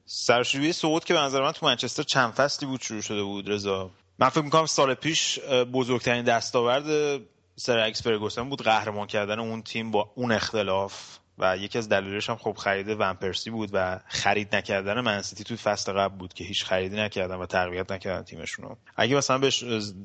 سرشیبی 0.05 0.73
سقوط 0.73 1.05
که 1.05 1.15
به 1.15 1.21
نظر 1.21 1.43
من 1.43 1.53
تو 1.53 1.67
منچستر 1.67 2.03
چند 2.03 2.33
فصلی 2.33 2.69
بود 2.69 2.81
شروع 2.81 3.01
شده 3.01 3.23
بود 3.23 3.51
رضا. 3.51 3.91
من 4.19 4.29
فکر 4.29 4.45
می‌کنم 4.45 4.67
سال 4.67 4.95
پیش 4.95 5.39
بزرگترین 5.73 6.25
دستاورد 6.25 7.21
سر 7.57 7.79
الکس 7.79 8.03
فرگوسن 8.03 8.49
بود 8.49 8.63
قهرمان 8.63 9.07
کردن 9.07 9.39
اون 9.39 9.63
تیم 9.63 9.91
با 9.91 10.13
اون 10.15 10.33
اختلاف 10.33 11.19
و 11.39 11.57
یکی 11.57 11.79
از 11.79 11.89
دلایلش 11.89 12.31
هم 12.31 12.37
خب 12.37 12.53
خرید 12.53 12.89
ونپرسی 12.89 13.51
بود 13.51 13.71
و 13.73 14.01
خرید 14.07 14.57
نکردن 14.57 15.01
من 15.01 15.15
سیتی 15.15 15.45
تو 15.45 15.57
فصل 15.57 15.93
قبل 15.93 16.17
بود 16.17 16.35
که 16.35 16.45
هیچ 16.45 16.65
خریدی 16.65 16.97
نکردن 16.97 17.35
و 17.35 17.47
تقویت 17.47 17.93
نکردن 17.93 18.23
تیمشون 18.23 18.65
رو 18.65 18.77
اگه 18.97 19.17
مثلا 19.17 19.39
به 19.39 19.51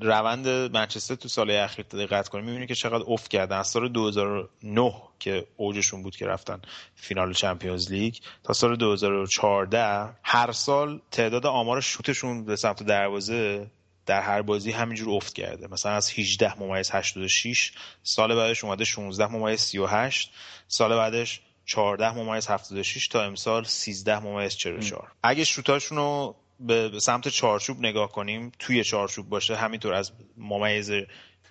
روند 0.01 0.47
منچستر 0.47 1.15
تو 1.15 1.27
سال 1.27 1.51
اخیر 1.51 1.85
دقت 1.85 2.27
کنیم 2.27 2.45
می‌بینی 2.45 2.67
که 2.67 2.75
چقدر 2.75 3.03
افت 3.07 3.27
کردن. 3.27 3.57
از 3.57 3.67
سال 3.67 3.89
2009 3.89 4.93
که 5.19 5.47
اوجشون 5.57 6.03
بود 6.03 6.15
که 6.15 6.25
رفتن 6.25 6.61
فینال 6.95 7.33
Champions 7.33 7.91
League 7.91 8.15
تا 8.43 8.53
سال 8.53 8.75
2014 8.75 10.09
هر 10.23 10.51
سال 10.51 11.01
تعداد 11.11 11.45
آمار 11.45 11.81
شوتشون 11.81 12.45
به 12.45 12.55
سمت 12.55 12.83
دروازه 12.83 13.71
در 14.05 14.21
هر 14.21 14.41
بازی 14.41 14.71
همینجور 14.71 15.09
افت 15.15 15.33
کرده. 15.33 15.67
مثلا 15.67 15.91
از 15.91 16.11
18 16.11 16.59
ممیز 16.59 16.91
86 16.91 17.71
سال 18.03 18.35
بعدش 18.35 18.63
اومده 18.63 18.83
16 18.85 19.27
ممیز 19.27 19.59
38 19.61 20.31
سال 20.67 20.95
بعدش 20.95 21.41
14 21.65 22.11
ممیز 22.11 22.47
76 22.47 23.07
تا 23.07 23.23
امسال 23.23 23.63
13 23.63 24.19
ممیز 24.19 24.55
44 24.55 25.11
اگه 25.23 25.43
شوتاشون 25.43 25.97
رو 25.97 26.35
به 26.59 26.99
سمت 26.99 27.27
چارچوب 27.27 27.79
نگاه 27.79 28.11
کنیم 28.11 28.51
توی 28.59 28.83
چارچوب 28.83 29.29
باشه 29.29 29.55
همینطور 29.55 29.93
از 29.93 30.11
ممیز 30.37 30.91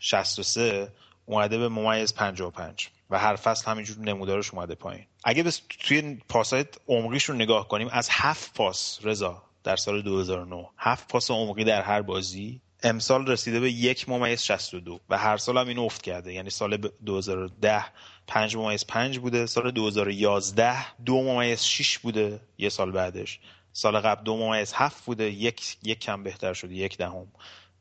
63 0.00 0.92
اومده 1.26 1.58
به 1.58 1.68
ممیز 1.68 2.14
55 2.14 2.88
و 3.10 3.18
هر 3.18 3.36
فصل 3.36 3.70
همینجور 3.70 3.98
نمودارش 3.98 4.54
اومده 4.54 4.74
پایین. 4.74 5.06
اگه 5.24 5.42
بس 5.42 5.60
توی 5.78 6.18
پاسای 6.28 6.64
عمقیش 6.88 7.24
رو 7.24 7.34
نگاه 7.34 7.68
کنیم 7.68 7.88
از 7.92 8.08
هفت 8.10 8.54
پاس 8.54 8.98
رضا 9.02 9.42
در 9.64 9.76
سال 9.76 10.02
2009 10.02 10.66
هفت 10.78 11.08
پاس 11.08 11.30
عمقی 11.30 11.64
در 11.64 11.82
هر 11.82 12.02
بازی. 12.02 12.60
امسال 12.82 13.26
رسیده 13.26 13.60
به 13.60 13.70
یک 13.70 14.08
ممیز 14.08 14.42
62 14.42 15.00
و 15.08 15.18
هر 15.18 15.36
سال 15.36 15.58
هم 15.58 15.68
این 15.68 15.78
افت 15.78 16.02
کرده. 16.02 16.32
یعنی 16.32 16.50
سال 16.50 16.76
ب- 16.76 16.92
2010 17.06 17.84
پنج 18.26 18.56
ممیز 18.56 18.86
پنج 18.86 19.18
بوده. 19.18 19.46
سال 19.46 19.70
2011 19.70 21.02
دو 21.04 21.22
ممیز 21.22 21.62
6 21.62 21.98
بوده 21.98 22.40
یه 22.58 22.68
سال 22.68 22.90
بعدش. 22.90 23.40
سال 23.72 24.00
قبل 24.00 24.24
دو 24.24 24.36
ممیز 24.36 24.72
هفت 24.74 25.04
بوده. 25.04 25.30
یک 25.30 25.76
یک 25.82 25.98
کم 26.00 26.22
بهتر 26.22 26.52
شده. 26.52 26.74
یک 26.74 26.96
دهم. 26.96 27.26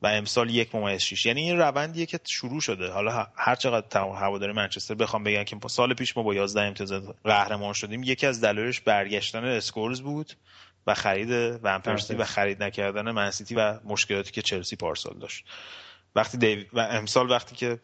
و 0.02 0.08
امسال 0.08 0.50
یک 0.50 0.76
ممیز 0.76 1.02
6 1.02 1.26
یعنی 1.26 1.42
این 1.42 1.58
روندیه 1.58 2.06
که 2.06 2.20
شروع 2.24 2.62
شده. 2.62 2.92
حالا 2.92 3.28
هر 3.36 3.56
چقدر 3.56 3.88
تمام 3.88 4.16
هواداری 4.16 4.54
منچستر 4.54 4.96
بخوام 4.96 5.24
بگن 5.24 5.44
که 5.44 5.58
سال 5.68 5.94
پیش 5.94 6.18
ما 6.18 6.24
با 6.24 6.34
11 6.36 6.62
امتیاز 6.62 6.94
قهرمان 7.24 7.74
شدیم 7.74 8.04
یکی 8.04 8.26
از 8.28 8.42
دلایلش 8.42 8.80
برگشتن 8.82 9.44
اسکورز 9.44 10.02
بود. 10.02 10.34
و 10.88 10.94
خرید 10.94 11.60
ونپرسی 11.64 12.16
و 12.16 12.24
خرید 12.24 12.64
نکردن 12.64 13.12
منسیتی 13.12 13.56
و 13.56 13.80
مشکلاتی 13.84 14.32
که 14.32 14.42
چلسی 14.42 14.76
پارسال 14.76 15.20
داشت. 15.20 15.46
وقتی 16.16 16.38
دیو... 16.38 16.64
و 16.74 16.80
امسال 16.80 17.32
وقتی 17.32 17.56
که 17.56 17.80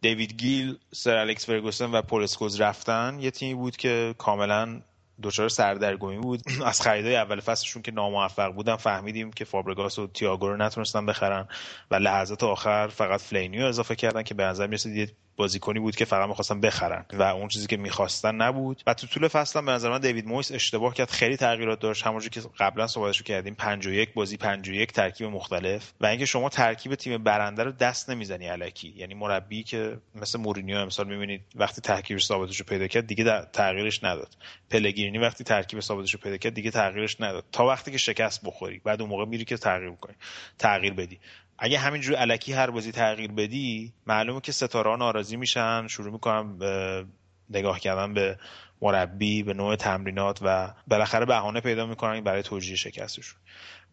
دیوید 0.00 0.32
گیل 0.32 0.78
سر 0.92 1.16
الکس 1.16 1.46
فرگوسن 1.46 1.90
و 1.90 2.02
پل 2.02 2.22
اسکولز 2.22 2.60
رفتن 2.60 3.18
یه 3.20 3.30
تیمی 3.30 3.54
بود 3.54 3.76
که 3.76 4.14
کاملا 4.18 4.80
دچار 5.22 5.48
سردرگمی 5.48 6.18
بود. 6.18 6.42
از 6.66 6.80
خریدای 6.80 7.16
اول 7.16 7.40
فصلشون 7.40 7.82
که 7.82 7.92
ناموفق 7.92 8.52
بودن 8.52 8.76
فهمیدیم 8.76 9.30
که 9.32 9.44
فابرگاس 9.44 9.98
و 9.98 10.06
تییاگو 10.06 10.48
رو 10.48 10.56
نتونستن 10.56 11.06
بخرن 11.06 11.48
و 11.90 11.94
لحظات 11.94 12.44
آخر 12.44 12.88
فقط 12.88 13.20
فلینی 13.20 13.53
رو 13.53 13.66
اضافه 13.66 13.96
کردن 13.96 14.22
که 14.22 14.34
به 14.34 14.44
نظر 14.44 14.66
می‌رسید 14.66 14.96
یه 14.96 15.10
بازیکنی 15.40 15.80
بود 15.80 15.96
که 15.96 16.04
فقط 16.04 16.28
می‌خواستن 16.28 16.60
بخرن 16.60 17.04
و 17.12 17.22
اون 17.22 17.48
چیزی 17.48 17.66
که 17.66 17.76
می‌خواستن 17.76 18.34
نبود. 18.34 18.82
و 18.86 18.94
تو 18.94 19.06
طول 19.06 19.28
فصل 19.28 19.60
به 19.60 19.72
نظر 19.72 19.90
من 19.90 20.00
دیوید 20.00 20.26
مویس 20.26 20.52
اشتباه 20.52 20.94
کرد. 20.94 21.10
خیلی 21.10 21.36
تغییرات 21.36 21.80
داشت. 21.80 22.06
همونجوری 22.06 22.30
که 22.30 22.40
قبلا 22.58 22.86
صحبتشو 22.86 23.24
کردیم. 23.24 23.54
51 23.54 24.12
بازی 24.14 24.36
51 24.36 24.92
ترکیب 24.92 25.26
مختلف. 25.26 25.92
و 26.00 26.06
اینکه 26.06 26.26
شما 26.26 26.48
ترکیب 26.48 26.94
تیم 26.94 27.22
برنده 27.22 27.62
رو 27.64 27.72
دست 27.72 28.10
نمی‌زنی 28.10 28.46
الکی. 28.46 28.94
یعنی 28.96 29.14
مربی 29.14 29.62
که 29.62 29.98
مثل 30.14 30.38
مورینیو 30.38 30.76
امسال 30.76 31.06
می‌بینید 31.08 31.42
وقتی 31.54 31.80
ترکیب 31.80 32.18
ثابتش 32.18 32.60
رو 32.60 32.66
پیدا 32.66 32.86
کرد 32.86 33.06
دیگه 33.06 33.24
تغییرش 33.52 34.04
نداد. 34.04 34.36
پلگرینی 34.70 35.18
وقتی 35.18 35.44
ترکیب 35.44 35.80
ثابتش 35.80 36.14
رو 36.14 36.20
پیدا 36.20 36.36
کرد 36.36 36.54
دیگه 36.54 36.70
تغییرش 36.70 37.20
نداد. 37.20 37.44
تا 37.52 37.66
وقتی 37.66 37.90
که 37.90 37.98
شکست 37.98 38.44
بخوری 38.44 38.80
بعد 38.84 39.00
اون 39.00 39.10
موقع 39.10 39.24
میری 39.24 39.44
که 39.44 39.56
تغییر 39.56 39.90
کنی 39.90 40.14
تغییر 40.58 40.92
بدی. 40.94 41.18
اگه 41.62 41.78
همینجور 41.78 42.16
علکی 42.16 42.52
هر 42.52 42.70
بازی 42.70 42.92
تغییر 42.92 43.32
بدی 43.32 43.92
معلومه 44.06 44.40
که 44.40 44.52
ستاره 44.52 44.96
ناراضی 44.96 45.36
میشن 45.36 45.86
شروع 45.88 46.12
می‌کنن 46.12 46.58
به 46.58 47.04
نگاه 47.50 47.80
کردن 47.80 48.14
به 48.14 48.38
مربی 48.82 49.42
به 49.42 49.54
نوع 49.54 49.76
تمرینات 49.76 50.38
و 50.42 50.74
بالاخره 50.86 51.26
بهانه 51.26 51.60
پیدا 51.60 51.86
می‌کنن 51.86 52.20
برای 52.20 52.42
توجیه 52.42 52.76
شکستشون. 52.76 53.40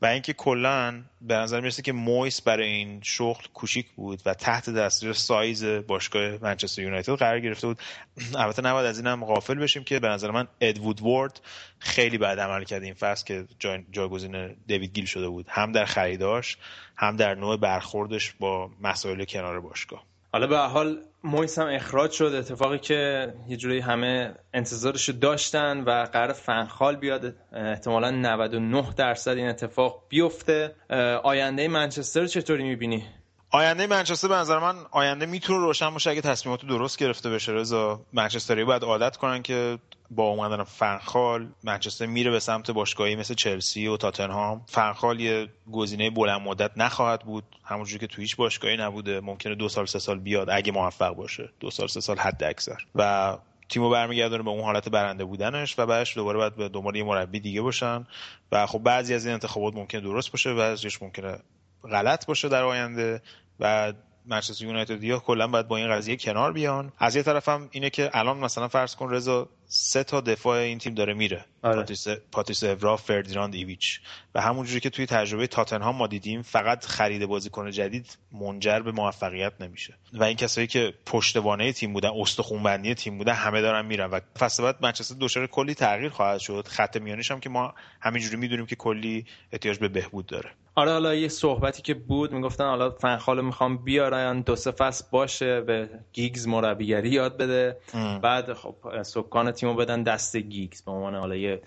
و 0.02 0.06
اینکه 0.06 0.34
کلا 0.34 1.02
به 1.22 1.36
نظر 1.36 1.60
می‌رسه 1.60 1.82
که 1.82 1.92
مویس 1.92 2.42
برای 2.42 2.68
این 2.68 3.00
شغل 3.04 3.44
کوچیک 3.54 3.88
بود 3.96 4.22
و 4.26 4.34
تحت 4.34 4.70
دستور 4.70 5.14
سایز 5.14 5.66
باشگاه 5.66 6.38
منچستر 6.42 6.82
یونایتد 6.82 7.14
قرار 7.14 7.40
گرفته 7.40 7.68
بود. 7.68 7.80
البته 8.36 8.62
نباید 8.62 8.86
از 8.86 8.98
این 8.98 9.08
هم 9.08 9.26
غافل 9.26 9.56
بشیم 9.56 9.84
که 9.84 10.00
به 10.00 10.08
نظر 10.08 10.32
من 10.32 10.48
ادوود 10.62 11.02
وورد 11.02 11.42
خیلی 11.80 12.18
بعد 12.18 12.40
عمل 12.40 12.64
کرد 12.64 12.84
این 12.84 12.94
فصل 12.94 13.26
که 13.26 13.46
جا- 13.60 13.84
جایگزین 13.92 14.56
دیوید 14.68 14.94
گیل 14.94 15.06
شده 15.06 15.28
بود. 15.28 15.46
هم 15.50 15.72
در 15.72 15.86
خریداش 15.86 16.58
هم 16.96 17.16
در 17.16 17.36
نوع 17.36 17.58
برخوردش 17.58 18.34
با 18.40 18.70
مسائل 18.82 19.24
کنار 19.24 19.60
باشگاه. 19.60 20.04
حالا 20.32 20.48
به 20.48 20.58
حال 20.58 21.02
مویس 21.28 21.60
هم 21.60 21.68
اخراج 21.68 22.12
شد. 22.12 22.26
اتفاقی 22.26 22.80
که 22.80 23.34
یه 23.48 23.58
جوری 23.58 23.80
همه 23.80 24.34
انتظارشو 24.54 25.12
داشتن 25.12 25.84
و 25.84 26.08
قرار 26.14 26.34
فنخال 26.34 26.96
بیاد. 26.96 27.36
احتمالا 27.54 28.12
99 28.12 28.94
درصد 28.98 29.32
این 29.32 29.48
اتفاق 29.48 30.04
بیفته. 30.10 30.76
آینده 31.24 31.68
منچستر 31.68 32.22
رو 32.22 32.28
چطوری 32.28 32.64
می‌بینی؟ 32.64 33.04
آینده 33.52 33.88
منچستر 33.88 34.28
به 34.28 34.36
نظر 34.36 34.60
من 34.60 34.76
آینده 34.92 35.26
می‌تونه 35.26 35.60
روشن 35.60 35.90
باشه 35.90 36.10
اگه 36.10 36.22
تصمیمات 36.22 36.66
درست 36.66 36.98
گرفته 36.98 37.30
بشه 37.30 37.52
رضا. 37.52 38.02
منچستری 38.14 38.64
باید 38.64 38.84
عادت 38.84 39.18
کنن 39.18 39.42
که 39.42 39.80
با 40.12 40.24
اومدن 40.24 40.64
فنخال 40.64 41.48
منچستر 41.64 42.06
میره 42.06 42.32
به 42.32 42.40
سمت 42.40 42.72
باشگاهی 42.72 43.16
مثل 43.16 43.34
چلسی 43.34 43.88
و 43.88 43.98
تاتنهام. 43.98 44.62
فنخال 44.68 45.20
یه 45.20 45.48
گزینه 45.72 46.10
بلند 46.10 46.42
مدت 46.42 46.72
نخواهد 46.78 47.22
بود. 47.22 47.44
همونجوری 47.64 48.00
که 48.00 48.08
تو 48.08 48.22
هیچ 48.22 48.36
باشگاهی 48.36 48.78
نبوده. 48.78 49.20
ممکنه 49.20 49.56
دو 49.56 49.70
سال 49.70 49.86
سه 49.86 50.00
سال 50.00 50.20
بیاد 50.20 50.50
اگه 50.50 50.72
موفق 50.72 51.16
باشه. 51.16 51.50
دو 51.60 51.72
سال 51.72 51.88
سه 51.88 52.00
سال 52.00 52.18
حد 52.18 52.44
اکثر. 52.44 52.78
و 52.96 53.38
تیمو 53.70 53.90
برمیگردونه 53.90 54.44
به 54.44 54.50
اون 54.50 54.64
حالت 54.64 54.90
برنده 54.90 55.26
بودنش 55.26 55.80
و 55.80 55.86
بعدش 55.86 56.18
دوباره 56.18 56.38
باید 56.38 56.56
به 56.56 56.70
دنبال 56.70 56.96
یه 56.96 57.04
مربی 57.04 57.40
دیگه 57.40 57.62
باشن. 57.62 58.08
و 58.52 58.66
خب 58.66 58.80
بعضی 58.80 59.14
از 59.14 59.26
این 59.26 59.34
انتخابات 59.34 59.76
ممکنه 59.76 60.02
درست 60.02 60.32
باشه 60.32 60.54
بعضیش 60.54 61.02
ممکنه 61.02 61.40
غلط 61.84 62.26
باشه 62.26 62.50
در 62.50 62.64
آینده 62.64 63.22
و 63.60 63.94
منچستر 64.26 64.66
یونایتد 64.66 65.04
یا 65.04 65.20
کلا 65.20 65.48
باید 65.48 65.68
با 65.68 65.78
این 65.78 65.92
قضیه 65.92 66.18
کنار 66.18 66.54
بیان. 66.54 66.92
از 66.98 67.16
یه 67.16 67.24
طرف 67.24 67.50
هم 67.50 67.68
اینه 67.72 67.90
که 67.90 68.10
الان 68.14 68.38
مثلا 68.38 68.68
فرض 68.68 68.96
کن 68.96 69.10
رضا 69.10 69.50
سه 69.70 70.04
تا 70.04 70.22
دفاع 70.22 70.58
این 70.58 70.78
تیم 70.78 70.94
داره 70.94 71.14
میره. 71.14 71.46
آره. 71.64 71.86
پاتریس 72.32 72.64
اورا 72.64 72.98
فردیناند 72.98 73.56
ایویچ. 73.56 74.02
و 74.36 74.42
همونجوری 74.42 74.80
که 74.80 74.90
توی 74.90 75.06
تجربه 75.06 75.48
تاتنهام 75.48 75.96
ما 75.96 76.08
دیدیم 76.08 76.42
فقط 76.42 76.86
خرید 76.86 77.26
بازیکن 77.26 77.72
جدید 77.72 78.18
منجر 78.32 78.80
به 78.80 78.92
موفقیت 78.92 79.54
نمیشه. 79.60 79.94
و 80.14 80.24
این 80.24 80.38
کسایی 80.38 80.68
که 80.68 80.94
پشتوانه 81.06 81.74
تیم 81.74 81.94
بودن 81.94 82.10
استخونبندی 82.22 82.94
تیم 82.94 83.18
بودن 83.18 83.34
همه 83.34 83.62
دارن 83.62 83.86
میرن. 83.86 84.10
و 84.10 84.20
فصل 84.40 84.64
بعد 84.64 84.78
منچستر 84.82 85.16
دچار 85.20 85.48
کلی 85.48 85.74
تغییر 85.74 86.10
خواهد 86.10 86.40
شد. 86.40 86.68
خط 86.68 86.98
میانیش 86.98 87.32
هم 87.32 87.40
که 87.40 87.50
ما 87.50 87.74
همینجوری 88.02 88.38
می‌دونیم 88.38 88.66
که 88.66 88.76
کلی 88.76 89.26
احتیاج 89.52 89.80
به 89.80 89.88
بهبود 89.88 90.26
داره. 90.26 90.50
آره 90.76 90.92
حالا 90.92 91.16
یه 91.16 91.28
صحبتی 91.28 91.82
که 91.82 91.94
بود 91.94 92.32
می‌گفتن 92.32 92.64
حالا 92.64 92.90
فنخالو 92.90 93.42
می‌خوام 93.42 93.78
بیارن 93.78 94.42
دو 94.42 94.56
سه 94.56 94.72
فصل 94.72 95.06
باشه 95.12 95.62
به 95.62 95.90
گیگز 96.14 96.48
مربیگری 96.48 97.10
یاد 97.10 97.38
بده. 97.38 97.78
بعد 98.24 98.54
خب 98.54 98.76
سکان 99.04 99.52
تیمو 99.58 99.74
بدن 99.74 100.04
دست 100.04 100.38
گیگز. 100.38 100.82
به 100.82 100.92
عنوان 100.92 101.16
حالا 101.16 101.36
یه 101.36 101.62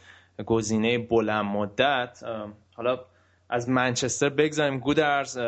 گزینه 0.47 0.99
بلند 0.99 1.45
مدت 1.45 2.22
حالا 2.74 3.01
از 3.49 3.68
منچستر 3.68 4.28
بگذاریم. 4.28 4.78
گودرز 4.78 5.38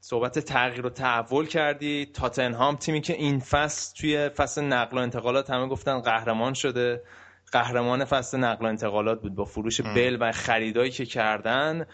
صحبت 0.00 0.38
تغییر 0.38 0.86
و 0.86 0.90
تحول 0.90 1.46
کردی. 1.46 2.06
تاتنهام 2.06 2.76
تیمی 2.76 3.00
که 3.00 3.12
این 3.12 3.40
فصل 3.40 3.96
توی 3.96 4.28
فصل 4.28 4.64
نقل 4.64 4.98
و 4.98 5.00
انتقالات 5.00 5.50
همه 5.50 5.66
گفتن 5.66 6.00
قهرمان 6.00 6.54
شده. 6.54 7.02
قهرمان 7.52 8.04
فصل 8.04 8.38
نقل 8.38 8.64
و 8.64 8.68
انتقالات 8.68 9.20
بود 9.20 9.34
با 9.34 9.44
فروش 9.44 9.80
بل 9.80 10.16
و 10.20 10.32
خریدایی 10.32 10.90
که 10.90 11.06
کردن. 11.06 11.86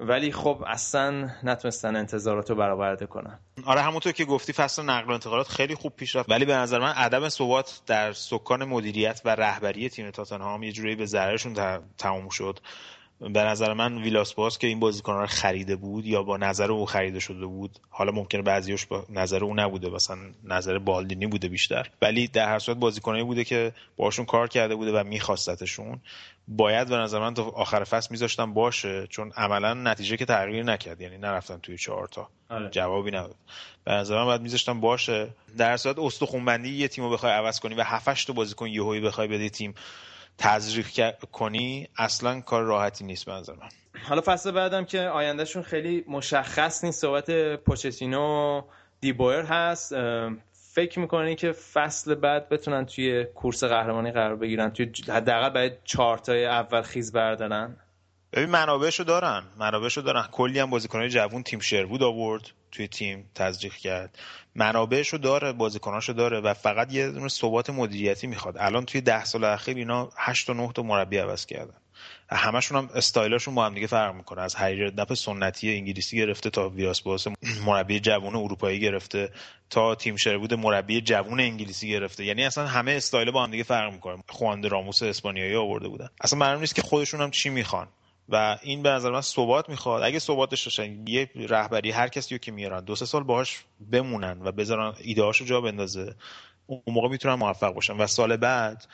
ولی 0.00 0.32
خب 0.32 0.64
اصلا 0.66 1.30
نتونستن 1.42 1.96
انتظارات 1.96 2.50
رو 2.50 2.56
برآورده 2.56 3.06
کنن. 3.06 3.38
آره 3.66 3.80
همونطور 3.80 4.12
که 4.12 4.24
گفتی 4.24 4.52
فصل 4.52 4.82
نقل 4.82 5.08
و 5.10 5.12
انتقالات 5.12 5.48
خیلی 5.48 5.74
خوب 5.74 5.92
پیش 5.96 6.16
رفت 6.16 6.30
ولی 6.30 6.44
به 6.44 6.54
نظر 6.54 6.78
من 6.78 6.92
عدم 6.92 7.28
ثبات 7.28 7.80
در 7.86 8.12
سکان 8.12 8.64
مدیریت 8.64 9.20
و 9.24 9.28
رهبری 9.34 9.88
تیم 9.88 10.10
تاتنهام 10.10 10.62
یه 10.62 10.72
جوری 10.72 10.96
به 10.96 11.06
ضررشون 11.06 11.54
ت- 11.54 11.82
تموم 11.98 12.28
شد. 12.28 12.58
به 13.32 13.40
نظر 13.40 13.72
من 13.72 13.98
ویلاس 13.98 14.34
باس 14.34 14.58
که 14.58 14.66
این 14.66 14.80
بازیکن 14.80 15.12
رو 15.12 15.26
خریده 15.26 15.76
بود 15.76 16.06
یا 16.06 16.22
با 16.22 16.36
نظر 16.36 16.72
او 16.72 16.86
خریده 16.86 17.20
شده 17.20 17.46
بود 17.46 17.70
حالا 17.90 18.12
ممکنه 18.12 18.42
بعضیش 18.42 18.86
با 18.86 19.04
نظر 19.10 19.44
او 19.44 19.54
نبوده 19.54 19.90
مثلا 19.90 20.18
نظر 20.44 20.78
بالدینی 20.78 21.26
بوده 21.26 21.48
بیشتر. 21.48 21.90
ولی 22.02 22.28
در 22.28 22.48
هر 22.48 22.58
صورت 22.58 22.78
بازیکنایی 22.78 23.24
بوده 23.24 23.44
که 23.44 23.72
باشون 23.96 24.24
کار 24.24 24.48
کرده 24.48 24.74
بوده 24.74 25.00
و 25.00 25.04
میخواستتشون. 25.04 26.00
باید 26.48 26.88
به 26.88 26.96
نظر 26.96 27.18
من 27.18 27.34
تا 27.34 27.42
آخر 27.42 27.84
فصل 27.84 28.08
میذاشتن 28.10 28.54
باشه 28.54 29.06
چون 29.06 29.32
عملا 29.36 29.74
نتیجه 29.74 30.16
که 30.16 30.24
تغییر 30.24 30.64
نکرد 30.64 31.00
یعنی 31.00 31.18
نرفتن 31.18 31.58
توی 31.58 31.78
چهارتا 31.78 32.28
آره. 32.50 32.70
جوابی 32.70 33.10
نداد. 33.10 33.34
به 33.84 33.92
نظر 33.92 34.18
من 34.18 34.24
باید 34.24 34.40
میذاشتن 34.40 34.80
باشه. 34.80 35.28
در 35.58 35.76
صورت 35.76 35.98
استخونبندی 35.98 36.68
یه 36.68 36.88
تیم 36.88 37.04
رو 37.04 37.10
بخوای 37.10 37.32
عوض 37.32 37.60
کنی 37.60 37.74
و 37.74 37.82
7 37.82 38.26
تا 38.26 38.32
بازیکن 38.32 38.66
یهویی 38.66 39.00
بخوای 39.00 39.28
بدی 39.28 39.50
تیم. 39.50 39.74
تزریق 40.38 41.14
کنی 41.32 41.88
اصلا 41.98 42.40
کار 42.40 42.62
راحتی 42.62 43.04
نیست 43.04 43.26
به 43.26 43.32
من. 43.32 43.68
حالا 44.08 44.22
فصل 44.24 44.50
بعدم 44.50 44.84
که 44.84 45.00
آیندهشون 45.00 45.62
خیلی 45.62 46.04
مشخص 46.08 46.84
نیست 46.84 47.00
صحبت 47.00 47.30
پوچتینو 47.56 48.58
و 48.58 48.62
دیبویر 49.00 49.40
هست. 49.40 49.94
فکر 50.74 50.98
می‌کنی 50.98 51.34
که 51.34 51.52
فصل 51.52 52.14
بعد 52.14 52.48
بتونن 52.48 52.86
توی 52.86 53.24
کورس 53.24 53.64
قهرمانی 53.64 54.12
قرار 54.12 54.36
بگیرن؟ 54.36 54.70
توی 54.70 54.92
حداقل 55.08 55.48
برای 55.48 55.70
چهارتای 55.84 56.46
اول 56.46 56.82
خیز 56.82 57.12
بردارن؟ 57.12 57.76
ببین 58.34 58.50
منابعشو 58.50 59.04
دارن. 59.04 59.42
منابعشو 59.56 60.00
دارن. 60.00 60.28
کلی 60.32 60.58
هم 60.58 60.70
بازیکنای 60.70 61.08
جوون 61.08 61.42
تیم 61.42 61.60
شروود 61.60 62.02
آورد 62.02 62.50
توی 62.72 62.88
تیم 62.88 63.30
تزریق 63.34 63.74
کرد. 63.74 64.18
منابعشو 64.54 65.16
داره 65.16 65.52
بازیکناشو 65.52 66.12
داره 66.12 66.40
و 66.40 66.54
فقط 66.54 66.92
یه 66.92 67.10
دونه 67.10 67.28
ثبات 67.28 67.70
مدیریتی 67.70 68.26
می‌خواد. 68.26 68.56
الان 68.58 68.84
توی 68.86 69.00
ده 69.00 69.24
سال 69.24 69.44
اخیر 69.44 69.76
اینا 69.76 70.10
8 70.16 70.46
تا 70.46 70.52
9 70.52 70.72
تا 70.72 70.82
مربی 70.82 71.18
عوض 71.18 71.46
کردن. 71.46 71.74
و 72.30 72.36
همشون 72.36 72.78
هم 72.78 72.90
استایلاشون 72.94 73.54
با 73.54 73.66
هم 73.66 73.74
دیگه 73.74 73.86
فرق 73.86 74.14
می‌کنه. 74.14 74.42
از 74.42 74.54
هری 74.54 74.84
ردنپ 74.84 75.14
سنتی 75.14 75.74
انگلیسی 75.74 76.16
گرفته 76.16 76.50
تا 76.50 76.68
ویاس 76.68 77.00
باس 77.00 77.26
مربی 77.66 78.00
جوون 78.00 78.36
اروپایی 78.36 78.80
گرفته 78.80 79.30
تا 79.70 79.94
تیم 79.94 80.16
شروود 80.16 80.54
مربی 80.54 81.00
جوون 81.00 81.40
انگلیسی 81.40 81.88
گرفته. 81.88 82.24
یعنی 82.24 82.44
اصلا 82.44 82.66
همه 82.66 82.92
استایل 82.92 83.30
با 83.30 83.44
هم 83.44 83.50
دیگه 83.50 83.62
فرق 83.62 83.92
می‌کنه. 83.92 84.22
خواند 84.28 84.66
راموس 84.66 85.02
اسپانیایی 85.02 85.56
آورده 85.56 85.88
بودن. 85.88 86.08
اصلا 86.20 86.38
معلوم 86.38 86.60
نیست 86.60 86.74
که 86.74 86.82
خودشون 86.82 87.20
هم 87.20 87.30
چی 87.30 87.50
می‌خوان. 87.50 87.88
و 88.28 88.58
این 88.62 88.82
به 88.82 88.88
نظر 88.88 89.10
من 89.10 89.20
ثبات 89.20 89.68
می‌خواد. 89.68 90.02
اگه 90.02 90.18
ثبات 90.18 90.50
داشته 90.50 90.68
باشن 90.68 91.06
یه 91.06 91.30
رهبری 91.34 91.90
هر 91.90 92.08
کسی 92.08 92.34
رو 92.34 92.38
که 92.38 92.52
میارن 92.52 92.84
دو 92.84 92.96
سه 92.96 93.06
سال 93.06 93.22
باهاش 93.22 93.64
بمونن 93.92 94.42
و 94.42 94.52
بذارن 94.52 94.94
ایدهاشو 95.00 95.44
جا 95.44 95.60
بندازه 95.60 96.14
اون 96.66 96.82
موقع 96.86 97.08
می‌تونن 97.08 97.34
موفق 97.34 97.74
باشن. 97.74 97.96
و 97.96 98.06
سال 98.06 98.36
بعد 98.36 98.86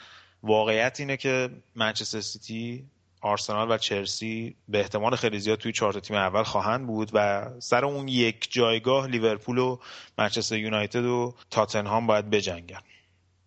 واقعیت 0.43 1.01
اینه 1.01 1.16
که 1.16 1.51
منچستر 1.74 2.20
سیتی 2.20 2.85
آرسنال 3.20 3.70
و 3.70 3.78
چلسی 3.78 4.57
به 4.68 4.81
احتمال 4.81 5.16
خیلی 5.16 5.39
زیاد 5.39 5.59
توی 5.59 5.72
چهار 5.72 5.93
تیم 5.93 6.16
اول 6.16 6.43
خواهند 6.43 6.87
بود 6.87 7.11
و 7.12 7.47
سر 7.59 7.85
اون 7.85 8.09
یک 8.09 8.53
جایگاه 8.53 9.07
لیورپول 9.07 9.59
و 9.59 9.78
منچستر 10.18 10.57
یونایتد 10.57 11.05
و 11.05 11.35
تاتنهام 11.51 12.07
باید 12.07 12.31
بجنگن. 12.31 12.81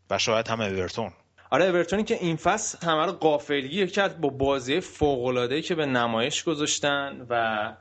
و 0.09 0.17
شاید 0.17 0.47
هم 0.47 0.61
اورتون. 0.61 1.11
آره 1.53 1.65
اورتونی 1.65 2.03
که 2.03 2.17
این 2.21 2.35
فصل 2.35 2.87
همه 2.87 3.05
رو 3.05 3.11
غافلگیر 3.11 3.89
کرد 3.89 4.21
با 4.21 4.29
بازی 4.29 4.79
فوق 4.79 5.61
که 5.61 5.75
به 5.75 5.85
نمایش 5.85 6.43
گذاشتن 6.43 7.25
و 7.29 7.73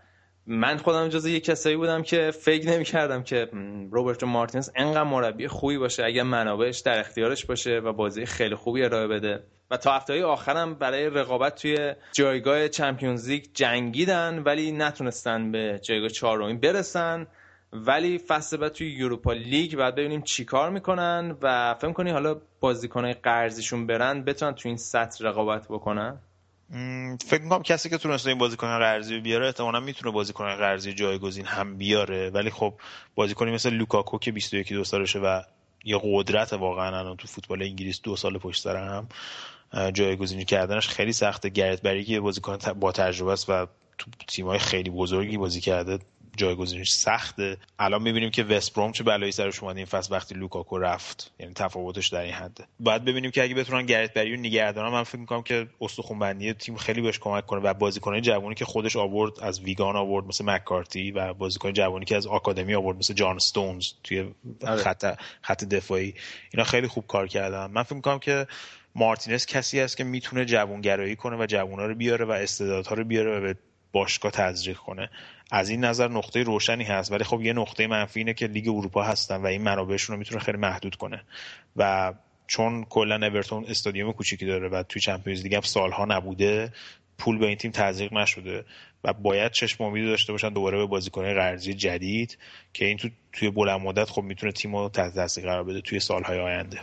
من 0.46 0.76
خودم 0.76 1.08
جز 1.08 1.26
یک 1.26 1.44
کسایی 1.44 1.76
بودم 1.76 2.02
که 2.02 2.30
فکر 2.30 2.68
نمی‌کردم 2.68 3.22
که 3.22 3.48
م، 3.52 3.88
روبرتو 3.90 4.26
مارتینز 4.26 4.70
انقدر 4.76 5.02
مربی 5.02 5.48
خوبی 5.48 5.78
باشه 5.78 6.04
اگر 6.04 6.22
منابعش 6.22 6.78
در 6.78 7.00
اختیارش 7.00 7.46
باشه 7.46 7.78
و 7.78 7.92
بازی 7.92 8.26
خیلی 8.26 8.54
خوبی 8.54 8.82
ارائه 8.82 9.06
بده. 9.06 9.42
و 9.70 9.76
تا 9.76 9.92
هفته 9.92 10.24
آخرم 10.24 10.74
برای 10.74 11.10
رقابت 11.10 11.62
توی 11.62 11.94
جایگاه 12.12 12.68
چمپیونز 12.68 13.28
لیگ 13.28 13.44
جنگیدن 13.54 14.38
ولی 14.38 14.72
نتونستن 14.72 15.52
به 15.52 15.80
جایگاه 15.82 16.08
چهارمی 16.08 16.54
برسن. 16.54 17.26
ولی 17.72 18.18
فصل 18.18 18.56
بعد 18.56 18.72
توی 18.72 18.90
یوروپا 18.90 19.32
لیگ 19.32 19.76
بعد 19.76 19.94
ببینیم 19.94 20.22
چیکار 20.22 20.70
می‌کنن 20.70 21.36
و 21.42 21.74
فکر 21.74 21.92
کنی 21.92 22.10
حالا 22.10 22.36
بازیکنهای 22.60 23.14
قرضیشون 23.14 23.86
برن 23.86 24.22
بتونن 24.24 24.54
تو 24.54 24.68
این 24.68 24.78
سطح 24.78 25.24
رقابت 25.24 25.68
بکنن؟ 25.68 26.18
فکر 27.26 27.42
می‌کنم 27.42 27.62
کسی 27.62 27.90
که 27.90 27.98
تونسته 27.98 28.30
این 28.30 28.38
بازیکن 28.38 28.78
قرضی 28.78 29.20
بیاره 29.20 29.46
احتمالاً 29.46 29.80
می‌تونه 29.80 30.14
بازیکن 30.14 30.56
قرضی 30.56 30.92
جایگزین 30.92 31.46
هم 31.46 31.76
بیاره. 31.76 32.30
ولی 32.30 32.50
خب 32.50 32.74
بازیکنی 33.14 33.50
مثل 33.50 33.70
لوکاکو 33.70 34.18
که 34.18 34.32
21 34.32 34.72
دو 34.72 34.84
سالشه 34.84 35.18
و 35.18 35.42
یه 35.84 36.00
قدرت 36.02 36.52
واقعا 36.52 36.98
الان 36.98 37.16
تو 37.16 37.28
فوتبال 37.28 37.62
انگلیس 37.62 38.00
دو 38.00 38.16
سال 38.16 38.38
پشت 38.38 38.62
سر 38.62 38.76
هم 38.76 39.08
جایگزینی 39.92 40.44
کردنش 40.44 40.88
خیلی 40.88 41.12
سخته. 41.12 41.48
گرت 41.48 41.82
بری 41.82 42.04
که 42.04 42.20
بازیکن 42.20 42.58
با 42.80 42.92
تجربه 42.92 43.32
است 43.32 43.50
و 43.50 43.66
تو 43.98 44.10
تیم‌های 44.28 44.58
خیلی 44.58 44.90
بزرگی 44.90 45.36
بازی 45.36 45.60
کرده. 45.60 45.98
جایگزینش 46.36 46.90
سخته. 46.90 47.56
الان 47.78 48.02
می‌بینیم 48.02 48.30
که 48.30 48.42
وست 48.44 48.74
بروم 48.74 48.92
چه 48.92 49.04
بلایی 49.04 49.32
سرش 49.32 49.62
اومده 49.62 49.76
این 49.76 49.86
فصل 49.86 50.14
وقتی 50.14 50.34
لوکاکو 50.34 50.78
رفت 50.78 51.32
یعنی 51.40 51.54
تفاوتش 51.54 52.08
در 52.08 52.20
این 52.20 52.32
حده 52.32 52.64
باید 52.80 53.04
ببینیم 53.04 53.30
که 53.30 53.42
اگه 53.42 53.54
بتونن 53.54 53.86
گرت 53.86 54.14
بری 54.14 54.34
رو 54.34 54.40
نگه 54.40 54.72
دارن 54.72 54.92
من 54.92 55.02
فکر 55.02 55.18
می‌کنم 55.18 55.42
که 55.42 55.66
استخون 55.80 56.18
بندی 56.18 56.52
تیم 56.52 56.76
خیلی 56.76 57.00
بهش 57.00 57.18
کمک 57.18 57.46
کنه 57.46 57.60
و 57.60 57.74
بازیکنای 57.74 58.20
جوانی 58.20 58.54
که 58.54 58.64
خودش 58.64 58.96
آورد 58.96 59.40
از 59.40 59.60
ویگان 59.60 59.96
آورد 59.96 60.26
مثل 60.26 60.44
مککارتی 60.44 61.10
و 61.10 61.34
بازیکن 61.34 61.72
جوانی 61.72 62.04
که 62.04 62.16
از 62.16 62.26
آکادمی 62.26 62.74
آورد 62.74 62.98
مثل 62.98 63.14
جان 63.14 63.36
استونز 63.36 63.84
توی 64.04 64.34
آره. 64.66 64.76
خط 64.76 65.18
خط 65.42 65.64
دفاعی. 65.64 66.14
اینا 66.52 66.64
خیلی 66.64 66.86
خوب 66.86 67.06
کار 67.06 67.28
کردن. 67.28 67.66
من 67.66 67.82
فکر 67.82 67.94
می‌کنم 67.94 68.18
که 68.18 68.46
مارتینز 68.94 69.46
کسی 69.46 69.80
است 69.80 69.96
که 69.96 70.04
می‌تونه 70.04 70.44
جوانگرایی 70.44 71.16
کنه 71.16 71.36
و 71.36 71.46
جوونا 71.46 71.86
رو 71.86 71.94
بیاره 71.94 72.24
و 72.24 72.30
استعدادها 72.30 72.94
رو 72.94 73.04
بیاره 73.04 73.38
و 73.38 73.40
به 73.40 73.56
باشگاه 73.92 74.32
تزریق 74.32 74.76
کنه. 74.76 75.10
از 75.54 75.70
این 75.70 75.84
نظر 75.84 76.08
نقطه 76.08 76.42
روشنی 76.42 76.84
هست 76.84 77.12
ولی 77.12 77.24
خب 77.24 77.42
یه 77.42 77.52
نقطه 77.52 77.86
منفی 77.86 78.20
اینه 78.20 78.34
که 78.34 78.46
لیگ 78.46 78.68
اروپا 78.68 79.02
هستن 79.02 79.36
و 79.36 79.46
این 79.46 79.62
منابعشون 79.62 80.14
رو 80.14 80.18
می‌تونه 80.18 80.40
خیلی 80.40 80.58
محدود 80.58 80.96
کنه. 80.96 81.22
و 81.76 82.12
چون 82.46 82.84
کلا 82.84 83.26
اورتون 83.26 83.64
استادیوم 83.68 84.12
کوچیکی 84.12 84.46
داره 84.46 84.68
و 84.68 84.82
توی 84.82 85.02
چمپیونز 85.02 85.42
لیگ 85.42 85.54
هم 85.54 85.60
سالها 85.60 86.04
نبوده 86.04 86.72
پول 87.18 87.38
به 87.38 87.46
این 87.46 87.56
تیم 87.56 87.70
تزریق 87.70 88.12
نشده 88.12 88.64
و 89.04 89.12
باید 89.12 89.52
چشم 89.52 89.84
امیدی 89.84 90.06
داشته 90.06 90.32
باشن 90.32 90.48
دوباره 90.48 90.78
به 90.78 90.86
بازیکنهای 90.86 91.34
قرضی 91.34 91.74
جدید 91.74 92.38
که 92.72 92.84
این 92.84 92.96
تو 92.96 93.08
توی 93.32 93.50
بلند 93.50 93.80
مدت 93.80 94.10
خب 94.10 94.22
می‌تونه 94.22 94.52
تیم 94.52 94.76
رو 94.76 94.88
تحت 94.88 95.14
تاثیر 95.14 95.44
قرار 95.44 95.64
بده 95.64 95.80
توی 95.80 96.00
سالهای 96.00 96.40
آینده. 96.40 96.80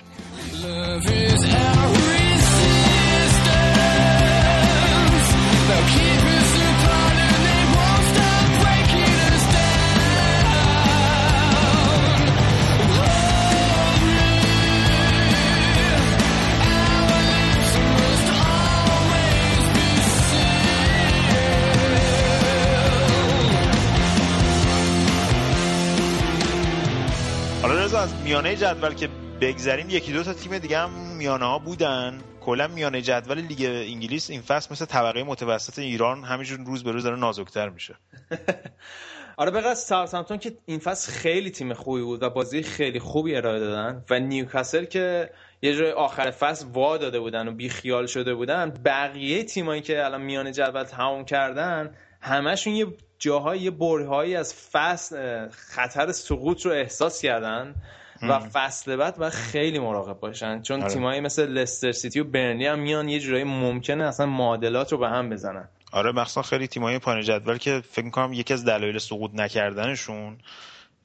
از 28.00 28.14
میانه 28.24 28.56
جدول 28.56 28.94
که 28.94 29.10
بگذریم 29.42 29.90
یکی 29.90 30.14
دو 30.14 30.24
تا 30.24 30.34
تیم 30.34 30.58
دیگه 30.58 30.78
هم 30.78 30.90
میانه 31.18 31.46
ها 31.46 31.60
بودن. 31.60 32.22
کلا 32.42 32.68
میانه 32.68 33.02
جدول 33.02 33.38
لیگ 33.38 33.66
انگلیس 33.66 34.30
این 34.30 34.42
فصل 34.42 34.68
مثل 34.72 34.86
طبقه 34.86 35.24
متوسط 35.24 35.80
ایران 35.80 36.24
همینجور 36.24 36.60
روز 36.60 36.84
به 36.84 36.92
روز 36.92 37.04
داره 37.04 37.20
نازکتر 37.20 37.70
میشه. 37.70 37.96
آره 39.38 39.52
به 39.52 39.76
ساوثهمپتون 39.76 40.38
که 40.38 40.58
این 40.66 40.80
فصل 40.80 41.12
خیلی 41.12 41.52
تیم 41.52 41.74
خوبی 41.74 42.02
بود 42.02 42.24
و 42.24 42.30
بازی 42.30 42.64
خیلی 42.64 43.00
خوبی 43.00 43.36
ارائه 43.36 43.60
دادن 43.60 44.04
و 44.10 44.20
نیوکاسل 44.20 44.86
که 44.86 45.30
یه 45.62 45.76
جای 45.76 45.92
آخر 45.92 46.32
فصل 46.32 46.66
وا 46.74 46.98
داده 46.98 47.20
بودن 47.20 47.48
و 47.48 47.52
بیخیال 47.52 48.06
شده 48.06 48.34
بودن 48.34 48.74
بقیه 48.86 49.44
تیمایی 49.44 49.82
که 49.82 50.06
الان 50.06 50.22
میان 50.22 50.52
جدول 50.52 50.84
تمام 50.84 51.26
کردن 51.26 51.96
همشون 52.22 52.74
یه 52.74 52.88
جاهای 53.20 53.60
یه 53.60 53.72
برهایی 53.72 54.36
از 54.36 54.54
فصل 54.54 55.50
خطر 55.50 56.12
سقوط 56.12 56.66
رو 56.66 56.72
احساس 56.72 57.22
کردن 57.22 57.76
و 58.22 58.40
فصل 58.40 58.96
بعد 58.96 59.18
باید 59.18 59.34
خیلی 59.34 59.80
مراقب 59.80 60.20
باشن. 60.20 60.62
چون 60.62 60.82
آره. 60.82 60.94
تیمایی 60.94 61.22
مثل 61.22 61.48
لستر 61.48 61.92
سیتی 61.92 62.20
و 62.20 62.24
برنلی 62.24 62.66
هم 62.66 62.80
میان 62.80 63.10
یه 63.10 63.20
جورایی 63.20 63.44
ممکنه 63.44 64.04
اصلا 64.04 64.26
معادلات 64.26 64.92
رو 64.92 64.98
به 64.98 65.10
هم 65.10 65.30
بزنن. 65.30 65.70
آره 65.92 66.12
مخصوصا 66.12 66.42
خیلی 66.42 66.68
تیمایی 66.68 67.00
پایین 67.00 67.22
جدول 67.22 67.58
که 67.58 67.82
فکر 67.92 68.06
می‌کنم 68.06 68.34
یکی 68.34 68.54
از 68.54 68.66
دلایل 68.66 68.98
سقوط 68.98 69.32
نکردنشون 69.34 70.38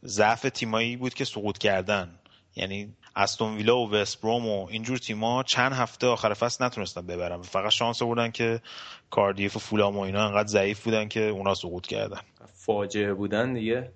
ضعف 0.04 0.42
تیمایی 0.42 0.96
بود 0.96 1.14
که 1.14 1.24
سقوط 1.24 1.58
کردن. 1.58 2.08
یعنی 2.56 2.94
استون 3.16 3.56
ویلا 3.56 3.78
و 3.78 3.90
وست 3.90 4.20
بروم 4.20 4.48
و 4.48 4.66
اینجور 4.70 4.98
تیما 4.98 5.42
چند 5.42 5.72
هفته 5.72 6.06
آخر 6.06 6.34
فصل 6.34 6.64
نتونستن 6.64 7.06
ببرن. 7.06 7.42
فقط 7.42 7.70
شانس 7.70 8.02
بودن 8.02 8.30
که 8.30 8.60
کاردیف 9.10 9.56
و 9.56 9.58
فولام 9.58 9.96
و 9.96 10.00
اینا 10.00 10.26
انقدر 10.26 10.48
ضعیف 10.48 10.84
بودن 10.84 11.08
که 11.08 11.20
اونا 11.20 11.54
سقوط 11.54 11.86
کردن. 11.86 12.20
فاجعه 12.54 13.14
بودن 13.14 13.54
دیگه. 13.54 13.92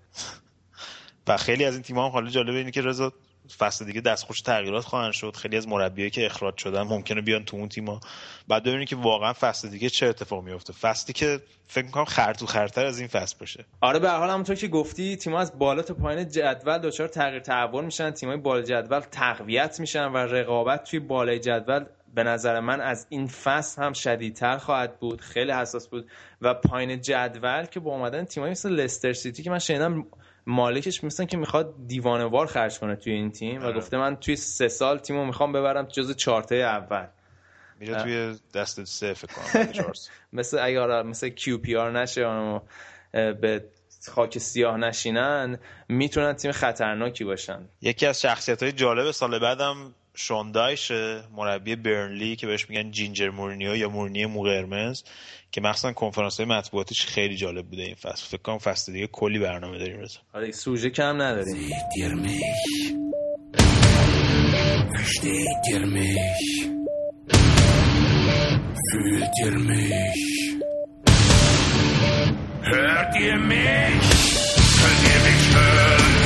و 1.27 1.37
خیلی 1.37 1.65
از 1.65 1.75
این 1.75 1.83
تیم‌ها 1.83 2.07
هم 2.07 2.13
حالا 2.13 2.31
جالب 2.31 2.55
اینه 2.55 2.71
که 2.71 2.83
رضا 2.83 3.13
فصل 3.59 3.85
دیگه 3.85 4.01
دستخوش 4.01 4.41
تغییرات 4.41 4.85
خواهند 4.85 5.13
شد. 5.13 5.37
خیلی 5.37 5.57
از 5.57 5.69
مربیایی 5.69 6.11
که 6.11 6.27
اخراج 6.27 6.57
شدن 6.57 6.83
ممکنه 6.83 7.21
بیان 7.21 7.45
تو 7.45 7.57
اون 7.57 7.69
تیم‌ها. 7.69 8.01
بعد 8.49 8.63
ببینیم 8.63 8.85
که 8.85 8.97
واقعا 8.97 9.33
فصل 9.33 9.69
دیگه 9.69 9.91
چه 9.91 10.07
اتفاق 10.07 10.45
میفته 10.45 10.73
فصلی 10.73 11.13
که 11.13 11.41
فکر 11.67 11.85
می‌کنم 11.85 12.05
خرطو 12.05 12.47
خرتر 12.47 12.87
از 12.87 12.99
این 12.99 13.09
فصل 13.09 13.37
باشه. 13.41 13.65
آره 13.81 13.99
به 13.99 14.11
هر 14.11 14.19
حال 14.19 14.31
همونطور 14.31 14.57
که 14.57 14.69
گفتی 14.69 15.17
تیم‌ها 15.17 15.41
از 15.41 15.59
بالا 15.59 15.83
تا 15.83 15.95
پایین 15.95 16.29
جدول 16.29 16.79
دچار 16.79 17.09
تغییر 17.09 17.41
تحول 17.41 17.85
میشن. 17.85 18.11
تیم‌های 18.11 18.39
بالا 18.39 18.63
جدول 18.63 19.01
تقویت 19.01 19.81
میشن 19.81 20.05
و 20.05 20.17
رقابت 20.17 20.91
توی 20.91 21.01
بالای 21.01 21.39
جدول 21.39 21.85
به 22.15 22.23
نظر 22.23 22.61
من 22.61 22.81
از 22.81 23.07
این 23.09 23.27
فصل 23.27 23.83
هم 23.83 23.93
شدیدتر 23.93 24.59
خواهد 24.59 24.99
بود. 25.01 25.21
خیلی 25.21 25.53
حساس 25.53 25.89
بود. 25.89 26.11
و 26.43 26.55
پایین 26.55 27.01
جدول 27.01 27.65
که 27.65 27.81
با 27.81 27.91
اومدن 27.91 28.25
تیمایی 28.25 28.51
مثل 28.51 28.71
لستر 28.71 29.13
سیتی 29.13 29.43
که 29.43 29.51
من 29.51 29.59
شنیدم 29.59 30.07
مالکش 30.49 31.05
مثلا 31.05 31.27
که 31.27 31.37
می‌خواد 31.37 31.75
دیوانوار 31.87 32.47
خرج 32.47 32.79
کنه 32.79 32.97
توی 32.97 33.13
این 33.13 33.31
تیم 33.31 33.61
و 33.63 33.65
آره. 33.65 33.77
گفته 33.77 33.97
من 33.97 34.17
توی 34.17 34.37
سه 34.37 34.69
سال 34.69 34.99
تیمو 34.99 35.25
می‌خوام 35.25 35.53
ببرم 35.53 35.85
جز 35.85 36.17
چارتا 36.17 36.55
اول 36.55 37.07
میره 37.81 38.03
توی 38.03 38.39
دست 38.55 38.85
سه 38.85 39.15
فکر 39.15 39.33
کنم. 39.33 39.93
مثل 40.33 40.59
اگه 40.59 40.81
آره 40.81 41.03
مثل 41.03 41.29
QPR 41.29 42.01
نشه 42.01 42.27
و 42.27 42.61
به 43.13 43.65
خاک 44.09 44.39
سیاه 44.39 44.77
نشینن 44.77 45.59
می‌تونن 45.89 46.33
تیم 46.33 46.53
خطرناکی 46.53 47.25
باشن 47.25 47.69
یکی 47.81 48.07
از 48.07 48.21
شخصیت 48.21 48.63
های 48.63 48.73
جالب 48.73 49.11
سال 49.11 49.39
بعدم 49.39 49.95
شون 50.19 50.65
دایشه 50.65 51.23
مربی 51.37 51.77
برنلی 51.77 52.37
که 52.37 52.47
بهش 52.47 52.71
میگن 52.71 52.91
ginger 52.91 53.31
مورینیو 53.31 53.77
یا 53.77 53.89
مورینیو 53.89 54.27
مو 54.27 54.43
قرمز 54.43 55.03
که 55.53 55.61
مخصوصا 55.61 55.93
کنفرانس 55.93 56.41
های 56.41 56.49
مطبوعاتیش 56.49 57.07
خیلی 57.07 57.37
جالب 57.37 57.67
بوده 57.67 57.83
این 57.83 57.95
فصل 57.95 58.27
فکر 58.27 58.43
کنم 58.43 58.59
فصل 58.59 58.93
دیگه 58.93 59.07
کلی 59.07 59.39
برنامه 59.39 59.79
داریم 59.79 60.01
رضا 60.01 60.21
آره 60.35 60.53
سوژه 60.53 60.91
کم 60.91 61.23
نداریم 61.23 61.69
Seht 61.71 61.97
ihr 61.97 62.17
mich? 62.25 62.89
Versteht 64.95 65.65
ihr 65.73 65.87
mich? 65.97 66.49
Fühlt 68.91 69.35
ihr 69.45 69.59
mich? 69.71 70.21
Hört 72.63 73.13
ihr 73.27 73.37
mich? 73.37 74.09
Könnt 74.81 75.03
ihr 75.13 75.21
mich 75.27 75.45
hören? 75.55 76.18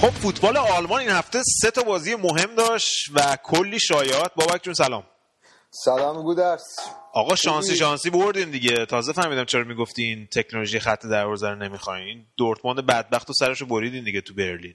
خب 0.00 0.10
فوتبال 0.10 0.56
آلمان 0.56 1.00
این 1.00 1.10
هفته 1.10 1.42
سه 1.60 1.70
تا 1.70 1.82
بازی 1.82 2.14
مهم 2.14 2.54
داشت 2.54 3.10
و 3.14 3.36
کلی 3.44 3.80
شایعات. 3.80 4.32
بابک 4.36 4.62
جون 4.62 4.74
سلام. 4.74 5.04
سلام 5.70 6.22
گودرس. 6.22 6.78
آقا 7.12 7.34
شانسی؟ 7.34 7.76
شانسی 7.76 8.10
بردین 8.10 8.50
دیگه. 8.50 8.86
تازه 8.86 9.12
فهمیدم 9.12 9.44
چرا 9.44 9.64
می‌گفتین 9.64 10.26
تکنولوژی 10.26 10.80
خط 10.80 11.06
دروازه 11.06 11.48
رو 11.48 11.56
نمی‌خواین. 11.56 12.26
دورتموند 12.36 12.86
بدبخت 12.86 13.30
و 13.30 13.32
سرشو 13.32 13.66
بریدین 13.66 14.04
دیگه 14.04 14.20
تو 14.20 14.34
برلین. 14.34 14.74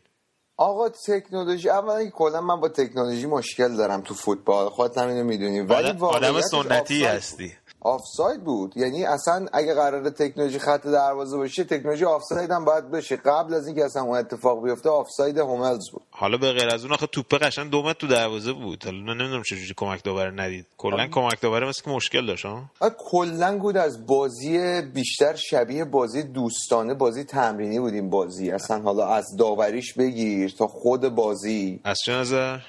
آقا 0.57 0.89
تکنولوژی 0.89 1.69
اولا 1.69 2.09
کلا 2.09 2.41
من 2.41 2.59
با 2.59 2.69
تکنولوژی 2.69 3.25
مشکل 3.25 3.75
دارم 3.75 4.01
تو 4.01 4.13
فوتبال. 4.13 4.69
خودت 4.69 4.97
هم 4.97 5.07
اینو 5.07 5.23
می‌دونی. 5.23 5.59
ولی 5.59 5.89
آدم, 6.01 6.41
سنتی 6.41 7.05
هستی. 7.05 7.53
آفساید 7.83 8.43
بود. 8.43 8.77
یعنی 8.77 9.05
اصلا 9.05 9.45
اگه 9.53 9.73
قرار 9.73 10.09
تکنولوژی 10.09 10.59
خط 10.59 10.87
دروازه 10.87 11.37
باشه 11.37 11.63
تکنولوژی 11.63 12.05
آفساید 12.05 12.51
هم 12.51 12.65
باید 12.65 12.91
بشه 12.91 13.15
قبل 13.15 13.53
از 13.53 13.67
اینکه 13.67 13.85
اصلا 13.85 14.01
اون 14.01 14.17
اتفاق 14.17 14.63
بیفته 14.63 14.89
آفساید 14.89 15.37
هوملز 15.37 15.89
بود. 15.91 16.01
حالا 16.11 16.37
به 16.37 16.51
غیر 16.51 16.69
از 16.69 16.83
اون 16.83 16.93
آخه 16.93 17.07
توپه 17.07 17.37
قشنگ 17.37 17.71
دو 17.71 17.93
تو 17.93 18.07
دروازه 18.07 18.53
بود. 18.53 18.85
حالا 18.85 18.97
من 18.97 19.17
نمی‌دونم 19.17 19.43
چجوری 19.43 19.73
کمک 19.77 20.03
داور 20.03 20.41
ندید. 20.41 20.65
کلا 20.77 21.07
کمک 21.07 21.41
داور 21.41 21.67
مثل 21.67 21.83
که 21.83 21.89
مشکل 21.89 22.25
داشت 22.25 22.45
ها 22.45 22.63
کلا 22.97 23.57
بود 23.57 23.77
از 23.77 24.05
بازی 24.05 24.81
بیشتر 24.81 25.35
شبیه 25.35 25.85
بازی 25.85 26.23
دوستانه 26.23 26.93
بازی 26.93 27.23
تمرینی 27.23 27.79
بود 27.79 27.93
این 27.93 28.09
بازی. 28.09 28.51
اصلا 28.51 28.81
حالا 28.81 29.07
از 29.07 29.25
داوریش 29.37 29.93
بگیر 29.93 30.51
تا 30.57 30.67
خود 30.67 31.09
بازی. 31.09 31.79
از 31.83 31.99
چه 32.05 32.11
نظر؟ 32.11 32.59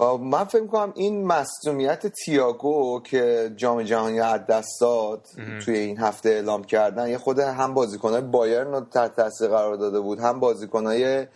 من 0.00 0.44
فکر 0.44 0.66
کنم 0.66 0.92
این 0.96 1.26
مصدومیت 1.26 2.06
تییاگو 2.06 3.00
که 3.04 3.52
جام 3.56 3.82
جهانی 3.82 4.20
از 4.20 4.46
دست 4.46 4.80
داد 4.80 5.26
توی 5.64 5.78
این 5.78 5.98
هفته 5.98 6.28
اعلام 6.28 6.64
کردن 6.64 7.08
یه 7.08 7.18
خود 7.18 7.38
هم 7.38 7.74
بازیکنهای 7.74 8.22
بایرن 8.22 8.72
رو 8.72 8.80
تحت 8.80 9.16
تاثیر 9.16 9.48
قرار 9.48 9.76
داده 9.76 10.00
بود 10.00 10.20
هم 10.20 10.40
بازیکنهای 10.40 11.26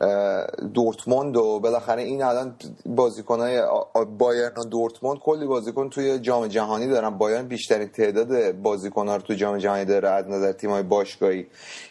اه، 0.00 0.46
دورتموند 0.74 1.36
و 1.36 1.60
بالاخره 1.60 2.02
این 2.02 2.22
الان 2.22 2.56
بازیکنهای 2.86 3.58
آ- 3.58 4.04
بایرن 4.18 4.52
و 4.56 4.64
دورتموند 4.64 5.18
کلی 5.18 5.46
بازیکن 5.46 5.90
توی 5.90 6.18
جام 6.18 6.46
جهانی 6.46 6.86
دارن. 6.86 7.10
بایرن 7.10 7.46
بیشترین 7.48 7.88
تعداد 7.88 8.52
بازیکنها 8.52 9.16
رو 9.16 9.22
توی 9.22 9.36
جام 9.36 9.58
جهانی 9.58 9.84
داره 9.84 10.08
از 10.08 10.28
نظر 10.28 10.52
تیم‌های 10.52 10.82
باشگاهی. 10.82 11.46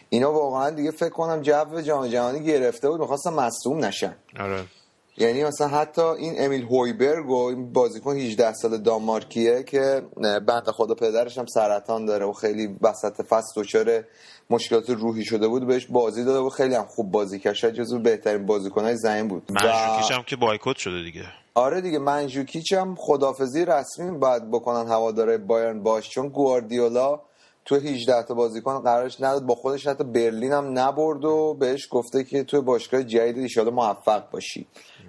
اینا 0.08 0.32
واقعا 0.32 0.70
دیگه 0.70 0.90
فکر 0.90 1.08
کنم 1.10 1.40
جو 1.40 1.80
جام 1.80 2.06
جهانی 2.06 2.40
گرفته 2.40 2.90
بود 2.90 3.00
می‌خواستن 3.00 3.30
مصدوم 3.32 3.84
نشن. 3.84 4.14
آره. 4.40 4.64
یعنی 5.18 5.44
مثلا 5.44 5.68
حتی 5.68 6.02
این 6.02 6.34
امیل 6.38 6.62
هویبرگ 6.62 7.30
و 7.30 7.44
این 7.46 7.72
بازیکن 7.72 8.16
18 8.16 8.52
سال 8.52 8.78
دانمارکیه 8.78 9.62
که 9.62 10.02
بنده 10.46 10.72
خدا 10.72 10.94
پدرش 10.94 11.38
هم 11.38 11.46
سرطان 11.46 12.04
داره 12.04 12.26
و 12.26 12.32
خیلی 12.32 12.76
وسط 12.82 13.22
فصل 13.22 13.60
دچار 13.60 14.04
مشکلات 14.50 14.90
روحی 14.90 15.24
شده 15.24 15.48
بود 15.48 15.66
بهش 15.66 15.86
بازی 15.86 16.24
داده 16.24 16.38
و 16.38 16.48
خیلی 16.48 16.74
هم 16.74 16.84
خوب 16.84 17.10
بازی 17.10 17.38
کرد. 17.38 17.54
شاید 17.54 17.74
جزو 17.74 17.98
بهترین 17.98 18.46
بازیکنهای 18.46 18.96
زمین 18.96 19.28
بود. 19.28 19.50
منجوکیش 19.50 20.10
هم 20.10 20.22
که 20.22 20.36
بایکوت 20.36 20.76
شده 20.76 21.02
دیگه. 21.02 21.24
آره 21.54 21.80
دیگه 21.80 21.98
منجوکیچ 21.98 22.72
هم 22.72 22.94
خدافزی 22.98 23.64
رسمی 23.64 24.18
باید 24.18 24.50
بکنن 24.50 24.88
هواداره 24.88 25.38
بایرن 25.38 25.82
باش. 25.82 26.10
چون 26.10 26.28
گواردیولا 26.28 27.20
تو 27.66 27.74
18 27.74 28.22
تا 28.22 28.34
بازیکن 28.34 28.78
قرارش 28.78 29.20
نداد 29.20 29.42
با 29.42 29.54
خودش 29.54 29.86
حتی 29.86 30.04
برلین 30.04 30.52
هم 30.52 30.78
نبرد 30.78 31.24
و 31.24 31.54
بهش 31.60 31.88
گفته 31.90 32.24
که 32.24 32.44
تو 32.44 32.62
باشگاه 32.62 33.02
جدید 33.02 33.58
ان 33.58 33.68
موفق 33.68 34.30
باشی. 34.30 34.66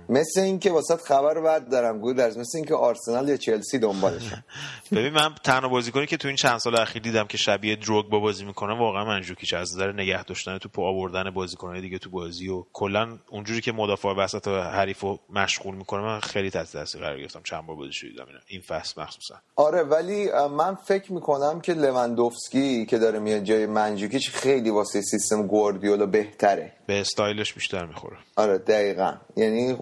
مثل 0.09 0.41
اینکه 0.41 0.71
واسط 0.71 1.01
خبر 1.01 1.41
بد 1.41 1.69
دارم 1.69 1.99
گودرز 1.99 2.37
مثل 2.37 2.57
اینکه 2.57 2.75
آرسنال 2.75 3.29
یا 3.29 3.37
چلسی 3.37 3.79
دنبالشن 3.79 4.43
ببین 4.91 5.13
من 5.13 5.35
تنها 5.43 5.69
بازیکنی 5.69 6.05
که 6.05 6.17
تو 6.17 6.27
این 6.27 6.37
چند 6.37 6.57
سال 6.57 6.75
اخیر 6.75 7.01
دیدم 7.01 7.27
که 7.27 7.37
شبیه 7.37 7.75
دروگ 7.75 8.05
با 8.05 8.19
بازی 8.19 8.45
می‌کنه 8.45 8.79
واقعا 8.79 9.05
منجوکیچ 9.05 9.53
از 9.53 9.75
نظر 9.75 9.91
نگه 9.91 10.23
داشتن 10.23 10.57
تو 10.57 10.81
آوردن 10.81 11.29
بازیکنهای 11.29 11.81
دیگه 11.81 11.97
تو 11.97 12.09
بازی 12.09 12.49
و 12.49 12.63
کلا 12.73 13.17
اونجوری 13.29 13.61
که 13.61 13.71
مدافع 13.71 14.09
وسط 14.09 14.47
حریف 14.47 14.99
رو 14.99 15.19
مشغول 15.29 15.75
می‌کنه 15.75 16.01
من 16.01 16.19
خیلی 16.19 16.49
تحت 16.49 16.71
تاثیر 16.71 17.01
قرار 17.01 17.19
گرفتم. 17.19 17.41
چند 17.43 17.65
بار 17.65 17.75
بازی 17.75 18.09
دیدم. 18.09 18.25
این 18.47 18.61
فصل 18.61 19.01
مخصوصا. 19.01 19.35
آره 19.55 19.83
ولی 19.83 20.29
من 20.51 20.75
فکر 20.75 21.13
می‌کنم 21.13 21.61
که 21.61 21.73
لوندوفسکی 21.73 22.46
که 22.49 22.97
داره 22.97 23.19
میاد 23.19 23.43
جای 23.43 23.65
منجوکیچ 23.65 24.29
خیلی 24.29 24.69
واسه 24.69 25.01
سیستم 25.01 25.47
گواردیولا 25.47 26.05
بهتره. 26.05 26.73
به 26.87 26.99
استایلش 26.99 27.53
بیشتر 27.53 27.85
می‌خوره. 27.85 28.17
آره 28.35 28.57
دقیقا. 28.57 29.13
یعنی 29.35 29.73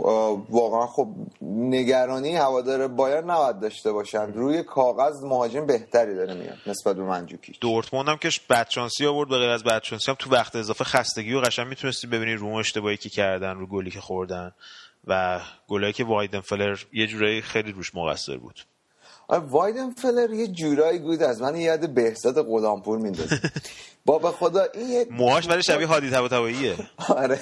واقعا 0.50 0.88
خب 0.88 1.08
نگرانی 1.42 2.36
هوادار 2.36 2.88
بایر 2.88 3.22
نباید 3.22 3.60
داشته 3.60 3.92
باشن. 3.92 4.34
روی 4.34 4.64
کاغذ 4.64 5.24
مهاجم 5.24 5.66
بهتری 5.66 6.16
داره 6.16 6.34
میاد 6.34 6.58
نسبت 6.68 6.96
به 6.96 7.04
منجوکیچ 7.04 7.60
دورتموند 7.60 8.10
هم 8.10 8.18
که 8.18 8.30
بدشانسی 8.50 9.06
آورد 9.06 9.30
به 9.30 9.38
غیر 9.38 9.50
از 9.50 9.64
بدشانسی 9.64 10.12
هم 10.12 10.18
تو 10.20 10.30
وقت 10.30 10.56
اضافه 10.56 10.84
خستگی 10.84 11.34
و 11.34 11.40
قشنگ 11.40 11.68
می‌تونستی 11.68 12.08
ببینی 12.08 12.34
رو 12.34 12.56
اشتباهی 12.56 12.98
که 12.98 13.10
کردن 13.10 13.56
رو 13.56 13.68
گلی 13.68 13.92
که 13.92 14.02
خوردن 14.02 14.52
و 15.08 15.40
گلایی 15.68 15.94
که 15.94 16.04
وایدنفلر 16.04 16.78
یه 16.94 17.08
جورایی 17.08 17.42
خیلی 17.42 17.72
روش 17.72 17.96
مقصر 17.96 18.38
بود. 18.38 18.60
وایدن 19.30 19.92
فلر 19.92 20.34
یه 20.34 20.48
جورایی 20.48 21.00
بود 21.00 21.24
از 21.24 21.42
من 21.42 21.56
یاد 21.56 21.90
بهزاد 21.90 22.42
غلامپور 22.42 22.98
میندازه. 23.00 23.40
با 24.06 24.20
به 24.20 24.32
خدا 24.32 24.64
این 24.74 24.90
یه 24.90 25.06
موهاش 25.12 25.50
ولی 25.50 25.64
شبیه 25.64 25.88
هادی 25.88 26.10
طباطباییه. 26.10 26.76
آره. 27.10 27.40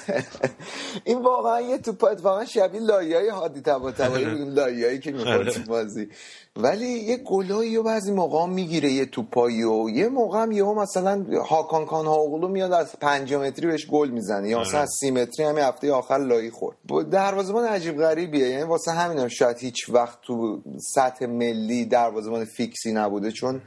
این 1.04 1.22
واقعا 1.22 1.60
یه 1.60 1.78
توپ 1.78 2.04
اتفاقا 2.04 2.44
شبیه 2.44 2.80
لایه 2.80 3.32
هادی 3.32 3.60
طباطبایی 3.60 4.24
بود 4.24 4.58
لایه‌ای 4.58 4.98
که 4.98 5.12
می‌خورد 5.12 5.50
تو 5.50 5.60
بازی. 5.68 6.08
ولی 6.56 6.86
یه 6.86 7.16
گلایی 7.16 7.76
و 7.76 7.82
بعضی 7.82 8.12
موقع 8.12 8.46
می‌گیره 8.46 8.90
یه 8.90 9.06
توپایی 9.06 9.62
و 9.62 9.88
یه 9.88 10.08
موقع 10.08 10.42
هم 10.42 10.52
یهو 10.52 10.82
مثلا 10.82 11.26
هاکان 11.48 11.86
کان 11.86 12.06
هاغلو 12.06 12.48
میاد 12.48 12.72
از 12.72 12.98
5 13.00 13.34
متری 13.34 13.66
بهش 13.66 13.86
گل 13.86 14.08
می‌زنه 14.08 14.48
یا 14.48 14.60
مثلا 14.60 14.80
از 14.80 14.90
30 15.00 15.10
متری 15.10 15.46
همین 15.46 15.64
هفته 15.64 15.92
آخر 15.92 16.18
لایی 16.18 16.50
خورد. 16.50 16.76
دروازه‌بان 17.10 17.64
عجیب 17.64 17.98
غریبیه. 17.98 18.48
یعنی 18.48 18.62
واسه 18.62 18.92
همینم 18.92 19.28
شاید 19.28 19.58
هیچ 19.58 19.88
وقت 19.88 20.18
تو 20.22 20.62
سطح 20.94 21.26
ملی 21.26 21.84
دروازه‌بان 21.84 22.44
فیکسی 22.44 22.92
نبوده 22.92 23.32
چون 23.32 23.62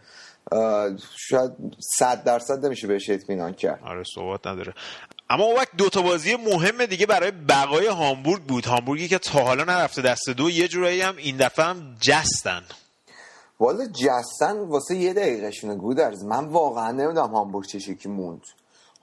شاید 1.30 1.52
100 1.98 2.24
درصد 2.24 2.66
نمیشه 2.66 2.88
بهش 2.88 3.10
اطمینان 3.10 3.54
کرد. 3.54 3.80
آره 3.86 4.04
صحبت 4.16 4.48
نداره. 4.48 4.74
اما 5.30 5.44
اون 5.44 5.56
وقت 5.56 5.70
دو 5.78 5.90
تا 5.90 6.02
بازی 6.02 6.36
مهم 6.36 6.86
دیگه 6.86 7.06
برای 7.06 7.32
بقای 7.32 7.88
هامبورگ 7.88 8.44
بود. 8.44 8.66
هامبورگی 8.66 9.08
که 9.08 9.18
تا 9.18 9.44
حالا 9.44 9.64
نرفته 9.64 10.02
دست 10.02 10.30
دو 10.30 10.50
یه 10.50 10.68
جورایی 10.68 11.02
هم 11.02 11.18
این 11.18 11.38
دفعه 11.38 11.66
هم 11.66 11.96
جستن. 12.02 12.62
والا 13.60 13.86
جستن 13.86 14.58
واسه 14.58 14.96
یه 14.96 15.14
دقیقه 15.14 15.52
شونه 15.52 15.76
گودرز. 15.76 16.24
من 16.24 16.46
واقعا 16.46 16.92
نمی‌دونم 16.92 17.36
هامبورگ 17.36 17.68
چه 17.68 17.80
شکلی 17.80 18.14
موند. 18.14 18.42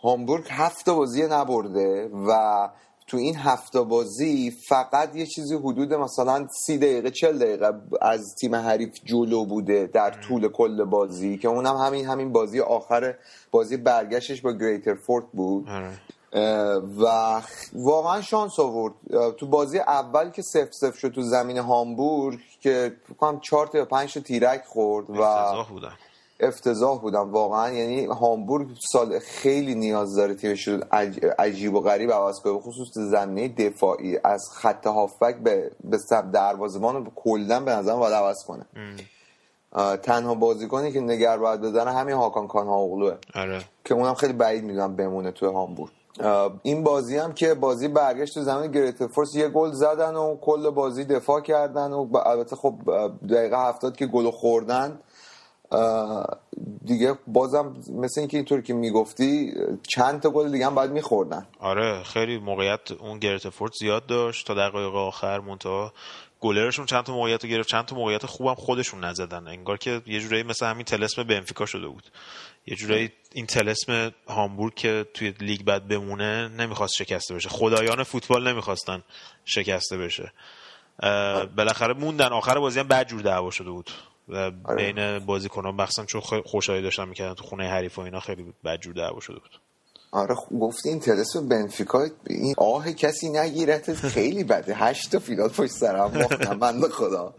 هامبورگ 0.03 0.47
هفت 0.51 0.86
تا 0.86 0.95
بازی 0.95 1.26
نبرده 1.26 2.09
و 2.28 2.68
تو 3.07 3.16
این 3.16 3.36
هفته 3.36 3.80
بازی 3.80 4.50
فقط 4.68 5.16
یه 5.16 5.26
چیزی 5.26 5.55
حدود 5.55 5.94
مثلا 5.94 6.46
سی 6.66 6.78
دقیقه 6.78 7.11
چل 7.11 7.38
دقیقه 7.38 7.72
از 8.02 8.34
تیم 8.40 8.55
حریف 8.55 8.90
جلو 9.05 9.44
بوده 9.44 9.90
در 9.94 10.11
طول 10.11 10.48
کل 10.48 10.84
بازی 10.84 11.38
که 11.38 11.48
اونم 11.48 11.76
همین 11.76 12.07
همین 12.07 12.32
بازی 12.32 12.61
آخر 12.61 13.14
بازی 13.50 13.76
برگشتش 13.76 14.40
با 14.42 14.52
گریتر 14.52 14.94
فورت 14.94 15.24
بود. 15.32 15.68
آره. 15.68 15.90
و 16.98 17.40
واقعا 17.72 18.22
شانس 18.22 18.61
آورد. 18.61 18.94
تو 19.38 19.46
بازی 19.46 19.78
اول 19.78 20.30
که 20.30 20.42
سف 20.42 20.68
سف 20.72 20.98
شد 20.98 21.09
تو 21.09 21.22
زمین 21.22 21.59
هامبورگ 21.59 22.38
که 22.61 22.96
فکر 23.07 23.14
کنم 23.14 23.40
چهار 23.40 23.66
تا 23.66 23.78
یا 23.78 23.84
پنج 23.84 24.14
تا 24.14 24.20
تیرک 24.20 24.64
خورد 24.64 25.11
و 25.11 25.64
بودن 25.70 25.92
افتضاح 26.41 27.01
بودن 27.01 27.20
واقعا 27.20 27.70
یعنی 27.72 28.05
هامبورگ 28.05 28.68
سال 28.93 29.18
خیلی 29.18 29.74
نیاز 29.74 30.16
داره 30.16 30.35
تیمش 30.35 30.68
رو 30.68 30.78
عج- 30.93 31.24
عجیب 31.39 31.74
و 31.74 31.80
غریب 31.80 32.12
عوض 32.12 32.41
کنه 32.41 32.59
خصوص 32.59 32.89
زمینه 32.95 33.49
دفاعی. 33.49 34.18
از 34.24 34.43
خط 34.53 34.87
هافبک 34.87 35.37
به 35.37 35.70
به 35.85 35.99
دروازه‌بان 36.32 36.97
رو 36.97 37.12
کلا 37.16 37.61
به 37.61 37.70
نظرم 37.70 37.99
باید 37.99 38.14
عوض 38.14 38.45
کنه. 38.47 38.66
تنها 40.03 40.35
بازیکنی 40.35 40.93
که 40.93 41.01
نگر 41.01 41.39
باید 41.39 41.61
بدن 41.61 41.89
همین 41.89 42.14
هاکان 42.14 42.47
کان 42.49 42.66
هاوغلوه 42.66 43.16
آره. 43.35 43.62
که 43.85 43.95
اونم 43.95 44.14
خیلی 44.14 44.32
بعید 44.32 44.64
می‌دونم 44.64 44.97
بمونه 44.97 45.30
توی 45.30 45.49
هامبورگ. 45.49 45.91
این 46.62 46.85
بازی 46.85 47.16
هم 47.16 47.32
که 47.32 47.55
بازی 47.55 47.89
برگشت 47.89 48.35
تو 48.35 48.43
زمین 48.43 48.70
گریتر 48.70 49.07
فورس 49.07 49.35
یه 49.35 49.49
گل 49.49 49.72
زدن 49.72 50.14
و 50.14 50.37
کل 50.37 50.70
بازی 50.70 51.05
دفاع 51.05 51.41
کردن 51.41 51.93
و 51.93 52.16
البته 52.26 52.57
خب 52.57 52.74
دقیقه 53.30 53.59
هفتاد 53.68 53.97
که 53.97 54.07
گل 54.07 54.30
خوردن 54.30 54.99
دیگه 56.84 57.18
بازم 57.26 57.76
مثل 57.88 58.20
اینکه 58.20 58.36
اینطور 58.36 58.60
که 58.60 58.74
می‌گفتی 58.74 59.54
چند 59.88 60.20
تا 60.20 60.30
گل 60.30 60.52
دیگه 60.52 60.66
هم 60.66 60.74
باید 60.74 60.90
میخوردن. 60.90 61.46
آره 61.60 62.02
خیلی 62.02 62.38
موقعیت 62.38 62.92
اون 62.92 63.18
گرتفورد 63.18 63.72
زیاد 63.80 64.06
داشت 64.06 64.46
تا 64.46 64.54
دقایق 64.54 64.94
آخر 64.94 65.40
منتها 65.40 65.92
گلرشون 66.40 66.86
چند 66.86 67.04
تا 67.04 67.12
موقعیت 67.12 67.44
رو 67.44 67.50
گرفت 67.50 67.68
چند 67.68 67.84
تا 67.84 67.96
موقعیت 67.96 68.26
خوبم 68.26 68.54
خودشون 68.54 69.04
نزدن. 69.04 69.48
انگار 69.48 69.78
که 69.78 70.02
یه 70.06 70.20
جورایی 70.20 70.42
مثل 70.42 70.66
همین 70.66 70.84
تلسم 70.84 71.22
بنفیکا 71.22 71.66
شده 71.66 71.86
بود. 71.86 72.04
یه 72.66 72.76
جورایی 72.76 73.12
این 73.32 73.46
تلسم 73.46 74.12
هامبورگ 74.28 74.74
که 74.74 75.06
توی 75.14 75.34
لیگ 75.40 75.64
بد 75.64 75.82
بمونه 75.82 76.48
نمی‌خواست 76.48 76.94
شکسته 76.94 77.34
بشه. 77.34 77.48
خدایان 77.48 78.02
فوتبال 78.02 78.48
نمی‌خواستن 78.48 79.02
شکسته 79.44 79.98
بشه. 79.98 80.32
بالاخره 81.56 81.94
موندن. 81.94 82.26
آخر 82.32 82.58
بازی 82.58 82.80
هم 82.80 82.88
بد 82.88 83.08
جور 83.08 83.22
دعوا 83.22 83.50
شده 83.50 83.70
بود. 83.70 83.90
و 84.29 84.51
بین 84.51 85.18
بازیکنان 85.18 85.75
مخصوصا 85.75 86.05
چون 86.05 86.20
خوشحالی 86.45 86.83
داشتن 86.83 87.09
می‌کردن 87.09 87.35
تو 87.35 87.45
خونه 87.45 87.68
حریف 87.68 87.99
و 87.99 88.03
اینا 88.03 88.20
خیلی 88.20 88.55
بد 88.64 88.81
جور 88.81 88.95
دعوا 88.95 89.20
شده 89.20 89.39
بود. 89.39 89.61
آره 90.14 90.35
خب 90.35 90.59
گفتی 90.59 90.89
این 90.89 91.01
تلسم 91.01 91.49
بنفیکا 91.49 92.07
این 92.27 92.55
آه 92.59 92.93
کسی 92.93 93.29
نگیرت 93.29 93.95
خیلی 93.95 94.45
بده. 94.45 94.75
هشت 94.75 95.12
تا 95.12 95.18
فینال 95.18 95.49
پشت 95.49 95.70
سرم 95.70 96.09
باختم 96.09 96.59
بنده 96.59 96.89
خدا. 96.89 97.35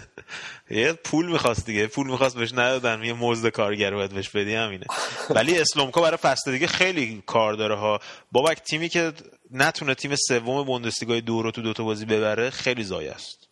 یه 0.70 0.92
پول 0.92 1.32
می‌خواست 1.32 1.66
دیگه 1.66 1.86
پول 1.86 2.06
می‌خواست 2.10 2.36
بهش 2.36 2.52
ندادن 2.52 3.04
یه 3.04 3.12
مزد 3.12 3.48
کارگر 3.48 3.94
باید 3.94 4.10
بهش 4.10 4.28
بدی 4.28 4.54
همینه. 4.54 4.86
ولی 5.30 5.58
اسلومکا 5.58 6.00
برای 6.00 6.16
فصل 6.16 6.52
دیگه 6.52 6.66
خیلی 6.66 7.22
کار 7.26 7.54
داره 7.54 7.76
ها. 7.76 8.00
بابک 8.32 8.62
تیمی 8.62 8.88
که 8.88 9.12
نتونه 9.50 9.94
تیم 9.94 10.16
سوم 10.28 10.62
بوندسلیگای 10.64 11.20
دو 11.20 11.42
رو 11.42 11.50
تو 11.50 11.62
دوتا 11.62 11.84
بازی 11.84 12.04
ببره 12.04 12.50
خیلی 12.50 12.84
زایه 12.84 13.12
است. 13.12 13.48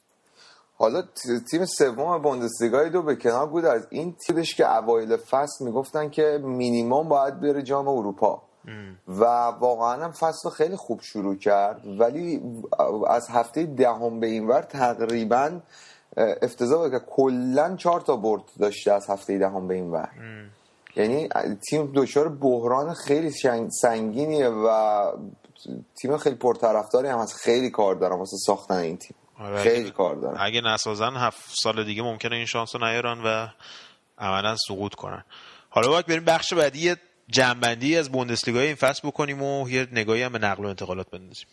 حالا 0.85 1.03
تیم 1.51 1.64
سوم 1.64 2.22
بوندسلیگا 2.22 2.85
دو 2.85 3.03
به 3.03 3.16
کنار 3.16 3.47
بود. 3.47 3.64
از 3.64 3.87
این 3.91 4.16
تیمش 4.26 4.55
که 4.55 4.76
اوایل 4.76 5.16
فصل 5.16 5.64
می‌گفتن 5.64 6.11
که 6.11 6.41
مینیمم 6.43 7.09
باید 7.09 7.41
بره 7.41 7.62
جام 7.62 7.89
اروپا. 7.89 8.43
و 9.09 9.24
واقعا 9.61 10.05
هم 10.05 10.12
فصل 10.12 10.49
خیلی 10.51 10.76
خوب 10.76 11.01
شروع 11.01 11.37
کرد. 11.37 11.80
ولی 12.01 12.43
از 13.09 13.28
هفته 13.30 13.66
دهم 13.66 14.20
به 14.20 14.26
این 14.26 14.47
ور 14.47 14.62
تقریبا 14.62 15.61
افتضاح 16.16 16.82
بود 16.82 16.99
که 16.99 17.05
کلا 17.07 17.76
چهار 17.76 18.01
تا 18.01 18.16
برد 18.16 18.43
داشته 18.59 18.93
از 18.93 19.11
هفته 19.11 19.39
دهم 19.39 19.68
به 19.68 19.74
این 19.74 19.91
ور. 19.91 20.09
یعنی 20.97 21.28
تیم 21.70 21.93
دچار 21.95 22.28
بحران 22.28 22.95
خیلی 22.95 23.32
سنگینیه 23.82 24.49
و 24.49 25.03
تیم 25.97 26.16
خیلی 26.16 26.37
پرطرفداری 26.37 27.09
هم 27.09 27.18
هست 27.18 27.35
خیلی 27.35 27.70
کار 27.70 27.95
دارم 27.95 28.18
واسه 28.18 28.37
ساختن 28.47 28.76
این 28.76 28.97
تیم. 28.97 29.16
آره، 29.39 29.62
خیلی 29.62 29.80
اگه- 29.80 29.91
کار 29.91 30.16
دارم 30.16 30.37
اگه 30.41 30.61
نسازن 30.61 31.16
هفت 31.16 31.51
سال 31.62 31.85
دیگه 31.85 32.03
ممکنه 32.03 32.37
این 32.37 32.47
شانس 32.47 32.74
رو 32.74 32.87
نیارن 32.87 33.20
و 33.24 33.47
عملا 34.18 34.57
سقوط 34.68 34.95
کنن. 34.95 35.24
حالا 35.70 35.89
باید 35.89 36.07
بریم 36.07 36.24
بخش 36.24 36.53
بعدی 36.55 36.78
یه 36.78 36.97
جنبندی 37.28 37.97
از 37.97 38.12
بوندسلیگا 38.12 38.61
این 38.61 38.74
فصل 38.74 39.09
بکنیم 39.09 39.43
و 39.43 39.70
یه 39.70 39.89
نگاهی 39.93 40.22
هم 40.22 40.32
به 40.32 40.39
نقل 40.39 40.64
و 40.64 40.68
انتقالات 40.68 41.11
بندازیم. 41.11 41.47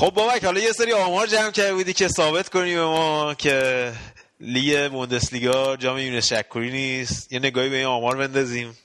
خب 0.00 0.10
بابک 0.10 0.44
حالا 0.44 0.60
یه 0.60 0.72
سری 0.72 0.92
آمار 0.92 1.26
جمع 1.26 1.50
کرده 1.50 1.74
بودی 1.74 1.92
که 1.92 2.08
ثابت 2.08 2.48
کنی 2.48 2.74
به 2.74 2.84
ما 2.84 3.34
که 3.34 3.92
لیگ 4.40 4.90
بوندسلیگا 4.92 5.76
جام 5.76 5.98
یونس 5.98 6.32
شکری 6.32 6.70
نیست. 6.72 7.32
یه 7.32 7.38
نگاهی 7.38 7.68
به 7.68 7.76
این 7.76 7.86
آمار 7.86 8.16
بندازیم. 8.16 8.78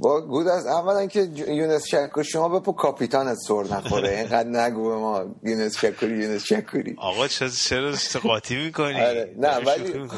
با 0.00 0.20
گود 0.20 0.48
از 0.48 0.66
اولا 0.66 1.06
که 1.06 1.20
یونس 1.48 1.86
شکری 1.86 2.24
شما 2.24 2.48
بپو 2.48 2.72
کاپیتانت 2.72 3.38
سر 3.48 3.62
نخوره. 3.62 4.08
اینقدر 4.08 4.48
نگو 4.48 4.88
به 4.88 4.94
ما 4.96 5.24
یونس 5.42 5.78
شکری 5.78 6.18
یونس 6.22 6.44
شکری 6.44 6.94
آقا 6.98 7.28
چرا 7.28 7.48
چرا 7.48 7.94
قاطی 8.22 8.56
می‌کنی؟ 8.56 9.00
آره، 9.00 9.34
نه، 9.38 9.56
ولی- 9.56 9.92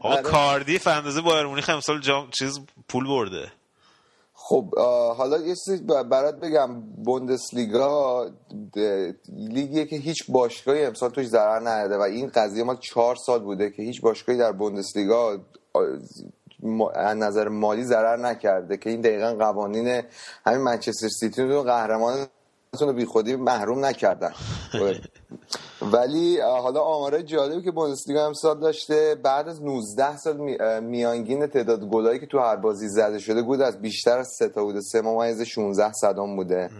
آقا 0.00 0.14
آره. 0.14 0.22
کاردیف 0.22 0.86
اندازه 0.86 1.20
بایر 1.20 1.46
مونیخ 1.46 1.68
امسال 1.68 2.00
جام 2.00 2.30
چیز 2.30 2.60
پول 2.88 3.06
برده. 3.06 3.52
خب 4.52 4.78
حالا 5.16 5.38
یه 5.38 5.54
چیزی 5.54 5.76
برات 6.10 6.40
بگم. 6.40 6.80
بوندسلیگا 6.80 8.26
لیگیه 9.28 9.86
که 9.86 9.96
هیچ 9.96 10.24
باشگاهی 10.28 10.84
امسال 10.84 11.10
توش 11.10 11.26
ضرر 11.26 11.60
نداده 11.60 11.96
و 11.96 12.00
این 12.00 12.30
قضیه 12.34 12.64
ما 12.64 12.74
چهار 12.74 13.16
سال 13.16 13.40
بوده 13.42 13.70
که 13.70 13.82
هیچ 13.82 14.00
باشگاهی 14.00 14.38
در 14.38 14.52
بوندسلیگا 14.52 15.40
از 16.94 17.16
نظر 17.16 17.48
مالی 17.48 17.84
ضرر 17.84 18.16
نکرده 18.16 18.76
که 18.76 18.90
این 18.90 19.00
دقیقا 19.00 19.34
قوانین 19.34 20.02
همین 20.46 20.60
منچستر 20.60 21.08
سیتی 21.08 21.42
رو 21.42 21.62
قهرمان 21.62 22.26
رو 22.80 22.92
بی 22.92 23.04
خودی 23.04 23.36
محروم 23.36 23.84
نکردن. 23.84 24.32
ولی 25.92 26.40
حالا 26.40 26.80
آماره 26.80 27.22
جالبی 27.22 27.62
که 27.62 27.70
بوندسلیگا 27.70 28.26
امسال 28.26 28.60
داشته 28.60 29.14
بعد 29.22 29.48
از 29.48 29.62
19 29.62 30.16
سال 30.16 30.36
میانگین 30.80 31.46
تعداد 31.46 31.84
گلایی 31.84 32.20
که 32.20 32.26
تو 32.26 32.38
هر 32.38 32.56
بازی 32.56 32.88
زده 32.88 33.18
شده 33.18 33.42
بود 33.42 33.60
از 33.60 33.82
بیشتر 33.82 34.18
از 34.18 34.28
سه 34.38 34.48
تا 34.48 34.64
بوده. 34.64 34.80
سه 34.80 35.00
ممیز 35.00 35.42
16 35.42 35.92
صدام 35.92 36.36
بوده. 36.36 36.70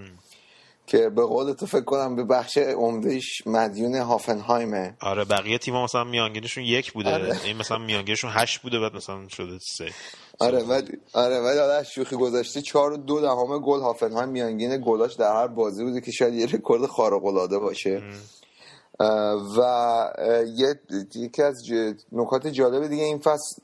که 0.86 1.09
به 1.09 1.22
قول 1.22 1.53
تو 1.53 1.66
فکر 1.66 1.84
کنم 1.84 2.16
به 2.16 2.24
بخش 2.24 2.59
عمدهش 2.59 3.42
مدیون 3.46 3.94
هافنهایمه. 3.94 4.96
آره 5.00 5.24
بقیه 5.24 5.59
تیم‌ها 5.59 5.84
مثلا 5.84 6.05
میانگینشون 6.05 6.64
یک 6.64 6.92
بوده. 6.92 7.14
آره. 7.14 7.36
این 7.44 7.57
مثلا 7.57 7.78
میانگینشون 7.78 8.30
هشت 8.34 8.62
بوده 8.62 8.80
بعد 8.80 8.94
مثلا 8.94 9.28
شده 9.28 9.59
سه. 9.59 9.90
آره 10.38 10.62
ولی 10.62 10.88
آره 11.12 11.40
ولی 11.40 11.59
حالا 11.59 11.82
شوخی 11.82 12.16
گذاشته 12.16 12.62
چهار 12.62 12.92
و 12.92 12.96
دو 12.96 13.20
دهم 13.20 13.59
گل 13.59 13.80
هافنهایم 13.80 14.28
میانگین 14.28 14.82
گلاش 14.86 15.14
در 15.14 15.32
هر 15.32 15.46
بازی 15.46 15.84
بوده 15.84 16.00
که 16.00 16.11
شاید 16.11 16.34
یه 16.34 16.46
رکورد 16.46 16.86
خارق 16.86 17.24
العاده 17.24 17.59
باشه. 17.59 17.90
اه، 17.90 18.03
و 19.59 20.09
یکی 21.14 21.42
از 21.42 21.62
نکات 22.12 22.46
جالب 22.46 22.86
دیگه 22.86 23.05
این 23.05 23.18
فصل 23.18 23.62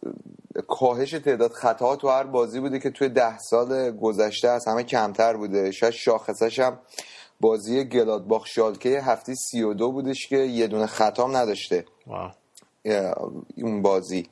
اه، 0.56 0.62
کاهش 0.62 1.10
تعداد 1.10 1.52
خطاها 1.52 1.96
تو 1.96 2.08
هر 2.08 2.24
بازی 2.24 2.60
بوده 2.60 2.78
که 2.78 2.90
توی 2.90 3.08
ده 3.08 3.38
سال 3.38 3.90
گذشته 3.90 4.48
از 4.48 4.68
همه 4.68 4.82
کمتر 4.82 5.36
بوده. 5.36 5.70
شاید 5.70 5.92
شاخصش 5.92 6.58
هم 6.58 6.78
بازی 7.40 7.84
گلادباخ 7.84 8.46
شالکه 8.46 9.00
هفته 9.00 9.34
سی 9.34 9.62
و 9.62 9.74
دو 9.74 9.92
بودش 9.92 10.26
که 10.28 10.36
یه 10.36 10.66
دونه 10.66 10.86
خطا 10.86 11.24
هم 11.24 11.36
نداشته. 11.36 11.84
واو. 12.06 12.30
اون 13.56 13.82
بازی. 13.82 14.28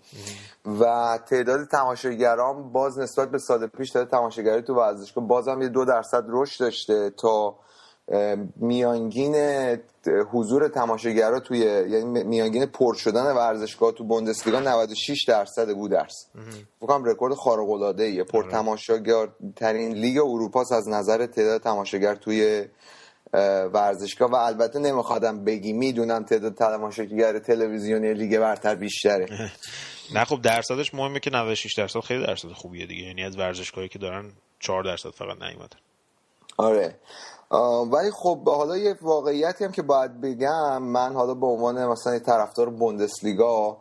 و 0.81 1.19
تعداد 1.29 1.69
تماشاگران 1.69 2.73
باز 2.73 2.99
نسبت 2.99 3.31
به 3.31 3.39
سال 3.39 3.67
پیش 3.67 3.91
تعداد 3.91 4.11
تماشاگری 4.11 4.63
تو 4.63 4.75
ورزشگاه 4.75 5.27
بازم 5.27 5.63
یه 5.63 5.69
دو 5.69 5.85
درصد 5.85 6.25
رشد 6.29 6.61
داشته 6.61 7.11
تا 7.11 7.57
میانگین 8.57 9.37
حضور 10.33 10.69
تماشاگرا 10.69 11.41
توی 11.41 11.59
یعنی 11.59 12.05
میانگین 12.25 12.67
پر 12.67 12.95
شدن 12.95 13.23
ورزشگاه 13.23 13.93
تو 13.93 14.05
بوندسلیگا 14.05 14.61
96 14.61 15.25
درصد 15.29 15.75
بودرس 15.75 16.27
فکر 16.81 17.01
رکورد 17.05 17.35
خارق 17.35 17.71
العاده 17.71 18.05
ایه 18.05 18.25
پر 18.25 18.51
تماشاگر 18.51 19.29
ترین 19.57 19.93
لیگ 19.93 20.19
اروپا 20.19 20.61
از 20.61 20.89
نظر 20.89 21.27
تعداد 21.27 21.61
تماشاگر 21.61 22.15
توی 22.15 22.65
اه، 23.35 23.65
ورزشگاه. 23.65 24.31
و 24.31 24.35
البته 24.35 24.79
نمیخوادم 24.79 25.45
بگی 25.45 25.73
می‌دونم 25.73 26.25
تعداد 26.25 26.55
تماشاگر 26.55 27.39
تلویزیونی 27.39 28.15
لیگ 28.15 28.39
برتر 28.39 28.75
بیشتره. 28.75 29.27
نه 30.15 30.25
خب 30.25 30.43
درصدش 30.43 30.95
مهمه 30.95 31.21
که 31.21 31.31
96 31.31 31.75
درصد 31.75 32.01
خیلی 32.01 32.27
درصد 32.27 32.49
خوبیه 32.49 32.87
دیگه. 32.87 33.03
یعنی 33.03 33.25
از 33.25 33.39
ورزشگاهی 33.39 33.89
که 33.89 33.99
دارن 33.99 34.33
4 34.61 34.83
درصد 34.85 35.11
فقط 35.11 35.43
نیومدن 35.43 35.79
آره. 36.57 36.95
ولی 37.93 38.11
خب 38.11 38.49
حالا 38.49 38.77
یه 38.77 38.97
واقعیتی 39.03 39.65
هم 39.65 39.73
که 39.73 39.83
باید 39.83 40.21
بگم 40.21 40.83
من 40.83 41.15
حالا 41.15 41.35
به 41.35 41.47
عنوان 41.47 41.87
مثلا 41.87 42.13
یه 42.13 42.21
طرفدار 42.21 42.71
بوندسلیگا 42.71 43.77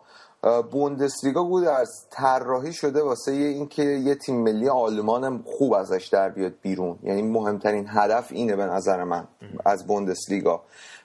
بوندسلیگا 0.72 1.44
بود 1.44 1.64
از 1.64 1.90
طراحی 2.10 2.74
شده 2.74 3.04
واسه 3.04 3.32
اینکه 3.32 3.84
یه 3.84 4.16
تیم 4.16 4.44
ملی 4.44 4.70
آلمان 4.70 5.44
خوب 5.46 5.74
ازش 5.74 6.10
در 6.12 6.30
بیاد 6.30 6.54
بیرون. 6.62 7.00
یعنی 7.04 7.22
مهمترین 7.22 7.86
هدف 7.90 8.32
اینه 8.32 8.56
به 8.56 8.66
نظر 8.66 9.04
من 9.04 9.28
از 9.66 9.88
بوندسلیگا. 9.88 10.62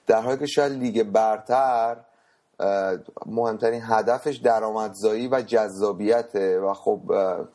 در 0.07 0.23
حالی 0.23 0.39
که 0.39 0.47
شاید 0.47 0.73
لیگ 0.73 1.03
برتر 1.03 1.97
مهمترین 3.27 3.83
هدفش 3.85 4.37
درآمدزایی 4.37 5.29
و 5.29 5.43
جذابیته 5.43 6.61
و 6.61 6.75
خب 6.75 7.01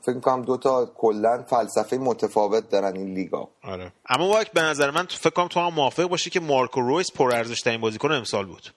فکر 0.02 0.16
می‌کنم 0.16 0.42
دوتا 0.42 0.86
کلا 0.98 1.44
فلسفه 1.48 1.98
متفاوت 1.98 2.70
دارن 2.70 2.96
این 2.96 3.14
لیگا. 3.14 3.50
آره. 3.64 3.92
اما 4.10 4.28
واک 4.28 4.52
به 4.52 4.62
نظر 4.62 4.92
من 4.92 5.06
فکر 5.06 5.30
کنم 5.30 5.48
تو 5.48 5.60
هم 5.60 5.74
موافق 5.74 6.04
باشی 6.04 6.30
که 6.30 6.40
مارکو 6.40 6.82
رویس 6.82 7.12
پرارزش 7.12 7.62
ترین 7.62 7.82
بازیکن 7.82 8.12
امسال 8.12 8.46
بود. 8.46 8.70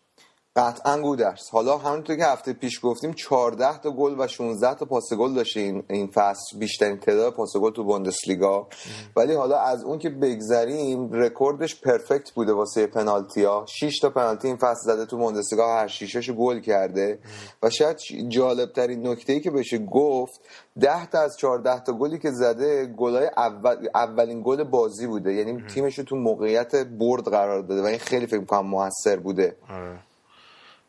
قطعا 0.58 1.00
گودرز 1.00 1.50
حالا 1.52 1.78
همونطور 1.78 2.16
که 2.16 2.24
هفته 2.24 2.52
پیش 2.52 2.80
گفتیم 2.82 3.12
14 3.12 3.78
تا 3.78 3.90
گل 3.90 4.14
و 4.18 4.26
16 4.26 4.74
تا 4.74 4.84
پاس 4.84 5.12
گل 5.12 5.34
داشته 5.34 5.60
این 5.60 5.82
این 5.90 6.06
فصل. 6.06 6.58
بیشترین 6.58 6.98
تعداد 6.98 7.32
پاس 7.32 7.56
گل 7.56 7.70
تو 7.70 7.84
بوندسلیگا. 7.84 8.68
ولی 9.16 9.34
حالا 9.34 9.58
از 9.58 9.84
اون 9.84 9.98
که 9.98 10.10
بگذریم 10.10 11.12
رکوردش 11.12 11.80
perfect 11.80 12.30
بوده 12.30 12.52
واسه 12.52 12.86
پنالتیا 12.86 13.64
6 13.68 13.98
تا 13.98 14.10
پنالتی 14.10 14.48
این 14.48 14.56
فصل 14.56 14.80
زده 14.84 15.06
تو 15.06 15.16
بوندسلیگا. 15.16 15.76
هر 15.76 15.86
شیشش 15.86 16.30
گل 16.30 16.60
کرده. 16.60 17.18
و 17.62 17.70
شاید 17.70 17.96
جالب 18.28 18.72
ترین 18.72 19.06
نکته 19.06 19.32
ای 19.32 19.40
که 19.40 19.50
بشه 19.50 19.78
گفت 19.78 20.40
10 20.80 21.06
تا 21.06 21.18
از 21.20 21.36
14 21.36 21.80
تا 21.80 21.92
گلی 21.92 22.18
که 22.18 22.30
زده 22.30 22.86
گلای 22.86 23.30
اول 23.36 23.88
اولین 23.94 24.42
گل 24.44 24.64
بازی 24.64 25.06
بوده. 25.06 25.34
یعنی 25.34 25.62
تیمش 25.74 25.98
رو 25.98 26.04
تو 26.04 26.16
موقعیت 26.16 26.76
برد 26.76 27.24
قرار 27.24 27.62
داده 27.62 27.82
و 27.82 27.84
این 27.84 27.98
خیلی 27.98 28.26
فکر 28.26 28.44
کنم 28.44 28.66
موثر 28.66 29.16
بوده. 29.16 29.56
آره. 29.70 30.07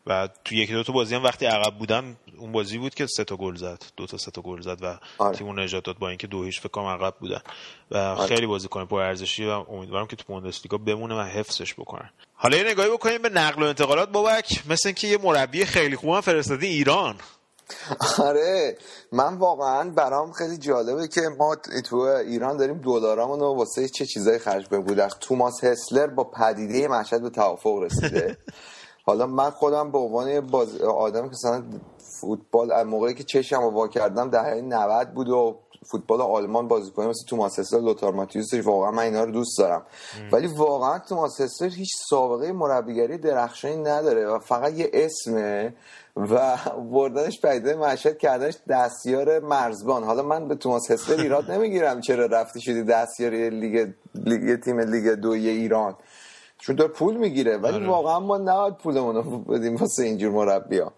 و 0.06 0.28
تو 0.44 0.54
یکی 0.54 0.72
دو 0.72 0.82
تا 0.82 0.92
بازی 0.92 1.14
هم 1.14 1.24
وقتی 1.24 1.46
عقب 1.46 1.78
بودن 1.78 2.16
اون 2.38 2.52
بازی 2.52 2.78
بود 2.78 2.94
که 2.94 3.06
سه 3.06 3.24
تا 3.24 3.36
گل 3.36 3.56
زد 3.56 3.84
دو 3.96 4.06
تا 4.06 4.16
سه 4.18 4.30
تا 4.30 4.42
گل 4.42 4.60
زد 4.60 4.82
و 4.82 4.98
آره. 5.18 5.36
تیمو 5.36 5.52
نجات 5.52 5.84
داد 5.84 5.98
با 5.98 6.08
اینکه 6.08 6.26
دو 6.26 6.44
هیچ 6.44 6.60
فکر 6.60 6.68
کنم 6.68 6.86
عقب 6.86 7.14
بودن. 7.20 7.40
و 7.90 8.16
خیلی 8.16 8.46
بازیکن 8.46 8.84
پر 8.84 9.00
ارزشی 9.00 9.46
و 9.46 9.50
امیدوارم 9.50 10.06
که 10.06 10.16
تو 10.16 10.24
بوندسلیگا 10.26 10.78
بمونه 10.78 11.14
و 11.14 11.22
حفظش 11.22 11.74
بکنن 11.74 12.10
حالا 12.34 12.56
یه 12.56 12.64
نگاهی 12.64 12.90
بکنیم 12.90 13.22
به 13.22 13.28
نقل 13.28 13.62
و 13.62 13.66
انتقالات 13.66 14.08
بابک. 14.08 14.62
مثل 14.68 14.88
اینکه 14.88 15.08
یه 15.08 15.18
مربی 15.18 15.64
خیلی 15.64 15.96
خوب 15.96 16.10
هم 16.10 16.20
فرستادی 16.20 16.66
ایران. 16.66 17.16
آره. 18.18 18.78
من 19.12 19.34
واقعا 19.34 19.90
برام 19.90 20.32
خیلی 20.32 20.58
جالبه 20.58 21.08
که 21.08 21.20
ما 21.38 21.56
تو 21.88 21.96
ایران 21.96 22.56
داریم 22.56 22.78
دلارامون 22.78 23.40
رو 23.40 23.54
واسه 23.56 23.88
چه 23.88 24.06
چیزایی 24.06 24.38
خرج 24.38 24.66
بود 24.66 25.00
از 25.00 25.14
توماس 25.20 25.64
هسلر 25.64 26.06
با 26.06 26.24
پدیده 26.24 26.88
مشهد 26.88 27.22
به 27.22 27.30
توافق 27.30 27.78
رسیده. 27.78 28.36
حالا 29.10 29.26
من 29.26 29.50
خودم 29.50 29.90
به 29.90 29.98
عنوان 29.98 30.40
باز... 30.40 30.80
آدمی 30.80 31.28
که 31.28 31.34
مثلا 31.34 31.62
فوتبال 32.20 32.72
از 32.72 32.86
موقعی 32.86 33.14
که 33.14 33.24
چشم 33.24 33.62
رو 33.62 33.70
وا 33.70 33.88
کردم 33.88 34.30
دهه 34.30 34.60
90 34.60 35.14
بود 35.14 35.28
و 35.28 35.56
فوتبال 35.90 36.20
آلمان 36.20 36.68
بازیکن 36.68 37.06
مثل 37.06 37.26
توماس 37.26 37.58
هسلر 37.58 37.80
لوتار 37.80 38.12
ماتیوس 38.12 38.54
واقعا 38.54 38.90
من 38.90 39.02
اینا 39.02 39.24
رو 39.24 39.30
دوست 39.30 39.58
دارم. 39.58 39.82
ولی 40.32 40.46
واقعا 40.46 40.98
توماس 40.98 41.40
هسلر 41.40 41.68
هیچ 41.68 41.92
سابقه 42.10 42.52
مربیگری 42.52 43.18
درخشانی 43.18 43.76
نداره 43.76 44.26
و 44.26 44.38
فقط 44.38 44.72
یه 44.72 44.90
اسمه 44.92 45.74
و 46.16 46.56
بردنش 46.92 47.40
پدیده 47.40 47.76
مشهد 47.76 48.18
کردنش 48.18 48.54
دستیار 48.68 49.38
مرزبان. 49.38 50.04
حالا 50.04 50.22
من 50.22 50.48
به 50.48 50.54
توماس 50.54 50.90
هسلر 50.90 51.20
ایراد 51.20 51.50
نمی‌گیرم 51.50 52.00
چرا 52.00 52.26
رفتی 52.26 52.60
شدی 52.60 52.82
دستیار 52.82 53.32
لیگ, 53.32 53.88
لیگ 54.14 54.60
تیم 54.60 54.80
لیگ 54.80 55.08
دوی 55.08 55.48
ایران. 55.48 55.96
چون 56.62 56.76
داره 56.76 56.90
پول 56.90 57.16
می‌گیره. 57.16 57.56
ولی 57.56 57.74
آره. 57.74 57.86
واقعا 57.86 58.20
ما 58.20 58.38
نباید 58.38 58.74
پولمون 58.74 59.14
رو 59.14 59.38
بدیم 59.38 59.76
واسه 59.76 60.02
اینجور 60.02 60.32
مربیا 60.32 60.92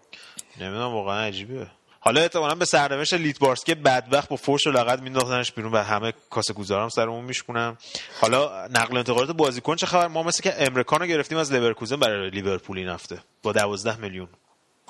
نمی‌دونم 0.61 0.93
واقعا 0.93 1.21
عجیبه. 1.21 1.67
حالا 1.99 2.21
احتمالا 2.21 2.55
به 2.55 2.65
سرنوشت 2.65 3.13
لیتبارسکی 3.13 3.75
بدبخت 3.75 4.29
با 4.29 4.35
فرش 4.35 4.67
و 4.67 4.71
لغت 4.71 5.01
مینداختنش 5.01 5.51
بیرون 5.51 5.71
و 5.71 5.77
همه 5.77 6.13
کاسه 6.29 6.53
گوزارم 6.53 6.89
سرمون 6.89 7.25
میشکنم 7.25 7.77
حالا 8.21 8.67
نقل 8.67 8.95
و 8.95 8.97
انتقالات 8.97 9.31
بازیکن 9.31 9.75
چه 9.75 9.85
خبر؟ 9.85 10.07
ما 10.07 10.23
مثل 10.23 10.43
که 10.43 10.53
امره 10.57 10.78
کان 10.78 10.99
رو 10.99 11.05
گرفتیم 11.05 11.37
از 11.37 11.53
لیورکوزن 11.53 11.95
برای 11.95 12.29
لیورپول 12.29 12.77
این 12.77 12.87
هفته 12.87 13.19
با 13.43 13.51
12 13.51 13.99
میلیون. 14.01 14.27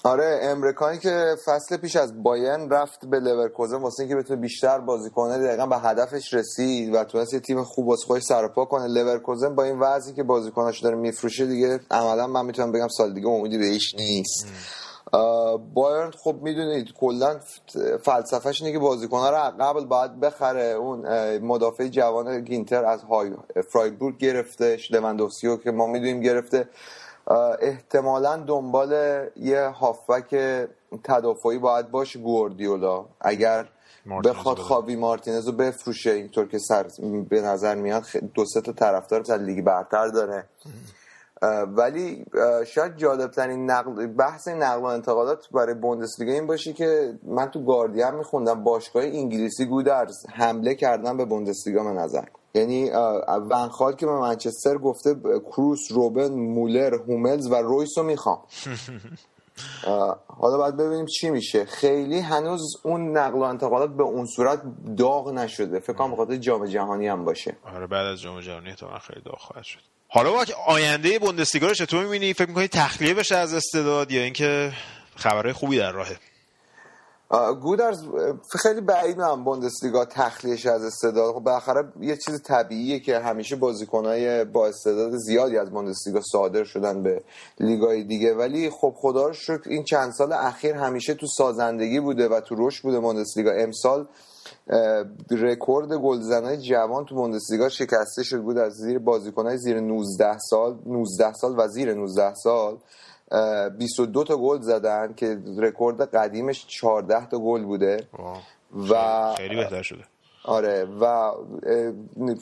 آره 0.05 0.39
امره 0.41 0.66
کانی 0.66 0.99
که 0.99 1.35
فصل 1.45 1.77
پیش 1.77 1.95
از 1.95 2.23
بایرن 2.23 2.69
رفت 2.69 3.05
به 3.05 3.19
لورکوزن 3.19 3.77
واسه 3.77 4.03
اینکه 4.03 4.15
بتونه 4.15 4.41
بیشتر 4.41 4.79
بازی 4.79 5.09
کنه 5.09 5.37
دقیقا 5.37 5.65
به 5.65 5.77
هدفش 5.77 6.33
رسید 6.33 6.95
و 6.95 7.03
تونست 7.03 7.33
یه 7.33 7.39
تیم 7.39 7.63
خوب 7.63 7.87
واسه 7.87 8.05
خودش 8.05 8.23
سرپا 8.23 8.65
کنه. 8.65 8.87
لورکوزن 8.87 9.55
با 9.55 9.63
این 9.63 9.79
وضعی 9.79 10.13
که 10.13 10.23
بازیکناش 10.23 10.79
داره 10.81 10.95
میفروشه 10.95 11.45
دیگه 11.45 11.79
عملا 11.91 12.27
من 12.27 12.45
می‌تونم 12.45 12.71
بگم 12.71 12.87
سال 12.87 13.13
دیگه 13.13 13.27
امیدی 13.27 13.57
بهش 13.57 13.95
نیست. 13.95 14.47
بایرن 15.73 16.11
خب 16.11 16.35
می‌دونید 16.41 16.87
کلا 16.99 17.39
فلسفهش 18.05 18.61
اینه 18.61 18.73
که 18.73 18.79
بازیکن‌ها 18.79 19.29
رو 19.29 19.51
قبل 19.59 19.85
باید 19.85 20.19
بخره. 20.19 20.63
اون 20.63 21.07
مدافع 21.37 21.87
جوان 21.87 22.41
گینتر 22.41 22.85
از 22.85 23.01
های 23.01 23.31
فرایبورگ 23.73 24.17
گرفتش 24.17 24.91
لواندوفسکی 24.91 25.46
رو 25.46 25.57
که 25.57 25.71
ما 25.71 25.87
می‌دونیم 25.87 26.21
گرفته. 26.21 26.69
احتمالا 27.61 28.37
دنبال 28.37 28.91
یه 29.35 29.61
هافبک 29.67 30.35
تدافعی 31.03 31.57
باید 31.57 31.91
باشه 31.91 32.19
گوردیولا 32.19 33.05
اگر 33.21 33.65
بخواد. 34.25 34.57
خاوی 34.57 34.95
مارتینز 34.95 35.47
رو 35.47 35.51
بفروشه 35.51 36.11
اینطور 36.11 36.47
که 36.47 36.59
سر 36.59 36.85
به 37.29 37.41
نظر 37.41 37.75
میاد 37.75 38.03
دو 38.33 38.45
سه 38.45 38.61
تا 38.61 38.71
طرفدار 38.71 39.19
از 39.19 39.31
لیگ 39.31 39.65
برتر 39.65 40.07
داره. 40.07 40.45
ولی 41.67 42.25
شاید 42.65 42.97
جالب 42.97 43.31
ترین 43.31 43.71
نقل 43.71 44.07
بحث 44.07 44.47
نقل 44.47 44.81
و 44.81 44.85
انتقالات 44.85 45.49
برای 45.49 45.73
بوندسلیگا 45.73 46.31
این 46.31 46.47
باشه 46.47 46.73
که 46.73 47.19
من 47.23 47.51
تو 47.51 47.65
گاردین 47.65 48.11
میخوندم 48.11 48.63
باشگاه 48.63 49.03
انگلیسی 49.03 49.65
گودرز 49.65 50.25
حمله 50.33 50.75
کردن 50.75 51.17
به 51.17 51.25
بوندسلیگا 51.25 51.83
به 51.83 51.89
نظر. 51.89 52.25
یعنی 52.55 52.89
ونخال 53.49 53.95
که 53.95 54.05
به 54.05 54.11
منچستر 54.11 54.77
گفته 54.77 55.15
کروس 55.39 55.91
روبن 55.91 56.31
مولر 56.31 56.95
هوملز 56.95 57.47
و 57.51 57.55
رویس 57.55 57.97
رو 57.97 58.03
می‌خوام. 58.03 58.39
حالا 60.41 60.57
باید 60.57 60.77
ببینیم 60.77 61.05
چی 61.05 61.29
میشه. 61.29 61.65
خیلی 61.65 62.19
هنوز 62.19 62.61
اون 62.83 63.17
نقل 63.17 63.39
و 63.39 63.41
انتقالات 63.41 63.89
به 63.89 64.03
اون 64.03 64.25
صورت 64.25 64.61
داغ 64.97 65.29
نشده. 65.29 65.79
فکر 65.79 65.93
کنم 65.93 66.11
بخاطر 66.11 66.35
جام 66.35 66.65
جهانی 66.65 67.07
هم 67.07 67.25
باشه. 67.25 67.55
آره 67.75 67.87
بعد 67.87 68.05
از 68.05 68.21
جام 68.21 68.41
جهانی 68.41 68.69
احتمالاً 68.69 68.99
خیلی 68.99 69.21
داغ 69.25 69.39
خواهد 69.39 69.63
شد. 69.63 69.79
حالا 70.07 70.31
با 70.31 70.45
آینده 70.67 71.19
بوندسلیگا 71.19 71.67
رو 71.67 71.73
چطور 71.73 72.03
می‌بینی؟ 72.03 72.33
فکر 72.33 72.47
می‌کنی 72.47 72.67
تخلیه 72.67 73.13
بشه 73.13 73.35
از 73.35 73.53
استعداد 73.53 74.11
یا 74.11 74.23
اینکه 74.23 74.73
خبرهای 75.15 75.53
خوبی 75.53 75.77
در 75.77 75.91
راهه؟ 75.91 76.17
گودرز 77.61 78.03
خیلی 78.59 78.81
بعید 78.81 79.19
هم 79.19 79.43
بوندسلیگا 79.43 80.05
تخلیهش 80.05 80.65
از 80.65 80.83
استعداد. 80.83 81.33
خب 81.33 81.39
بالاخره 81.39 81.93
یه 82.01 82.17
چیز 82.17 82.41
طبیعیه 82.41 82.99
که 82.99 83.19
همیشه 83.19 83.55
بازیکنهای 83.55 84.45
با 84.45 84.67
استعداد 84.67 85.17
زیادی 85.17 85.57
از 85.57 85.71
بوندسلیگا 85.71 86.21
صادر 86.31 86.63
شدن 86.63 87.03
به 87.03 87.23
لیگای 87.59 88.03
دیگه. 88.03 88.33
ولی 88.33 88.69
خب 88.69 88.93
خدا 88.97 89.27
رو 89.27 89.33
شکر 89.33 89.69
این 89.69 89.83
چند 89.83 90.11
سال 90.11 90.33
اخیر 90.33 90.75
همیشه 90.75 91.13
تو 91.13 91.27
سازندگی 91.27 91.99
بوده 91.99 92.27
و 92.27 92.39
تو 92.39 92.55
رشد 92.57 92.83
بوده 92.83 92.99
بوندسلیگا. 92.99 93.51
امسال 93.51 94.07
رکورد 95.31 95.93
گلزنای 95.93 96.57
جوان 96.57 97.05
تو 97.05 97.15
بوندسلیگا 97.15 97.69
شکسته 97.69 98.23
شد. 98.23 98.41
بود 98.41 98.57
از 98.57 98.73
زیر 98.73 98.99
بازیکنهای 98.99 99.57
زیر 99.57 99.79
19 99.79 100.37
سال 100.37 100.79
19 100.85 101.33
سال 101.33 101.55
و 101.57 101.67
زیر 101.67 101.93
19 101.93 102.33
سال. 102.33 102.77
22 103.77 104.23
تا 104.23 104.37
گل 104.37 104.61
زدن 104.61 105.13
که 105.13 105.37
رکورد 105.57 106.15
قدیمش 106.15 106.67
14 106.67 107.25
تا 107.25 107.39
گل 107.39 107.63
بوده. 107.63 108.07
و 108.89 109.33
خیلی 109.37 109.55
بهتر 109.55 109.81
شده. 109.81 110.03
آره. 110.45 110.85
و 111.01 111.31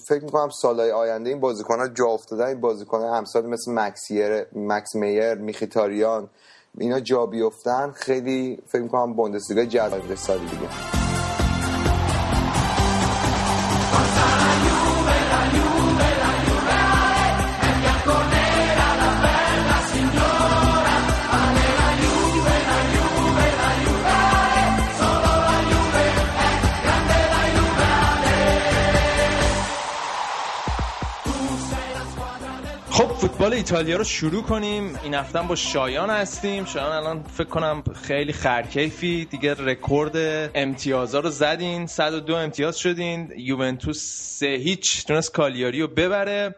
فکر 0.07 0.23
می‌کنم 0.23 0.49
سالهای 0.61 0.91
آینده 0.91 1.29
این 1.29 1.39
بازیکن 1.39 1.79
ها 1.79 1.87
جا 1.87 2.05
افتادن. 2.05 2.45
این 2.45 2.61
بازیکن 2.61 2.97
امثال 2.97 3.45
مثل 3.45 3.71
مکسیر 3.71 4.45
مکس 4.55 4.95
میر 4.95 5.33
میخیتاریان 5.33 6.29
اینا 6.77 6.99
جا 6.99 7.25
بیفتن. 7.25 7.91
خیلی 7.91 8.59
فکر 8.67 8.81
می‌کنم 8.81 9.13
بوندسلیگا 9.13 9.65
جذاب 9.65 10.15
سال 10.15 10.37
دیگه. 10.39 11.00
فوتبال 33.41 33.57
ایتالیا 33.57 33.97
رو 33.97 34.03
شروع 34.03 34.43
کنیم. 34.43 34.99
این 35.03 35.13
هفته 35.13 35.41
با 35.41 35.55
شایان 35.55 36.09
هستیم. 36.09 36.65
شایان 36.65 36.91
الان 36.91 37.23
فکر 37.23 37.47
کنم 37.47 37.83
خیلی 38.03 38.33
خرکیفی. 38.33 39.25
دیگه 39.25 39.53
رکورد 39.53 40.15
امتیازها 40.55 41.19
رو 41.19 41.29
زدین. 41.29 41.87
102 41.87 42.35
امتیاز 42.35 42.79
شدین. 42.79 43.33
یوونتوس 43.37 43.99
سه 44.39 44.47
هیچ. 44.47 45.05
تونست 45.05 45.31
کالیاری 45.31 45.81
رو 45.81 45.87
ببره. 45.87 46.55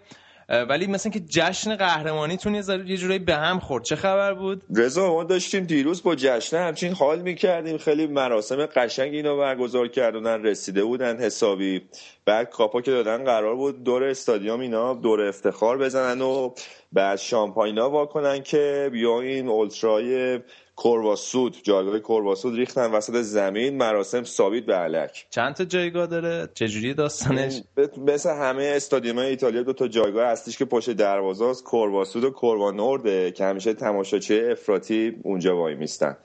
ولی 0.49 0.87
مثل 0.87 1.09
که 1.09 1.19
جشن 1.19 1.75
قهرمانیتون 1.75 2.55
یه 2.55 2.63
یه 2.85 2.97
جورایی 2.97 3.19
به 3.19 3.35
هم 3.35 3.59
خورد. 3.59 3.83
چه 3.83 3.95
خبر 3.95 4.33
بود؟ 4.33 4.63
رضا 4.75 5.13
ما 5.13 5.23
داشتیم 5.23 5.63
دیروز 5.63 6.03
با 6.03 6.15
جشنه 6.15 6.59
همچین 6.59 6.93
حال 6.93 7.21
می‌کردیم. 7.21 7.77
خیلی 7.77 8.07
مراسم 8.07 8.65
قشنگ 8.65 9.13
اینو 9.13 9.37
برگزار 9.37 9.87
کردن 9.87 10.43
رسیده 10.43 10.83
بودن 10.83 11.17
حسابی. 11.17 11.81
بعد 12.25 12.49
کاپا 12.49 12.81
که 12.81 12.91
دادن 12.91 13.23
قرار 13.23 13.55
بود 13.55 13.83
دور 13.83 14.03
استادیوم 14.03 14.59
اینا 14.59 14.93
دور 14.93 15.21
افتخار 15.21 15.77
بزنن 15.77 16.21
و 16.21 16.53
بعد 16.93 17.17
شامپاینا 17.17 17.89
واکنن 17.89 18.43
که 18.43 18.89
بیا 18.91 19.21
این 19.21 19.47
اولترای 19.47 20.39
کورواسود 20.75 21.57
جایگاه 21.63 21.99
کورواسود 21.99 22.55
ریختن 22.55 22.91
وسط 22.91 23.21
زمین 23.21 23.77
مراسم 23.77 24.23
ثابت 24.23 24.63
به 24.63 24.75
علک. 24.75 25.25
چند 25.29 25.53
تا 25.53 25.63
جایگاه 25.65 26.07
داره؟ 26.07 26.49
چجوری 26.53 26.93
داستانش؟ 26.93 27.61
مثل 27.97 28.29
همه 28.29 28.73
استادیوم 28.75 29.17
ایتالیا 29.17 29.63
دو 29.63 29.73
تا 29.73 29.87
جایگاه 29.87 30.27
هستش 30.27 30.57
که 30.57 30.65
پشت 30.65 30.89
دروازه 30.89 31.45
است 31.45 31.63
کورواسود 31.63 32.23
و 32.23 32.29
کوروانورده 32.29 33.31
که 33.31 33.45
همیشه 33.45 33.73
تماشاچی 33.73 34.39
افراطی 34.39 35.15
اونجا 35.23 35.57
وای 35.57 35.75
میستن 35.75 36.17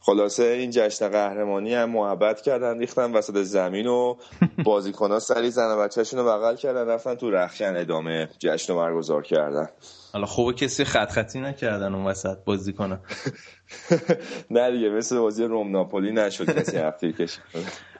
خلاصه 0.00 0.44
این 0.44 0.70
جشن 0.70 1.08
قهرمانی 1.08 1.74
هم 1.74 1.90
محبت 1.90 2.40
کردن 2.40 2.78
ریختن 2.78 3.12
وسط 3.12 3.42
زمین 3.42 3.86
و 3.86 4.16
بازیکنها 4.64 5.18
سری 5.18 5.50
زن 5.50 5.70
و 5.74 5.78
بچهشون 5.78 6.20
رو 6.20 6.26
بغل 6.26 6.56
کردن 6.56 6.86
رفتن 6.86 7.14
تو 7.14 7.30
رخشن 7.30 7.76
ادامه 7.76 8.28
جشن 8.38 8.72
رو 8.72 8.78
برگزار 8.78 9.22
کردن. 9.22 9.68
حالا 10.12 10.26
خوبه 10.26 10.52
کسی 10.52 10.84
خط 10.84 11.10
خطی 11.10 11.40
نکردن 11.40 11.94
اون 11.94 12.04
وسط 12.04 12.38
بازی 12.44 12.72
کنه. 12.72 13.00
نه 14.50 14.70
دیگه 14.70 14.88
مثل 14.88 15.18
بازی 15.18 15.44
روم 15.44 15.70
ناپولی 15.70 16.12
نشد 16.12 16.58
کسی 16.58 16.76
هفته 16.76 17.12
کشید. 17.12 17.42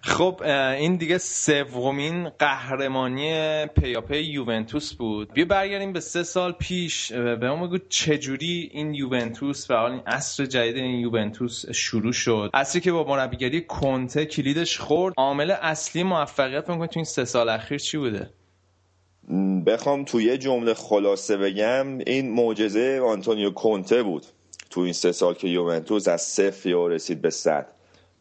خب 0.02 0.42
این 0.78 0.96
دیگه 0.96 1.18
سومین 1.18 2.28
قهرمانی 2.28 3.66
پیاپی 3.66 4.18
یوونتوس 4.18 4.94
بود. 4.94 5.32
بیا 5.32 5.44
برگردیم 5.44 5.92
به 5.92 6.00
سه 6.00 6.22
سال 6.22 6.52
پیش. 6.52 7.12
به 7.12 7.50
ما 7.50 7.66
بگو 7.66 7.78
چجوری 7.88 8.70
این 8.72 8.94
یوونتوس 8.94 9.70
و 9.70 9.74
این 9.74 10.00
عصر 10.06 10.44
جدید 10.46 10.76
این 10.76 11.00
یوونتوس 11.00 11.70
شروع 11.70 12.12
شد. 12.12 12.50
عصری 12.54 12.80
که 12.80 12.92
با 12.92 13.04
مربیگری 13.04 13.60
کنته 13.60 14.26
کلیدش 14.26 14.78
خورد. 14.78 15.14
عامل 15.16 15.50
اصلی 15.50 16.02
موفقیت 16.02 16.70
می‌کنه 16.70 16.86
تو 16.86 16.98
این 16.98 17.04
سه 17.04 17.24
سال 17.24 17.48
اخیر 17.48 17.78
چی 17.78 17.98
بوده؟ 17.98 18.30
بخوام 19.66 20.04
توی 20.04 20.24
یه 20.24 20.38
جمله 20.38 20.74
خلاصه 20.74 21.36
بگم 21.36 21.98
این 21.98 22.30
معجزه 22.30 23.00
آنتونیو 23.04 23.50
کونته 23.50 24.02
بود 24.02 24.26
تو 24.70 24.80
این 24.80 24.92
سه 24.92 25.12
سال 25.12 25.34
که 25.34 25.48
یوونتوس 25.48 26.08
از 26.08 26.22
صفر 26.22 26.68
یهو 26.68 26.88
رسید 26.88 27.20
به 27.22 27.30
صد. 27.30 27.66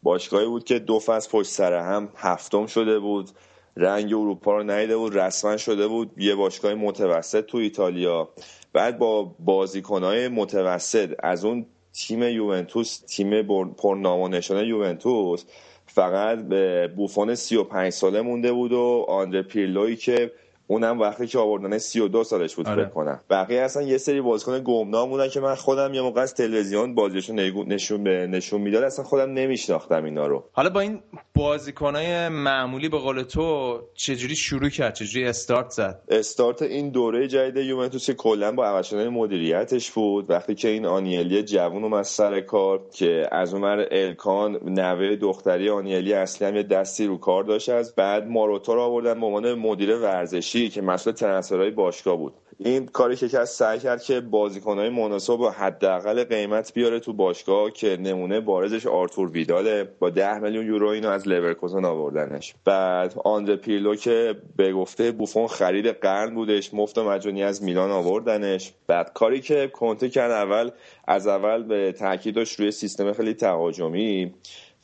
باشگاهی 0.02 0.46
بود 0.46 0.64
که 0.64 0.78
دو 0.78 0.98
فصل 0.98 1.30
پشت 1.30 1.50
سر 1.50 1.72
هم 1.72 2.08
هفتم 2.16 2.66
شده 2.66 2.98
بود. 2.98 3.30
رنگ 3.76 4.14
اروپا 4.14 4.56
رو 4.56 4.62
ندیده 4.62 4.96
بود 4.96 5.18
رسما 5.18 5.56
شده 5.56 5.88
بود. 5.88 6.10
یه 6.16 6.34
باشگاه 6.34 6.74
متوسط 6.74 7.46
تو 7.46 7.58
ایتالیا. 7.58 8.28
بعد 8.72 8.98
با 8.98 9.22
بازیکنهای 9.38 10.28
متوسط 10.28 11.14
از 11.18 11.44
اون 11.44 11.66
تیم 11.92 12.22
یوونتوس 12.22 12.98
تیم 12.98 13.42
پرنام 13.72 14.34
نشانه 14.34 14.66
یوونتوس 14.66 15.44
فقط 15.86 16.38
به 16.38 16.88
بوفون 16.96 17.34
35 17.34 17.92
ساله 17.92 18.20
مونده 18.20 18.52
بود 18.52 18.72
و 18.72 19.04
آندره 19.08 19.42
پیرلوی 19.42 19.96
که 19.96 20.32
اونم 20.70 21.00
وقتی 21.00 21.26
که 21.26 21.38
آوردن 21.38 21.78
32 21.78 22.24
سالش 22.24 22.54
بود 22.54 22.68
آره. 22.68 22.84
فکر 22.84 22.94
کنم. 22.94 23.20
بقیه 23.30 23.60
اصلا 23.60 23.82
یه 23.82 23.98
سری 23.98 24.20
بازیکن 24.20 24.62
گمنام 24.64 25.08
بودن 25.08 25.28
که 25.28 25.40
من 25.40 25.54
خودم 25.54 25.94
یه 25.94 26.02
موقع 26.02 26.20
از 26.20 26.34
تلویزیون 26.34 26.94
بازیشون 26.94 27.40
نشون 27.40 28.04
به 28.04 28.26
نشون 28.26 28.60
می‌داد 28.60 28.82
اصلا 28.84 29.04
خودم 29.04 29.32
نمیشناختم 29.32 30.04
اینا 30.04 30.26
رو. 30.26 30.44
حالا 30.52 30.70
با 30.70 30.80
این 30.80 31.00
بازیکنای 31.34 32.28
معمولی 32.28 32.88
به 32.88 32.98
قول 32.98 33.22
تو 33.22 33.78
چجوری 33.94 34.36
شروع 34.36 34.68
کرد؟ 34.68 34.94
چجوری 34.94 35.26
استارت 35.26 35.70
زد؟ 35.70 36.02
استارت 36.08 36.62
این 36.62 36.90
دوره 36.90 37.28
جدید 37.28 37.56
یوونتوس 37.56 38.06
که 38.06 38.14
کلا 38.14 38.52
با 38.52 38.66
عوض 38.66 38.94
مدیریتش 38.94 39.90
بود. 39.90 40.30
وقتی 40.30 40.54
که 40.54 40.68
این 40.68 40.86
آنیلی 40.86 41.42
جوون 41.42 41.84
اومد 41.84 42.02
سر 42.02 42.40
کار 42.40 42.80
که 42.92 43.28
از 43.32 43.54
اونور 43.54 43.88
الکان 43.90 44.58
نوه 44.64 45.16
دختری 45.16 45.70
آنیلی 45.70 46.12
اصلی 46.12 46.48
هم 46.48 46.56
یه 46.56 46.62
دستی 46.62 47.06
رو 47.06 47.18
کار 47.18 47.44
داشت 47.44 47.68
از 47.68 47.94
بعد 47.94 48.26
ماروتا 48.26 48.74
رو 48.74 48.80
آوردن 48.80 49.20
به 49.20 49.26
عنوان 49.26 49.54
مدیر 49.54 49.96
ورزشی. 49.96 50.57
که 50.66 50.82
مسئول 50.82 51.14
ترنسفرهای 51.14 51.70
باشگاه 51.70 52.16
بود. 52.16 52.34
این 52.60 52.86
کاری 52.86 53.16
که 53.16 53.28
کرد 53.28 53.44
سعی 53.44 53.78
کرد 53.78 54.02
که 54.02 54.20
بازیکنهای 54.20 54.88
مناسب 54.88 55.36
با 55.36 55.50
حداقل 55.50 56.24
قیمت 56.24 56.74
بیاره 56.74 57.00
تو 57.00 57.12
باشگاه 57.12 57.70
که 57.70 57.96
نمونه 57.96 58.40
بارزش 58.40 58.86
آرتور 58.86 59.30
ویداله 59.30 59.84
با 59.98 60.10
10 60.10 60.38
میلیون 60.38 60.66
یورو 60.66 60.88
اینو 60.88 61.08
از 61.08 61.28
لورکوزن 61.28 61.84
آوردنش. 61.84 62.54
بعد 62.64 63.14
آندره 63.24 63.56
پیرلو 63.56 63.96
که 63.96 64.34
به 64.56 64.72
گفته 64.72 65.12
بوفون 65.12 65.46
خرید 65.46 65.86
قرن 65.86 66.34
بودش 66.34 66.74
مفت 66.74 66.98
و 66.98 67.04
مجانی 67.04 67.42
از 67.42 67.62
میلان 67.62 67.90
آوردنش. 67.90 68.72
بعد 68.86 69.12
کاری 69.12 69.40
که 69.40 69.68
کنته 69.68 70.08
کرد 70.08 70.30
اول 70.30 70.70
از 71.08 71.26
اول 71.26 71.62
به 71.62 71.92
تاکید 71.92 72.34
داشت 72.34 72.60
روی 72.60 72.70
سیستم 72.70 73.12
خیلی 73.12 73.34
تهاجمی 73.34 74.34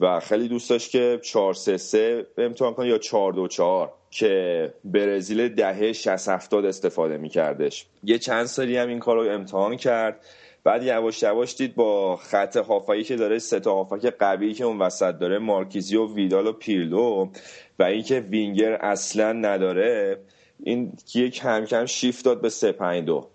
و 0.01 0.21
خیلی 0.21 0.49
دوست 0.49 0.71
داشت 0.71 0.91
که 0.91 1.21
4 1.23 1.55
3 1.55 1.77
3 1.77 2.27
امتحان 2.39 2.75
کنه 2.75 2.89
یا 2.89 2.99
4 2.99 3.33
2 3.33 3.49
4 3.49 3.93
که 4.15 4.75
برزیل 4.85 5.49
دهه 5.49 5.93
60 5.93 6.29
70 6.29 6.65
استفاده 6.65 7.17
میکردش. 7.17 7.87
یه 8.05 8.19
چند 8.19 8.47
سری 8.47 8.77
هم 8.77 8.89
این 8.89 8.99
کار 8.99 9.17
رو 9.17 9.35
امتحان 9.35 9.77
کرد. 9.77 10.25
بعد 10.65 10.83
یواش 10.83 11.23
یواش 11.23 11.57
دید 11.57 11.75
با 11.75 12.17
خط 12.17 12.57
هافایی 12.57 13.05
که 13.05 13.17
داره 13.17 13.39
سه 13.39 13.61
تا 13.61 13.75
هافک 13.75 14.15
قوی 14.19 14.55
که 14.55 14.65
اون 14.65 14.79
وسط 14.79 15.19
داره 15.19 15.39
مارکیزی 15.39 15.97
و 15.97 16.15
ویدال 16.15 16.47
و 16.47 16.53
پیرلو 16.53 17.29
و 17.79 17.83
اینکه 17.83 18.21
وینگر 18.21 18.73
اصلا 18.73 19.33
نداره 19.33 20.19
این 20.65 20.93
یه 21.15 21.31
کم 21.31 21.65
کم 21.65 21.87
شیفت 21.87 22.25
داد 22.25 22.41
به 22.41 22.49
3 22.49 22.73
5 22.73 23.05
2 23.05 23.29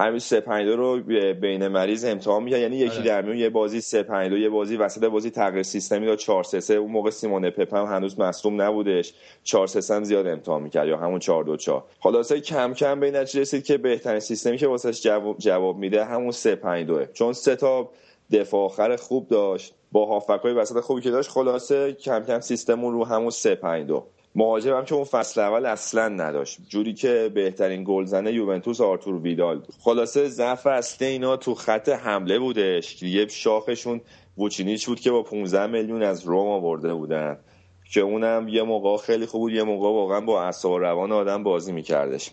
همین 0.00 0.18
3 0.18 0.40
5 0.40 0.66
2 0.66 0.76
رو 0.76 1.00
بین 1.34 1.68
مریض 1.68 2.04
امتحان 2.04 2.42
می‌کرد. 2.42 2.60
یعنی 2.60 2.76
یکی 2.76 3.02
در 3.02 3.22
میون 3.22 3.36
یه 3.36 3.48
بازی 3.50 3.80
3 3.80 4.02
5 4.02 4.30
2 4.30 4.38
یه 4.38 4.48
بازی 4.48 4.76
وسط 4.76 5.04
بازی 5.04 5.30
تغییر 5.30 5.62
سیستمی 5.62 6.06
داد 6.06 6.18
4 6.18 6.44
3 6.44 6.60
3 6.60 6.74
اون 6.74 6.90
موقع 6.90 7.10
سیمون 7.10 7.50
پپ 7.50 7.74
هم 7.74 7.84
هنوز 7.84 8.20
مصدوم 8.20 8.62
نبودش. 8.62 9.14
4 9.44 9.66
3 9.66 9.80
3 9.80 9.94
هم 9.94 10.04
زیاد 10.04 10.26
امتحان 10.26 10.62
می‌کرد 10.62 10.88
یا 10.88 10.96
همون 10.96 11.18
4 11.18 11.44
2 11.44 11.56
4 11.56 11.84
خلاصه 12.00 12.40
کم 12.40 12.74
کم 12.74 13.00
به 13.00 13.06
این 13.06 13.16
نتیجه 13.16 13.40
رسید 13.40 13.64
که 13.64 13.78
بهترین 13.78 14.20
سیستمی 14.20 14.56
که 14.56 14.66
واسش 14.66 15.02
جواب, 15.02 15.38
جواب 15.38 15.76
میده 15.76 16.04
همون 16.04 16.30
3 16.30 16.54
5 16.54 16.86
2 16.86 17.04
چون 17.04 17.32
سه 17.32 17.56
تا 17.56 17.90
دفاع 18.32 18.64
آخر 18.64 18.96
خوب 18.96 19.28
داشت. 19.28 19.74
با 19.92 20.06
هافبک 20.06 20.44
وسط 20.56 20.80
خوبی 20.80 21.00
که 21.00 21.10
داشت 21.10 21.30
خلاصه 21.30 21.92
کم 21.92 22.24
کم 22.24 22.40
سیستمون 22.40 22.92
رو 22.92 23.04
همون 23.04 23.30
3 23.30 23.54
5 23.54 23.86
2 23.86 24.06
مهاجم 24.34 24.76
هم 24.76 24.84
که 24.84 24.94
اون 24.94 25.04
فصل 25.04 25.40
اول 25.40 25.66
اصلا 25.66 26.08
نداشت. 26.08 26.58
جوری 26.68 26.94
که 26.94 27.30
بهترین 27.34 27.84
گلزنه 27.86 28.32
یوونتوس 28.32 28.80
آرتور 28.80 29.16
ویدال 29.16 29.62
خلاصه 29.80 30.28
ضعف 30.28 30.66
اصلی 30.66 31.08
اینا 31.08 31.36
تو 31.36 31.54
خط 31.54 31.88
حمله 31.88 32.38
بودش. 32.38 33.02
یه 33.02 33.28
شاخشون 33.28 34.00
ووچینیچ 34.38 34.86
بود 34.86 35.00
که 35.00 35.10
با 35.10 35.22
15 35.22 35.66
میلیون 35.66 36.02
از 36.02 36.24
روم 36.24 36.48
آورده 36.48 36.94
بودن. 36.94 37.38
که 37.92 38.00
اونم 38.00 38.48
یه 38.48 38.62
موقع 38.62 38.96
خیلی 38.96 39.26
خوب 39.26 39.40
بود 39.40 39.52
یه 39.52 39.62
موقع 39.62 39.88
واقعا 39.88 40.20
با 40.20 40.42
اعصاب 40.42 40.80
روان 40.80 41.12
آدم 41.12 41.42
بازی 41.42 41.72
میکردش. 41.72 42.30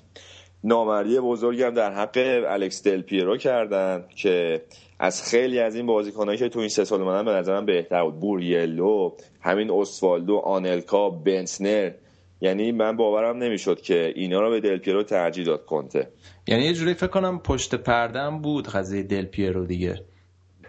نامردی 0.64 1.20
بزرگی 1.20 1.64
هم 1.64 1.74
در 1.74 1.94
حق 1.94 2.44
الکس 2.48 2.84
دل 2.84 3.02
پیرو 3.02 3.38
کردن 3.38 4.06
که 4.16 4.62
از 5.00 5.30
خیلی 5.30 5.60
از 5.60 5.76
این 5.76 5.86
بازیکنایی 5.86 6.38
که 6.38 6.50
تو 6.50 6.60
این 6.60 6.70
سه 6.70 6.86
سال 6.86 7.24
به 7.24 7.32
نظرم 7.32 7.66
بهتر 7.66 8.04
بود. 8.04 8.20
بوریلو 8.20 9.12
همین 9.48 9.72
اسوالدو 9.72 10.38
آنلکا 10.38 11.10
بنسنر. 11.10 11.92
یعنی 12.42 12.72
من 12.72 12.98
باورم 12.98 13.38
نمی‌شد 13.38 13.82
که 13.82 14.14
اینا 14.16 14.42
رو 14.42 14.50
به 14.50 14.60
دل 14.60 14.78
پیرو 14.78 15.04
ترجیح 15.04 15.46
داد 15.46 15.66
کنته. 15.66 16.08
یعنی 16.48 16.64
یه 16.64 16.74
جوری 16.74 16.94
فکر 16.94 17.08
کنم 17.08 17.40
پشت 17.40 17.76
پردم 17.76 18.42
بود 18.42 18.68
قضیه 18.68 19.04
دل 19.04 19.26
پیرو 19.26 19.66
دیگه. 19.66 20.04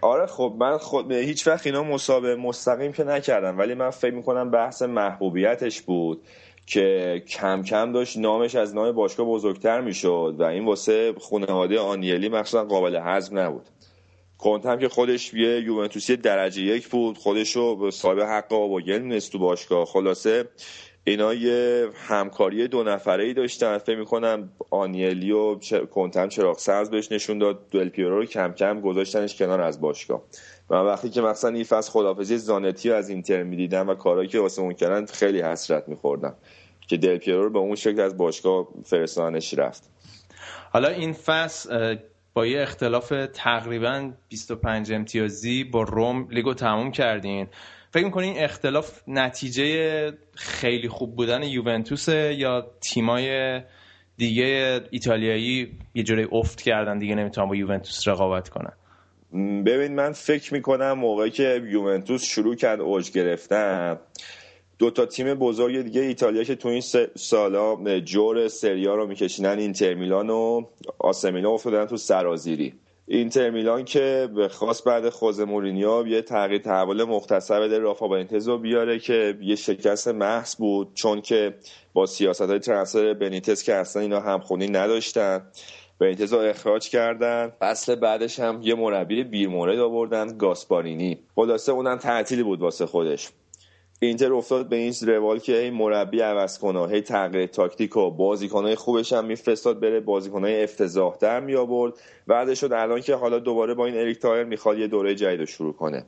آره 0.03 0.27
خب 0.27 0.55
من 0.59 0.79
خود 0.79 1.13
هیچ 1.13 1.47
وقت 1.47 1.67
اینا 1.67 1.83
مسابقه 1.83 2.35
مستقیم 2.35 2.93
که 2.93 3.05
نکردم 3.05 3.59
ولی 3.59 3.75
من 3.75 3.91
فکر 3.91 4.15
می‌کنم 4.15 4.51
بحث 4.51 4.83
محبوبیتش 4.83 5.83
بود 5.83 6.23
که 6.67 7.23
کم 7.29 7.63
کم 7.63 7.93
داشت 7.93 8.19
نامش 8.19 8.55
از 8.55 8.75
نام 8.75 8.93
باشگاه 8.93 9.27
بزرگتر 9.27 9.81
می‌شد 9.81 10.37
و 10.39 10.43
این 10.43 10.65
واسه 10.65 11.15
خانواده 11.21 11.81
آنیلی 11.81 12.29
مخصوصا 12.29 12.65
قابل 12.65 13.01
هضم 13.05 13.39
نبود. 13.39 13.69
کنت 14.39 14.67
هم 14.67 14.79
که 14.79 14.89
خودش 14.89 15.35
یه 15.35 15.61
یوونتوسی 15.61 16.17
درجه 16.17 16.63
یک 16.63 16.89
بود. 16.89 17.19
خودش 17.19 17.57
رو 17.57 17.77
به 17.77 17.91
صاحب 17.91 18.21
حق 18.21 18.53
آباگل 18.53 18.99
می‌دونست 18.99 19.33
تو 19.33 19.39
باشگاه. 19.39 19.85
خلاصه 19.85 20.49
اینا 21.05 21.35
یه 21.35 21.89
همکاری 21.95 22.69
دو 22.69 22.83
نفره 22.83 23.25
ای 23.25 23.35
داشتن. 23.35 23.79
فکر 23.79 23.99
می‌کنم 23.99 24.53
آنیلی 24.71 25.33
و 25.33 25.59
کنتم 25.91 26.29
چراغ 26.29 26.59
سبز 26.59 26.91
بهش 26.91 27.13
نشون 27.13 27.39
داد. 27.39 27.69
دل 27.71 27.89
پیرو 27.89 28.19
رو 28.19 28.25
کم 28.25 28.53
کم 28.53 28.81
گذاشتنش 28.81 29.37
کنار 29.37 29.61
از 29.61 29.81
باشگاه. 29.81 30.23
من 30.71 30.87
وقتی 30.87 31.11
که 31.11 31.21
مثلا 31.21 31.51
این 31.51 31.65
فصل 31.65 31.91
خدافزی 31.91 32.39
زانتی 32.39 32.93
از 32.93 33.09
اینتر 33.09 33.43
می‌دیدم 33.43 33.89
و 33.89 33.95
کارهایی 33.95 34.29
که 34.29 34.41
واسه 34.41 34.63
اون 34.63 34.73
کردن 34.73 35.07
خیلی 35.07 35.41
حسرت 35.41 35.89
میخوردم 35.89 36.35
که 36.89 36.97
دل 36.97 37.19
پیرو 37.19 37.43
رو 37.43 37.51
به 37.51 37.59
اون 37.59 37.75
شکل 37.75 38.01
از 38.01 38.17
باشگاه 38.17 38.69
فرستانش 38.85 39.55
رفت. 39.55 39.91
حالا 40.73 40.89
این 40.89 41.13
فصل 41.13 41.97
با 42.39 42.47
یه 42.47 42.63
اختلاف 42.63 43.13
تقریبا 43.33 44.13
25 44.29 44.93
امتیازی 44.93 45.65
با 45.65 45.83
روم 45.83 46.29
لیگو 46.31 46.55
تموم 46.55 46.91
کردین. 46.91 47.47
فکر 47.91 48.05
می‌کنین 48.05 48.35
اختلاف 48.39 49.03
نتیجه 49.09 50.13
خیلی 50.35 50.89
خوب 50.89 51.17
بودن 51.17 51.43
یوونتوسه 51.43 52.35
یا 52.35 52.71
تیمای 52.81 53.61
دیگه 54.17 54.81
ایتالیایی 54.91 55.79
یه 55.95 56.03
جوری 56.03 56.29
افت 56.33 56.61
کردن 56.61 56.99
دیگه 56.99 57.15
نمی‌تونن 57.15 57.49
با 57.49 57.57
یوونتوس 57.57 58.09
رقابت 58.09 58.49
کنن؟ 58.49 58.73
ببین 59.65 59.95
من 59.95 60.13
فکر 60.13 60.55
می‌کنم 60.55 60.93
موقعی 60.93 61.31
که 61.31 61.63
یوونتوس 61.69 62.25
شروع 62.25 62.55
کرد 62.55 62.81
اوج 62.81 63.11
گرفتن 63.11 63.99
دو 64.79 64.91
تا 64.91 65.07
تیم 65.07 65.35
بزرگ 65.35 65.83
دیگه 65.83 66.01
ایتالیا 66.01 66.45
که 66.45 66.55
تو 66.55 66.69
این 66.69 66.81
سالا 67.17 68.01
جور 68.01 68.49
سریا 68.49 68.95
رو 68.95 69.07
میکشیدن 69.07 69.59
اینتر 69.59 69.95
میلان 69.95 70.31
و 70.31 70.63
آسمینا 70.99 71.51
افتادن 71.51 71.87
تو 71.87 71.97
سرازیری. 71.97 72.75
اینتر 73.07 73.51
میلان 73.51 73.85
که 73.85 74.29
خواست 74.51 74.85
بعد 74.85 75.09
خوز 75.09 75.41
مورینیو 75.41 76.07
یه 76.07 76.23
تغییر 76.23 76.63
تحول 76.63 77.05
مختصر 77.05 77.61
بده 77.61 77.79
رافا 77.79 78.09
بنیتز 78.09 78.49
رو 78.49 78.59
بیاره 78.59 78.99
که 78.99 79.39
یه 79.41 79.57
شکست 79.57 80.09
محض 80.09 80.57
بود 80.57 80.95
چون 80.95 81.21
که 81.21 81.55
با 81.93 82.07
سیاست 82.07 82.43
های 82.43 82.59
ترنسفر 82.59 83.15
بنیتز 83.15 83.63
که 83.63 83.75
اصلا 83.75 84.03
اینا 84.03 84.21
همخونی 84.21 84.69
نداشتن 84.69 85.43
بنیتز 85.99 86.33
رو 86.33 86.39
اخراج 86.39 86.89
کردن. 86.89 87.53
فصل 87.61 87.95
بعدش 87.95 88.41
هم 88.41 88.61
یه 88.63 88.75
مربی 88.75 89.25
بیرمورد 89.25 89.79
آوردن 89.79 90.37
گاسپارینی. 90.37 91.19
خلاصه 91.37 91.73
اونم 91.73 91.97
تعطیلی 91.97 92.43
بود 92.43 92.61
واسه 92.61 92.87
خودش. 92.87 93.29
اینتر 94.01 94.33
افتاد 94.33 94.69
به 94.69 94.77
این 94.77 94.95
روال 95.07 95.39
که 95.39 95.59
این 95.59 95.75
مربی 95.75 96.21
عوض 96.21 96.59
کنه 96.59 96.89
هی 96.89 97.01
تغییر 97.01 97.47
تاکتیک 97.47 97.97
و 97.97 98.11
بازیکنهای 98.11 98.75
خوبش 98.75 99.13
هم 99.13 99.25
میفرستاد 99.25 99.81
بره 99.81 100.01
بازیکنهای 100.01 100.63
افتضاح 100.63 101.17
در 101.21 101.41
می 101.41 101.55
آورد 101.55 102.55
شد 102.55 102.73
الان 102.73 103.01
که 103.01 103.15
حالا 103.15 103.39
دوباره 103.39 103.75
با 103.75 103.87
این 103.87 103.99
اریک 103.99 104.19
توهیر 104.19 104.45
می‌خواد 104.45 104.79
یه 104.79 104.87
دوره 104.87 105.15
جدید 105.15 105.41
رو 105.41 105.47
شروع 105.47 105.73
کنه. 105.73 106.07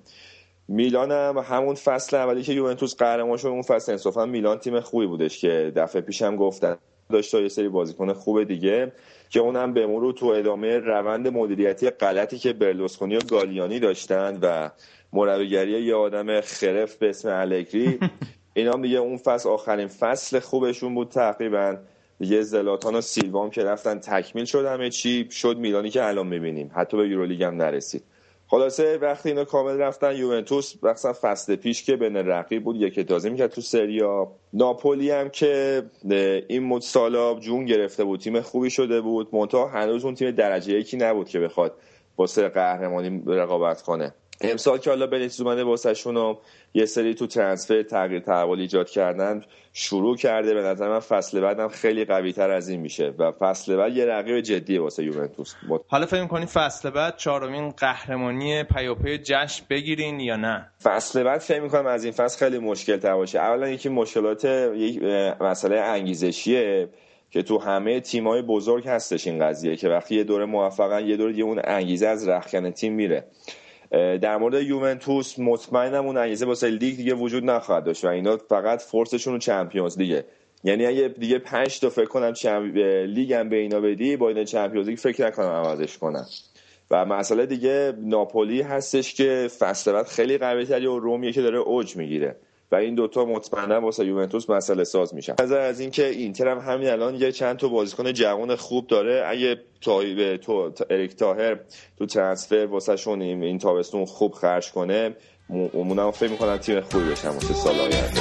میلان 0.68 1.12
هم 1.12 1.38
همون 1.38 1.74
فصل 1.74 2.16
اولی 2.16 2.43
که 2.43 2.53
یوونتوس 2.53 2.97
قهرمان 2.97 3.36
شد 3.36 3.49
اون 3.49 3.62
فصل 3.62 3.93
انصافا 3.93 4.26
میلان 4.26 4.59
تیم 4.59 4.80
خوبی 4.80 5.07
بودش 5.07 5.41
که 5.41 5.72
دفعه 5.76 6.03
پیشم 6.03 6.36
گفتم 6.36 6.76
داشته 7.11 7.43
یه 7.43 7.49
سری 7.49 7.68
بازیکن 7.68 8.12
خوب 8.12 8.45
دیگه 8.45 8.93
که 9.30 9.41
اونم 9.41 9.72
به 9.74 9.86
مرور 9.86 10.12
تو 10.12 10.26
ادامه 10.26 10.78
روند 10.78 11.28
مدیریتی 11.28 11.91
غلطی 11.91 12.38
که 12.38 12.53
برلوسکونی 12.53 13.16
و 13.16 13.20
گالیانی 13.20 13.80
داشتن 13.80 14.38
و 14.43 14.70
مربیگری 15.12 15.82
یه 15.82 15.94
آدم 15.94 16.40
خرف 16.40 16.96
به 16.96 17.08
اسم 17.08 17.28
الگری. 17.28 17.98
اینا 18.54 18.72
هم 18.72 18.82
دیگه 18.82 18.98
اون 18.98 19.16
فصل 19.16 19.48
آخرین 19.48 19.86
فصل 19.86 20.38
خوبشون 20.38 20.94
بود 20.94 21.08
تقریبا. 21.08 21.76
دیگه 22.18 22.42
زلاتان 22.42 22.94
و 22.94 23.00
سیلوام 23.00 23.50
که 23.50 23.64
رفتن 23.64 23.98
تکمیل 23.98 24.44
شد 24.44 24.64
همه 24.66 24.90
چی 24.90 25.28
شد 25.30 25.56
میلانی 25.56 25.90
که 25.90 26.04
الان 26.04 26.26
می‌بینیم. 26.26 26.70
حتی 26.74 26.96
به 26.96 27.08
یورولیگ 27.08 27.42
هم 27.42 27.54
نرسید. 27.54 28.02
خلاصه 28.46 28.98
وقتی 28.98 29.28
اینا 29.28 29.44
کامل 29.44 29.78
رفتن 29.78 30.16
یوونتوس 30.16 30.84
مثلا 30.84 31.12
فصل 31.20 31.56
پیش 31.56 31.84
که 31.84 31.96
بین 31.96 32.16
رقیب 32.16 32.64
بود 32.64 32.76
یک 32.76 33.00
تازه 33.00 33.30
می‌کرد 33.30 33.50
تو 33.50 33.61
سریا 33.61 34.32
ناپولی 34.52 35.11
هم 35.11 35.28
که 35.28 35.82
این 36.48 36.64
مد 36.64 36.82
سالا 36.82 37.34
جون 37.34 37.64
گرفته 37.64 38.04
بود 38.04 38.20
تیم 38.20 38.40
خوبی 38.40 38.70
شده 38.70 39.00
بود. 39.00 39.34
منتها 39.34 39.68
هنوز 39.68 40.04
اون 40.04 40.14
تیم 40.14 40.30
درجه 40.30 40.72
یکی 40.72 40.96
نبود 40.96 41.28
که 41.28 41.40
بخواد 41.40 41.72
واسه 42.18 42.48
قهرمانی 42.48 43.22
رقابت 43.26 43.82
کنه. 43.82 44.14
امسال 44.41 44.78
که 44.78 44.91
حالا 44.91 45.07
بنیتز 45.07 45.41
اومده 45.41 45.64
واسهشون 45.64 46.36
یه 46.74 46.84
سری 46.84 47.14
تو 47.14 47.26
ترنسفر 47.26 47.82
تغییر 47.82 48.20
تحول 48.20 48.61
ایجاد 48.61 48.88
کردن 48.91 49.45
شروع 49.72 50.16
کرده. 50.16 50.55
به 50.55 50.62
نظر 50.62 50.88
من 50.88 51.01
فصل 51.01 51.41
بعدم 51.41 51.68
خیلی 51.68 52.05
قوی 52.05 52.32
تر 52.32 52.51
از 52.51 52.68
این 52.68 52.80
میشه 52.80 53.12
و 53.18 53.32
فصل 53.32 53.76
بعد 53.76 53.97
یه 53.97 54.05
رقیب 54.05 54.41
جدیه 54.41 54.80
واسه 54.80 55.05
یوونتوس. 55.05 55.55
حالا 55.88 56.07
فکر 56.07 56.22
می‌کنی 56.22 56.47
فصل 56.47 56.91
بعد 56.91 57.16
چهارمین 57.16 57.70
قهرمانی 57.70 58.64
پیاپی 58.64 59.18
جشن 59.18 59.64
بگیرین 59.70 60.20
یا 60.20 60.36
نه؟ 60.36 60.66
فصل 60.82 61.22
بعد 61.22 61.41
فکر 61.41 61.61
می‌کنم 61.61 61.86
از 61.86 62.05
این 62.05 62.12
فصل 62.12 62.38
خیلی 62.38 62.59
مشکل 62.59 62.97
تر 62.97 63.14
باشه. 63.14 63.38
اولا 63.38 63.68
یکی 63.68 63.88
مشکلات 63.88 64.45
یک 64.74 65.03
مسئله 65.41 65.76
انگیزشیه 65.76 66.88
که 67.30 67.43
تو 67.43 67.59
همه 67.59 68.01
تیم‌های 68.01 68.43
بزرگ 68.43 68.88
هستش 68.88 69.26
این 69.26 69.47
قضیه 69.47 69.76
که 69.76 69.88
وقتی 69.88 70.14
یه 70.14 70.24
دوره 70.24 70.45
موفقن 70.45 71.07
یه 71.07 71.16
دوره 71.16 71.32
دیگه 71.32 71.45
اون 71.45 71.61
انگیزه 71.64 72.07
از 72.07 72.28
رخکن 72.28 72.70
تیم 72.70 72.93
میره. 72.93 73.24
در 73.93 74.36
مورد 74.36 74.62
یوونتوس 74.62 75.38
مطمئنم 75.38 76.07
اون 76.07 76.16
انگیزه 76.16 76.47
واسه 76.47 76.68
لیگ 76.68 76.97
دیگه 76.97 77.14
وجود 77.14 77.45
نخواهد 77.45 77.84
داشت 77.84 78.05
و 78.05 78.09
اینا 78.09 78.36
فقط 78.36 78.82
فرصشون 78.82 79.38
چمپیونز 79.38 79.99
لیگه. 79.99 80.24
یعنی 80.64 80.86
اگه 80.86 81.09
دیگه 81.09 81.38
پنج 81.38 81.80
تا 81.80 81.91
فکر 81.91 82.07
کنم 82.07 82.32
چم... 82.32 82.72
لیگ 83.07 83.32
هم 83.32 83.49
به 83.49 83.57
اینا 83.57 83.80
بدی 83.80 84.16
با 84.16 84.28
این 84.28 84.45
چمپیونز 84.45 84.88
لیگ 84.88 84.99
فکر 84.99 85.26
نکنم 85.26 85.47
عوضش 85.47 85.99
کنم 85.99 86.26
و 86.91 87.05
مسئله 87.05 87.47
دیگه 87.47 87.93
ناپولی 87.99 88.62
هستش 88.62 89.14
که 89.14 89.49
فصل 89.59 90.03
خیلی 90.03 90.38
قوی 90.38 90.64
تری 90.64 90.86
و 90.86 90.99
رومیه 90.99 91.32
که 91.32 91.43
داره 91.43 91.59
اوج 91.59 91.97
می‌گیره. 91.97 92.36
و 92.72 92.76
این 92.76 92.94
دوتا 92.94 93.24
مطمئنا 93.24 93.80
واسه 93.80 94.06
یوونتوس 94.06 94.50
مسئله 94.50 94.84
ساز 94.84 95.14
میشن. 95.14 95.34
نظر 95.40 95.60
از 95.60 95.80
اینکه 95.80 96.06
اینتر 96.06 96.48
هم 96.48 96.58
همین 96.58 96.88
الان 96.88 97.14
یه 97.14 97.32
چند 97.32 97.56
تا 97.56 97.68
بازیکن 97.68 98.12
جوان 98.12 98.56
خوب 98.56 98.86
داره. 98.86 99.24
اگه 99.26 99.56
تا 99.80 100.02
تو 100.36 100.72
اریک 100.90 101.16
تاهر 101.16 101.60
تو 101.98 102.06
ترانسفر 102.06 102.66
واسه 102.70 102.96
شون 102.96 103.22
این, 103.22 103.42
این 103.42 103.58
تابستون 103.58 104.04
خوب 104.04 104.32
خرج 104.32 104.72
کنه 104.72 105.16
اونم 105.72 106.10
فکر 106.10 106.30
می‌کنم 106.30 106.56
تیم 106.56 106.80
خوبی 106.80 107.10
بشن 107.10 107.28
واسه 107.28 107.54
سال 107.54 107.74
آینده. 107.74 108.20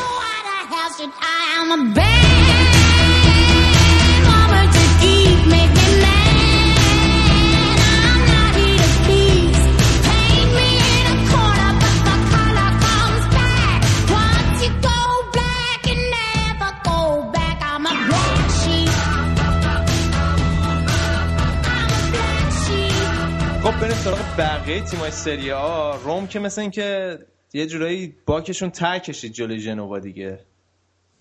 خب 23.69 23.79
بریم 23.81 23.95
سراغ 23.95 24.19
بقیه 24.37 24.81
تیمای 24.81 25.11
سری 25.11 25.51
آ. 25.51 25.95
روم 25.95 26.27
که 26.27 26.39
مثل 26.39 26.61
اینکه 26.61 27.19
یه 27.53 27.65
جورایی 27.65 28.15
باکشون 28.25 28.69
ته 28.69 28.99
کشید 28.99 29.33
جلوی 29.33 29.59
جنوا 29.59 29.99
دیگه. 29.99 30.39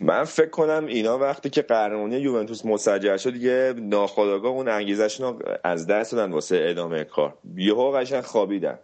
من 0.01 0.25
فکر 0.25 0.51
کنم 0.51 0.87
اینا 0.87 1.19
وقتی 1.19 1.51
که 1.51 1.63
قهرمانی 1.63 2.17
یوونتوس 2.17 2.67
مسجل 2.67 3.17
شد 3.17 3.33
دیگه 3.33 3.75
ناخودآگاه 3.77 4.51
اون 4.51 4.69
انگیزشون 4.69 5.39
از 5.65 5.87
دست 5.87 6.13
دادن 6.13 6.33
واسه 6.33 6.67
ادامه 6.69 7.05
کار. 7.05 7.35
یهو 7.57 7.91
قشنگ 7.91 8.21
خوابیدن. 8.21 8.79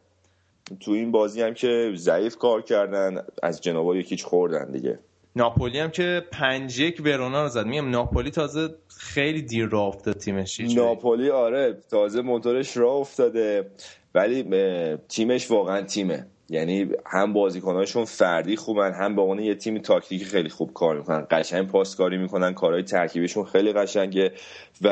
تو 0.81 0.91
این 0.91 1.13
بازی 1.13 1.43
هم 1.43 1.55
که 1.55 1.93
ضعیف 1.95 2.37
کار 2.37 2.63
کردن 2.63 3.23
از 3.43 3.61
جنوا 3.61 3.97
یکیچ 3.97 4.25
خوردن 4.25 4.71
دیگه. 4.71 4.99
ناپولی 5.37 5.79
هم 5.79 5.91
که 5.91 6.23
پنج 6.33 6.79
یک 6.79 7.03
ورونا 7.05 7.43
رو 7.43 7.49
زد. 7.49 7.67
میگم 7.67 7.91
ناپولی 7.91 8.31
تازه 8.31 8.69
خیلی 8.89 9.43
دیر 9.43 9.67
راه 9.67 9.87
افتاد 9.87 10.17
تیمش 10.17 10.61
ناپولی 10.61 11.31
آره 11.31 11.79
تازه 11.91 12.23
موتورش 12.23 12.77
راه 12.77 12.95
افتاده. 12.95 13.71
ولی 14.15 14.45
تیمش 15.09 15.51
واقعا 15.51 15.83
تیمه. 15.83 16.27
یعنی 16.49 16.89
هم 17.07 17.33
بازیکناشون 17.33 18.05
فردی 18.05 18.57
خوبن 18.57 18.93
هم 18.93 19.17
به 19.17 19.23
عنوان 19.23 19.39
یه 19.39 19.55
تیم 19.55 19.79
تاکتیکی 19.79 20.25
خیلی 20.25 20.49
خوب 20.49 20.73
کار 20.73 20.97
می‌کنن. 20.97 21.27
قشنگ 21.31 21.67
پاسکاری 21.67 22.19
می‌کنن 22.19 22.55
کارهای 22.55 22.83
ترکیبشون 22.83 23.45
خیلی 23.45 23.73
قشنگه 23.73 24.33
و 24.83 24.89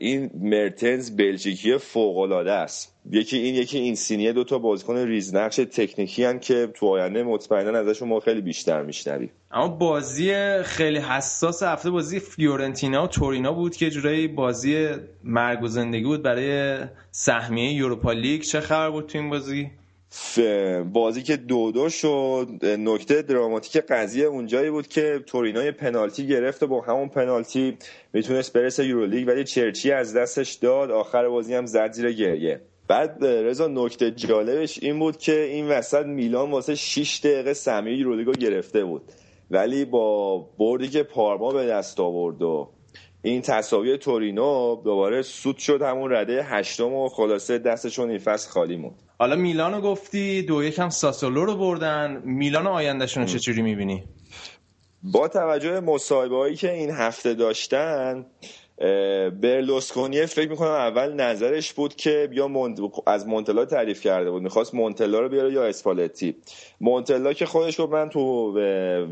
این 0.00 0.30
مرتنز 0.34 1.16
بلژیکی 1.16 1.78
فوق 1.78 2.18
العاده 2.18 2.52
است. 2.52 2.94
یکی 3.10 3.36
این 3.36 3.54
یکی 3.54 3.78
این 3.78 3.94
سینیه 3.94 4.32
دو 4.32 4.44
تا 4.44 4.58
بازیکن 4.58 4.96
ریزنقش 4.96 5.56
تکنیکی 5.56 6.24
هن 6.24 6.38
که 6.38 6.68
تو 6.74 6.86
آینده 6.86 7.22
مطمئنا 7.22 7.78
ازشون 7.78 8.08
ما 8.08 8.20
خیلی 8.20 8.40
بیشتر 8.40 8.82
میشنویم. 8.82 9.30
اما 9.50 9.68
بازی 9.68 10.32
خیلی 10.62 10.98
حساس 10.98 11.62
هفته 11.62 11.90
بازی 11.90 12.20
فیورنتینا 12.20 13.04
و 13.04 13.06
تورینا 13.06 13.52
بود 13.52 13.76
که 13.76 13.90
جورایی 13.90 14.28
بازی 14.28 14.88
مرگ 15.24 15.62
و 15.62 15.66
زندگی 15.66 16.04
بود 16.04 16.22
برای 16.22 16.78
سهمیه 17.10 17.72
یوروپا 17.72 18.12
لیگ. 18.12 18.42
چه 18.42 18.60
خبر 18.60 18.90
بود 18.90 19.06
تو 19.06 19.18
این 19.18 19.30
بازی؟ 19.30 19.70
بازی 20.92 21.22
که 21.22 21.36
دو 21.36 21.72
دو 21.72 21.88
شد 21.88 22.48
نکته 22.62 23.22
دراماتیک 23.22 23.76
قضیه 23.76 24.26
اونجایی 24.26 24.70
بود 24.70 24.88
که 24.88 25.20
تورینو 25.26 25.72
پنالتی 25.72 26.26
گرفت 26.26 26.62
و 26.62 26.66
با 26.66 26.80
همون 26.80 27.08
پنالتی 27.08 27.78
می‌تونست 28.12 28.52
برسه 28.52 28.86
یورولیگ 28.86 29.28
ولی 29.28 29.44
چرچی 29.44 29.92
از 29.92 30.16
دستش 30.16 30.52
داد. 30.52 30.90
آخر 30.90 31.28
بازی 31.28 31.54
هم 31.54 31.66
زد 31.66 31.92
زیر 31.92 32.12
گریه. 32.12 32.60
بعد 32.88 33.24
رضا 33.24 33.66
نکته 33.66 34.10
جالبش 34.10 34.82
این 34.82 34.98
بود 34.98 35.16
که 35.16 35.40
این 35.40 35.68
وسط 35.68 36.06
میلان 36.06 36.50
واسه 36.50 36.74
6 36.74 37.20
دقیقه 37.24 37.54
سهمیه 37.54 37.96
یورولیگو 37.96 38.32
گرفته 38.32 38.84
بود. 38.84 39.02
ولی 39.50 39.84
با 39.84 40.38
بردی 40.58 40.88
که 40.88 41.02
پارما 41.02 41.52
به 41.52 41.66
دست 41.66 42.00
آورد 42.00 42.42
و 42.42 42.70
این 43.24 43.42
تصاوی 43.42 43.98
تورینو 43.98 44.82
دوباره 44.84 45.22
سود 45.22 45.58
شد 45.58 45.82
همون 45.82 46.12
رده 46.12 46.42
هشتم 46.42 46.92
و 46.92 47.08
خلاصه 47.08 47.58
دستشون 47.58 48.10
این 48.10 48.18
فصل 48.18 48.50
خالی 48.50 48.76
موند. 48.76 49.02
حالا 49.18 49.36
میلانو 49.36 49.80
گفتی 49.80 50.42
دو 50.42 50.64
یکم 50.64 50.88
ساسولو 50.88 51.44
رو 51.44 51.56
بردن. 51.56 52.22
میلان 52.24 52.66
آیندهشون 52.66 53.22
رو 53.22 53.28
چجوری 53.28 53.62
می‌بینی؟ 53.62 54.04
با 55.02 55.28
توجه 55.28 55.80
مصاحبه 55.80 56.36
هایی 56.36 56.56
که 56.56 56.72
این 56.72 56.90
هفته 56.90 57.34
داشتن 57.34 58.26
برلوسکونی 59.40 60.26
فکر 60.26 60.50
می‌کنم 60.50 60.70
اول 60.70 61.12
نظرش 61.12 61.72
بود 61.72 61.96
که 61.96 62.28
بیا 62.30 62.48
مونت... 62.48 62.78
از 63.06 63.26
مونتلا 63.28 63.64
تعریف 63.64 64.00
کرده 64.00 64.30
بود. 64.30 64.42
می‌خواست 64.42 64.74
مونتلا 64.74 65.20
رو 65.20 65.28
بیاره 65.28 65.52
یا 65.52 65.64
اسپالتی. 65.64 66.36
مونتلا 66.80 67.32
که 67.32 67.46
خودش 67.46 67.80
گفت 67.80 67.92
من 67.92 68.08
تو 68.08 68.54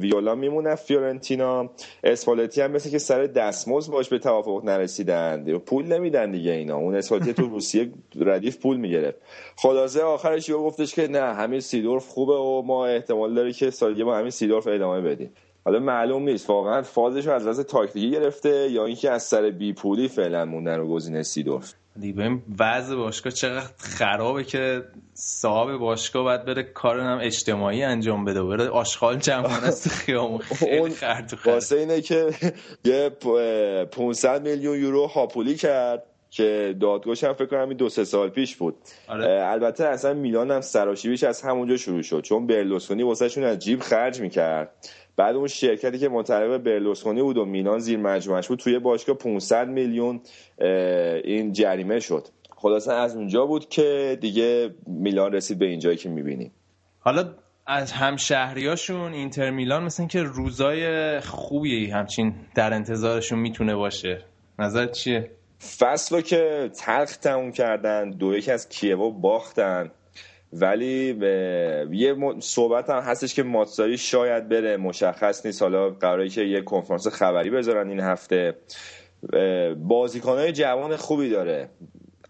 ویولا 0.00 0.34
میمونم 0.34 0.74
فیورنتینا. 0.74 1.70
اسپالتی 2.04 2.60
هم 2.60 2.70
مثل 2.70 2.90
که 2.90 2.98
سر 2.98 3.26
دستمزد 3.26 3.92
باش 3.92 4.08
به 4.08 4.18
توافق 4.18 4.64
نرسیدن. 4.64 5.58
پول 5.58 5.86
نمیدن 5.86 6.30
دیگه 6.30 6.52
اینا. 6.52 6.76
اون 6.76 6.94
اسپالتی 6.94 7.32
تو 7.32 7.46
روسیه 7.46 7.92
ردیف 8.16 8.56
پول 8.56 8.76
می‌گرفت. 8.76 9.18
خلاصه 9.56 10.02
آخرش 10.02 10.48
یه 10.48 10.54
گفتش 10.54 10.94
که 10.94 11.08
نه 11.08 11.34
همین 11.34 11.60
سیدورف 11.60 12.08
خوبه 12.08 12.34
و 12.34 12.62
ما 12.62 12.86
احتمال 12.86 13.34
داره 13.34 13.52
که 13.52 13.70
سال 13.70 14.02
ما 14.02 14.16
همین 14.16 14.30
سیدورف 14.30 14.66
ادامه 14.66 15.00
بدیم. 15.00 15.32
حالا 15.64 15.78
معلوم 15.78 16.22
نیست. 16.22 16.50
واقعا 16.50 16.82
فازش 16.82 17.26
رو 17.26 17.32
از 17.32 17.42
لحاظ 17.42 17.60
تاکتیکی 17.60 18.10
گرفته 18.10 18.70
یا 18.70 18.84
اینکه 18.84 19.10
از 19.10 19.22
سر 19.22 19.50
بی 19.50 19.72
پولی 19.72 20.08
فعلا 20.08 20.44
موندن 20.44 20.78
رو 20.78 20.88
گزینه 20.88 21.22
سیدورف؟ 21.22 21.74
دیگه 22.00 22.12
ببین 22.18 22.42
وضع 22.58 22.96
باشگاه 22.96 23.32
چقدر 23.32 23.66
خرابه 23.78 24.44
که 24.44 24.84
صاحب 25.14 25.76
باشگاه 25.76 26.22
باید 26.22 26.44
بره 26.44 26.62
کار 26.62 27.00
هم 27.00 27.18
اجتماعی 27.22 27.82
انجام 27.82 28.24
بده 28.24 28.42
بره 28.42 28.68
آشغال 28.68 29.16
جمع 29.16 29.42
کنه 29.42 29.66
از 29.66 29.88
خیابون. 29.98 30.38
خیلی 30.38 30.90
خرد 30.90 31.38
واسه 31.44 31.76
اینه 31.76 32.00
که 32.00 32.30
یه 32.84 33.08
500 33.92 34.48
میلیون 34.48 34.80
یورو 34.80 35.06
هاپولی 35.06 35.54
کرد 35.54 36.02
که 36.30 36.74
دادگاهش 36.80 37.24
هم 37.24 37.32
فکر 37.32 37.46
کنم 37.46 37.68
این 37.68 37.76
دو 37.76 37.88
سه 37.88 38.04
سال 38.04 38.28
پیش 38.28 38.56
بود. 38.56 38.76
آره. 39.08 39.42
البته 39.46 39.84
اصلا 39.84 40.14
میلان 40.14 40.50
هم 40.50 40.60
سراشیبیش 40.60 41.24
از 41.24 41.42
همونجا 41.42 41.76
شروع 41.76 42.02
شد. 42.02 42.20
چون 42.20 42.46
برلوسکونی 42.46 43.02
واسهشون 43.02 43.44
از 43.44 43.58
جیب 43.58 43.80
خرج 43.80 44.20
می‌کرد. 44.20 44.70
بعد 45.16 45.36
اون 45.36 45.48
شرکتی 45.48 45.98
که 45.98 46.08
متعلق 46.08 46.58
برلوسکونی 46.58 47.22
بود 47.22 47.36
و 47.36 47.44
میلان 47.44 47.78
زیر 47.78 47.98
مجموعش 47.98 48.48
بود 48.48 48.58
توی 48.58 48.78
باشگاه 48.78 49.16
500 49.16 49.68
میلیون 49.68 50.20
این 51.24 51.52
جریمه 51.52 52.00
شد. 52.00 52.28
خلاصا 52.56 52.96
از 52.96 53.16
اونجا 53.16 53.46
بود 53.46 53.68
که 53.68 54.18
دیگه 54.20 54.74
میلان 54.86 55.32
رسید 55.32 55.58
به 55.58 55.66
اینجایی 55.66 55.96
که 55.96 56.08
می‌بینیم. 56.08 56.52
حالا 57.00 57.34
از 57.66 57.92
همشهریاشون 57.92 59.12
اینتر 59.12 59.50
میلان 59.50 59.84
مثل 59.84 60.06
که 60.06 60.22
روزای 60.22 61.20
خوبی 61.20 61.90
همچین 61.90 62.34
در 62.54 62.72
انتظارشون 62.72 63.38
می‌تونه 63.38 63.74
باشه. 63.74 64.18
نظر 64.58 64.86
چیه؟ 64.86 65.30
فصل 65.78 66.16
رو 66.16 66.22
که 66.22 66.70
تلخ 66.78 67.16
تموم 67.16 67.52
کردن 67.52 68.10
دو 68.10 68.34
یکی 68.34 68.50
از 68.50 68.68
کیوو 68.68 69.10
باختن. 69.10 69.90
ولی 70.52 71.18
یه 71.90 72.16
صحبت 72.40 72.90
هم 72.90 72.98
هستش 72.98 73.34
که 73.34 73.42
ماتساری 73.42 73.98
شاید 73.98 74.48
بره 74.48 74.76
مشخص 74.76 75.46
نیست. 75.46 75.62
حالا 75.62 75.90
قراره 75.90 76.28
که 76.28 76.42
یه 76.42 76.60
کنفرانس 76.60 77.06
خبری 77.06 77.50
بذارن 77.50 77.88
این 77.88 78.00
هفته. 78.00 78.56
بازیکنهای 79.76 80.52
جوان 80.52 80.96
خوبی 80.96 81.28
داره. 81.28 81.68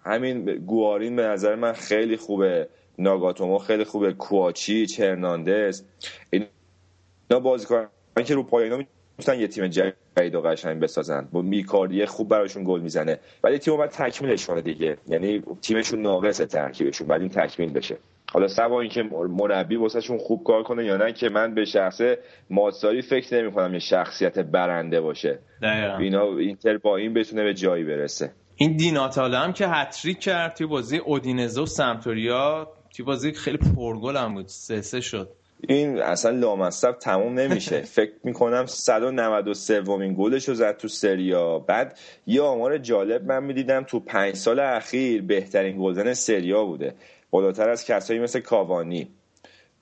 همین 0.05 0.45
گوارین 0.45 1.17
به 1.17 1.23
نظر 1.23 1.55
من 1.55 1.73
خیلی 1.73 2.17
خوبه. 2.17 2.69
ناگاتومو 2.99 3.59
خیلی 3.59 3.85
خوبه. 3.85 4.13
کوآچی 4.13 4.87
هرناندز 4.99 5.83
اینا 6.31 7.41
بازیکنان 7.41 7.89
که 8.25 8.35
رو 8.35 8.43
پای 8.43 8.65
اینا 8.65 8.85
می‌تونن 9.19 9.41
یه 9.41 9.49
تیم 9.49 9.67
جدید 9.67 10.35
و 10.35 10.41
قشنگ 10.41 10.81
بسازن. 10.81 11.29
با 11.33 11.43
میکاردی 11.43 12.07
خوب 12.07 12.29
براشون 12.29 12.65
گل 12.65 12.81
می‌زنه. 12.81 13.19
ولی 13.45 13.59
تیم 13.59 13.77
باید 13.77 13.91
تکمیلش 13.91 14.47
کنه 14.47 14.61
دیگه. 14.61 14.97
یعنی 15.09 15.43
تیمشون 15.63 16.03
ناقصه 16.03 16.47
ترکیبشون. 16.47 17.07
بعد 17.07 17.21
این 17.21 17.31
تکمیل 17.31 17.73
بشه. 17.73 17.97
حالا 18.33 18.49
سوا 18.49 18.81
اینکه 18.81 19.03
مربی 19.29 19.77
واسهشون 19.77 20.19
خوب 20.19 20.45
کار 20.45 20.63
کنه 20.63 20.85
یا 20.85 20.97
نه 20.97 21.13
که 21.13 21.29
من 21.29 21.55
به 21.55 21.65
شخصه 21.65 22.19
ماتساری 22.51 23.03
فکر 23.03 23.43
نمی 23.43 23.53
کنم 23.53 23.73
یه 23.73 23.79
شخصیت 23.79 24.39
برنده 24.39 25.01
باشه. 25.01 25.39
دقیقاً. 25.63 25.97
اینا 25.97 26.39
اینتر 26.39 26.79
با 26.79 26.97
این 26.97 27.15
بتونه 27.15 27.45
به 27.45 27.55
جایی 27.55 27.85
برسه. 27.85 28.33
این 28.57 28.77
دیناتاله 28.77 29.39
هم 29.39 29.53
که 29.53 29.69
هتریک 29.69 30.21
کرد 30.21 30.55
توی 30.55 30.67
بازی 30.67 30.99
اودینزه 30.99 31.63
و 31.63 31.67
سمتوریا 31.67 32.69
توی 32.97 33.05
بازی 33.05 33.33
خیلی 33.33 33.59
پرگل 33.77 34.17
هم 34.17 34.35
بود. 34.35 34.49
سه 34.49 34.81
سه 34.81 35.01
شد. 35.01 35.29
این 35.69 36.03
اصلا 36.03 36.31
لامصب 36.31 36.93
تموم 36.93 37.39
نمیشه. 37.39 37.81
فکر 37.97 38.13
می‌کنم 38.25 38.67
193 38.67 39.81
ومین 39.81 40.15
گلش 40.19 40.49
رو 40.49 40.55
زد 40.55 40.77
تو 40.77 40.89
سریا 40.89 41.59
بعد 41.59 41.99
یه 42.27 42.43
آمار 42.43 42.79
جالب 42.79 43.25
من 43.25 43.45
می‌دیدم 43.45 43.83
تو 43.83 44.01
پنج 44.01 44.35
سال 44.35 44.61
اخیر 44.61 45.23
بهترین 45.23 45.79
گلزن 45.79 46.13
سریا 46.13 46.65
بوده. 46.65 46.95
بالاتر 47.33 47.69
از 47.69 47.85
کسایی 47.85 48.21
مثل 48.21 48.41
کاوانی. 48.41 49.09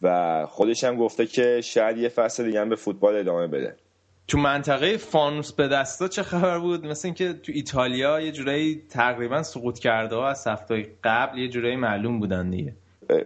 و 0.03 0.47
خودش 0.47 0.85
هم 0.85 0.97
گفته 0.97 1.27
که 1.27 1.61
شاید 1.61 1.99
یه 1.99 2.09
فصل 2.09 2.45
دیگه 2.45 2.61
هم 2.61 2.69
به 2.69 2.77
فوتبال 2.77 3.17
ادامه 3.17 3.47
بده. 3.47 3.77
تو 4.29 4.39
منطقه 4.39 4.97
فانوس 4.97 5.53
به 5.53 5.69
دستا 5.69 6.09
چه 6.09 6.23
خبر 6.23 6.59
بود؟ 6.59 6.87
مثل 6.87 7.09
اینکه 7.09 7.33
تو 7.33 7.53
ایتالیا 7.55 8.21
یه 8.21 8.33
جورایی 8.33 8.83
تقریبا 8.91 9.43
سقوط 9.43 9.79
کرده 9.79 10.17
ها 10.17 10.29
از 10.29 10.47
هفته 10.47 10.89
قبل 11.05 11.39
یه 11.39 11.49
جورایی 11.49 11.77
معلوم 11.77 12.21
بودن 12.21 12.51
دیگه. 12.51 12.75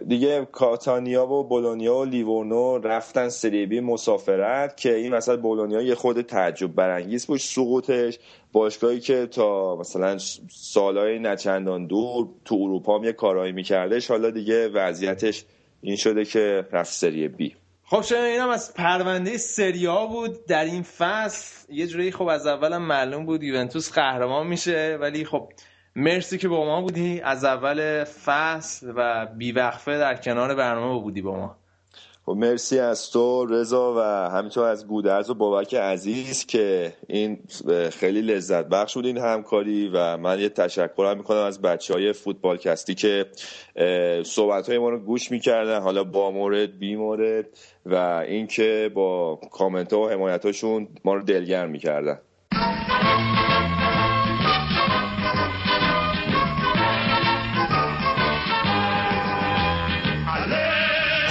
دیگه 0.07 0.47
کاتانیا 0.51 1.27
و 1.27 1.43
بولونیا 1.43 1.95
و 1.95 2.05
لیورنو 2.05 2.77
رفتن 2.77 3.29
سری 3.29 3.65
بی 3.65 3.79
مسافرت 3.79 4.77
که 4.77 4.95
این 4.95 5.15
مثلا 5.15 5.37
بولونیا 5.37 5.81
یه 5.81 5.95
خود 5.95 6.21
تعجب 6.21 6.75
برانگیز 6.75 7.25
بود. 7.25 7.39
سقوطش 7.39 8.19
باشگاهی 8.51 8.99
که 8.99 9.25
تا 9.25 9.75
مثلا 9.75 10.17
سالهای 10.51 11.19
نچندان 11.19 11.87
دور 11.87 12.27
تو 12.45 12.55
اروپا 12.55 12.97
هم 12.97 13.03
یه 13.03 13.13
کارهایی 13.13 13.51
میکردش 13.51 14.11
حالا 14.11 14.29
دیگه 14.29 14.67
وضعیتش 14.67 15.45
این 15.81 15.95
شده 15.95 16.25
که 16.25 16.67
رفت 16.71 16.93
سری 16.93 17.27
بی. 17.27 17.55
خب 17.83 18.01
شما 18.01 18.23
اینم 18.23 18.49
از 18.49 18.73
پرونده 18.73 19.37
سریا 19.37 20.05
بود. 20.05 20.45
در 20.45 20.65
این 20.65 20.83
فصل 20.83 21.73
یه 21.73 21.87
جوری 21.87 22.11
خب 22.11 22.27
از 22.27 22.47
اولم 22.47 22.81
معلوم 22.81 23.25
بود 23.25 23.43
یوونتوس 23.43 23.91
قهرمان 23.91 24.47
میشه 24.47 24.97
ولی 25.01 25.25
خب 25.25 25.49
مرسی 25.95 26.37
که 26.37 26.47
با 26.47 26.65
ما 26.65 26.81
بودی. 26.81 27.21
از 27.21 27.43
اول 27.43 28.03
فصل 28.03 28.93
و 28.95 29.27
بیوقفه 29.37 29.97
در 29.97 30.15
کنار 30.15 30.55
برنامه 30.55 31.01
بودی 31.01 31.21
با 31.21 31.31
ما. 31.31 31.55
خب 32.25 32.31
مرسی 32.31 32.79
از 32.79 33.11
تو 33.11 33.45
رضا 33.45 33.93
و 33.97 33.99
همینطور 34.37 34.67
از 34.67 34.87
گودرز 34.87 35.29
و 35.29 35.33
بابک 35.33 35.75
عزیز 35.75 36.45
که 36.45 36.93
این 37.07 37.39
خیلی 37.91 38.21
لذت 38.21 38.65
بخش 38.65 38.93
بود 38.93 39.05
این 39.05 39.17
همکاری 39.17 39.91
و 39.93 40.17
من 40.17 40.39
یه 40.39 40.49
تشکر 40.49 41.15
می‌کنم 41.17 41.37
از 41.37 41.61
بچه 41.61 41.93
های 41.93 42.13
فوتبالکستی 42.13 42.95
که 42.95 43.25
صحبت 44.23 44.69
های 44.69 44.77
ما 44.77 44.89
رو 44.89 44.99
گوش 44.99 45.31
می‌کردن. 45.31 45.79
حالا 45.79 46.03
با 46.03 46.31
مورد 46.31 46.79
بی 46.79 46.95
مورد 46.95 47.45
و 47.85 47.95
اینکه 48.27 48.91
با 48.93 49.39
کامنت 49.51 49.93
ها 49.93 49.99
و 49.99 50.09
حمایت 50.09 50.45
هاشون 50.45 50.87
ما 51.05 51.13
رو 51.13 51.23
دلگرم 51.23 51.69
می‌کردن. 51.69 52.19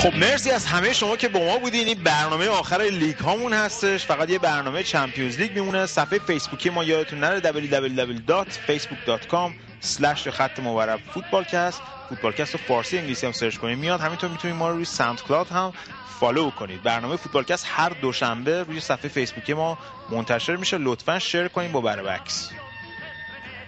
خب 0.05 0.15
مرسی 0.15 0.51
از 0.51 0.67
همه 0.67 0.93
شما 0.93 1.17
که 1.17 1.29
با 1.29 1.41
ما 1.41 1.59
بودین. 1.59 1.87
این 1.87 2.05
برنامه 2.05 2.49
آخر 2.49 2.83
لیگ 2.83 3.19
هامون 3.19 3.53
هستش. 3.53 4.07
فقط 4.07 4.31
یه 4.31 4.39
برنامه 4.39 4.83
چمپیونز 4.83 5.39
لیگ 5.39 5.55
میمونه. 5.55 5.87
صفحه 5.87 6.19
فیسبوکی 6.19 6.71
ما 6.71 6.85
یادتون 6.85 7.21
نره. 7.21 7.41
www.facebook.com 7.41 9.53
slash 9.87 10.29
خط 10.29 10.59
مورب 10.59 11.01
فوتبالکست 11.15 11.83
فوتبالکست 12.09 12.53
رو 12.53 12.61
فارسی 12.69 12.99
انگلیسی 12.99 13.27
هم 13.27 13.33
search 13.33 13.57
کنید. 13.57 13.79
میاد. 13.79 14.01
همینطور 14.01 14.31
می‌تونید 14.31 14.57
ما 14.57 14.69
رو 14.69 14.75
روی 14.75 14.85
SoundCloud 14.85 15.49
هم 15.49 15.73
follow 16.21 16.51
کنید. 16.51 16.83
برنامه 16.83 17.17
فوتبالکست 17.17 17.67
هر 17.69 17.89
دوشنبه 17.89 18.63
روی 18.63 18.81
صفحه 18.81 19.09
فیسبوکی 19.09 19.55
ما 19.55 19.79
منتشر 20.11 20.57
میشه. 20.57 20.79
لطفا 20.79 21.19
share 21.19 21.49
کنید 21.49 21.73
با 21.73 21.81
بر 21.81 22.01
و 22.01 22.11
بکس 22.11 22.51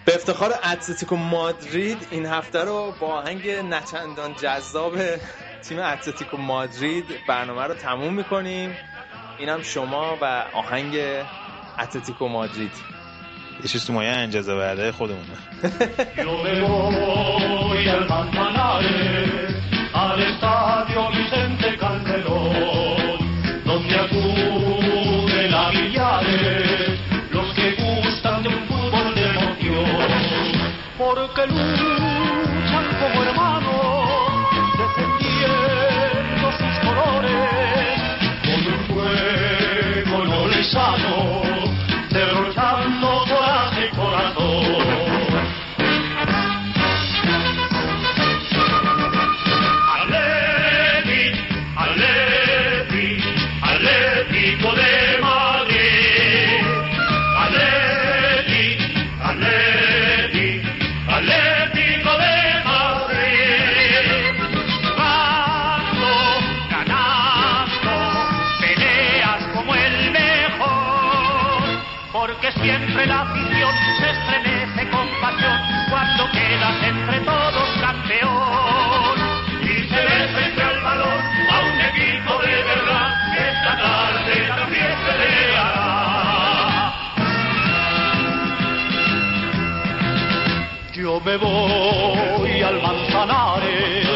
به 0.05 0.15
افتخار 0.15 0.55
اتلتیکو 0.65 1.17
مادرید 1.17 2.07
این 2.11 2.27
هفته 2.27 2.65
رو 2.65 2.95
با 3.01 3.07
آهنگ 3.07 3.51
نچندان 3.51 4.35
جذاب 4.35 4.97
تیم 5.69 5.79
اتلتیکو 5.79 6.37
مادرید 6.37 7.05
برنامه 7.29 7.63
رو 7.63 7.75
تموم 7.75 8.15
می‌کنیم. 8.15 8.77
اینم 9.39 9.63
شما 9.63 10.17
و 10.21 10.45
آهنگ 10.53 10.97
اتلتیکو 11.79 12.29
مادرید. 12.29 12.73
یه 13.63 13.69
چیز 13.69 13.87
تو 13.87 13.93
مایه 13.93 14.11
انجازه 14.11 14.55
برده 14.55 14.93
خودمونه. 14.93 15.37
Me 91.39 92.39
voy 92.39 92.63
al 92.63 92.81
Manzanares, 92.81 94.07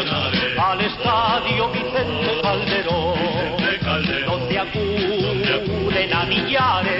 al 0.57 0.81
estadio 0.81 1.69
Vicente 1.69 2.41
Calderón, 2.41 3.15
donde 4.25 4.59
acuden 4.59 6.13
a 6.13 6.25
millares 6.25 6.90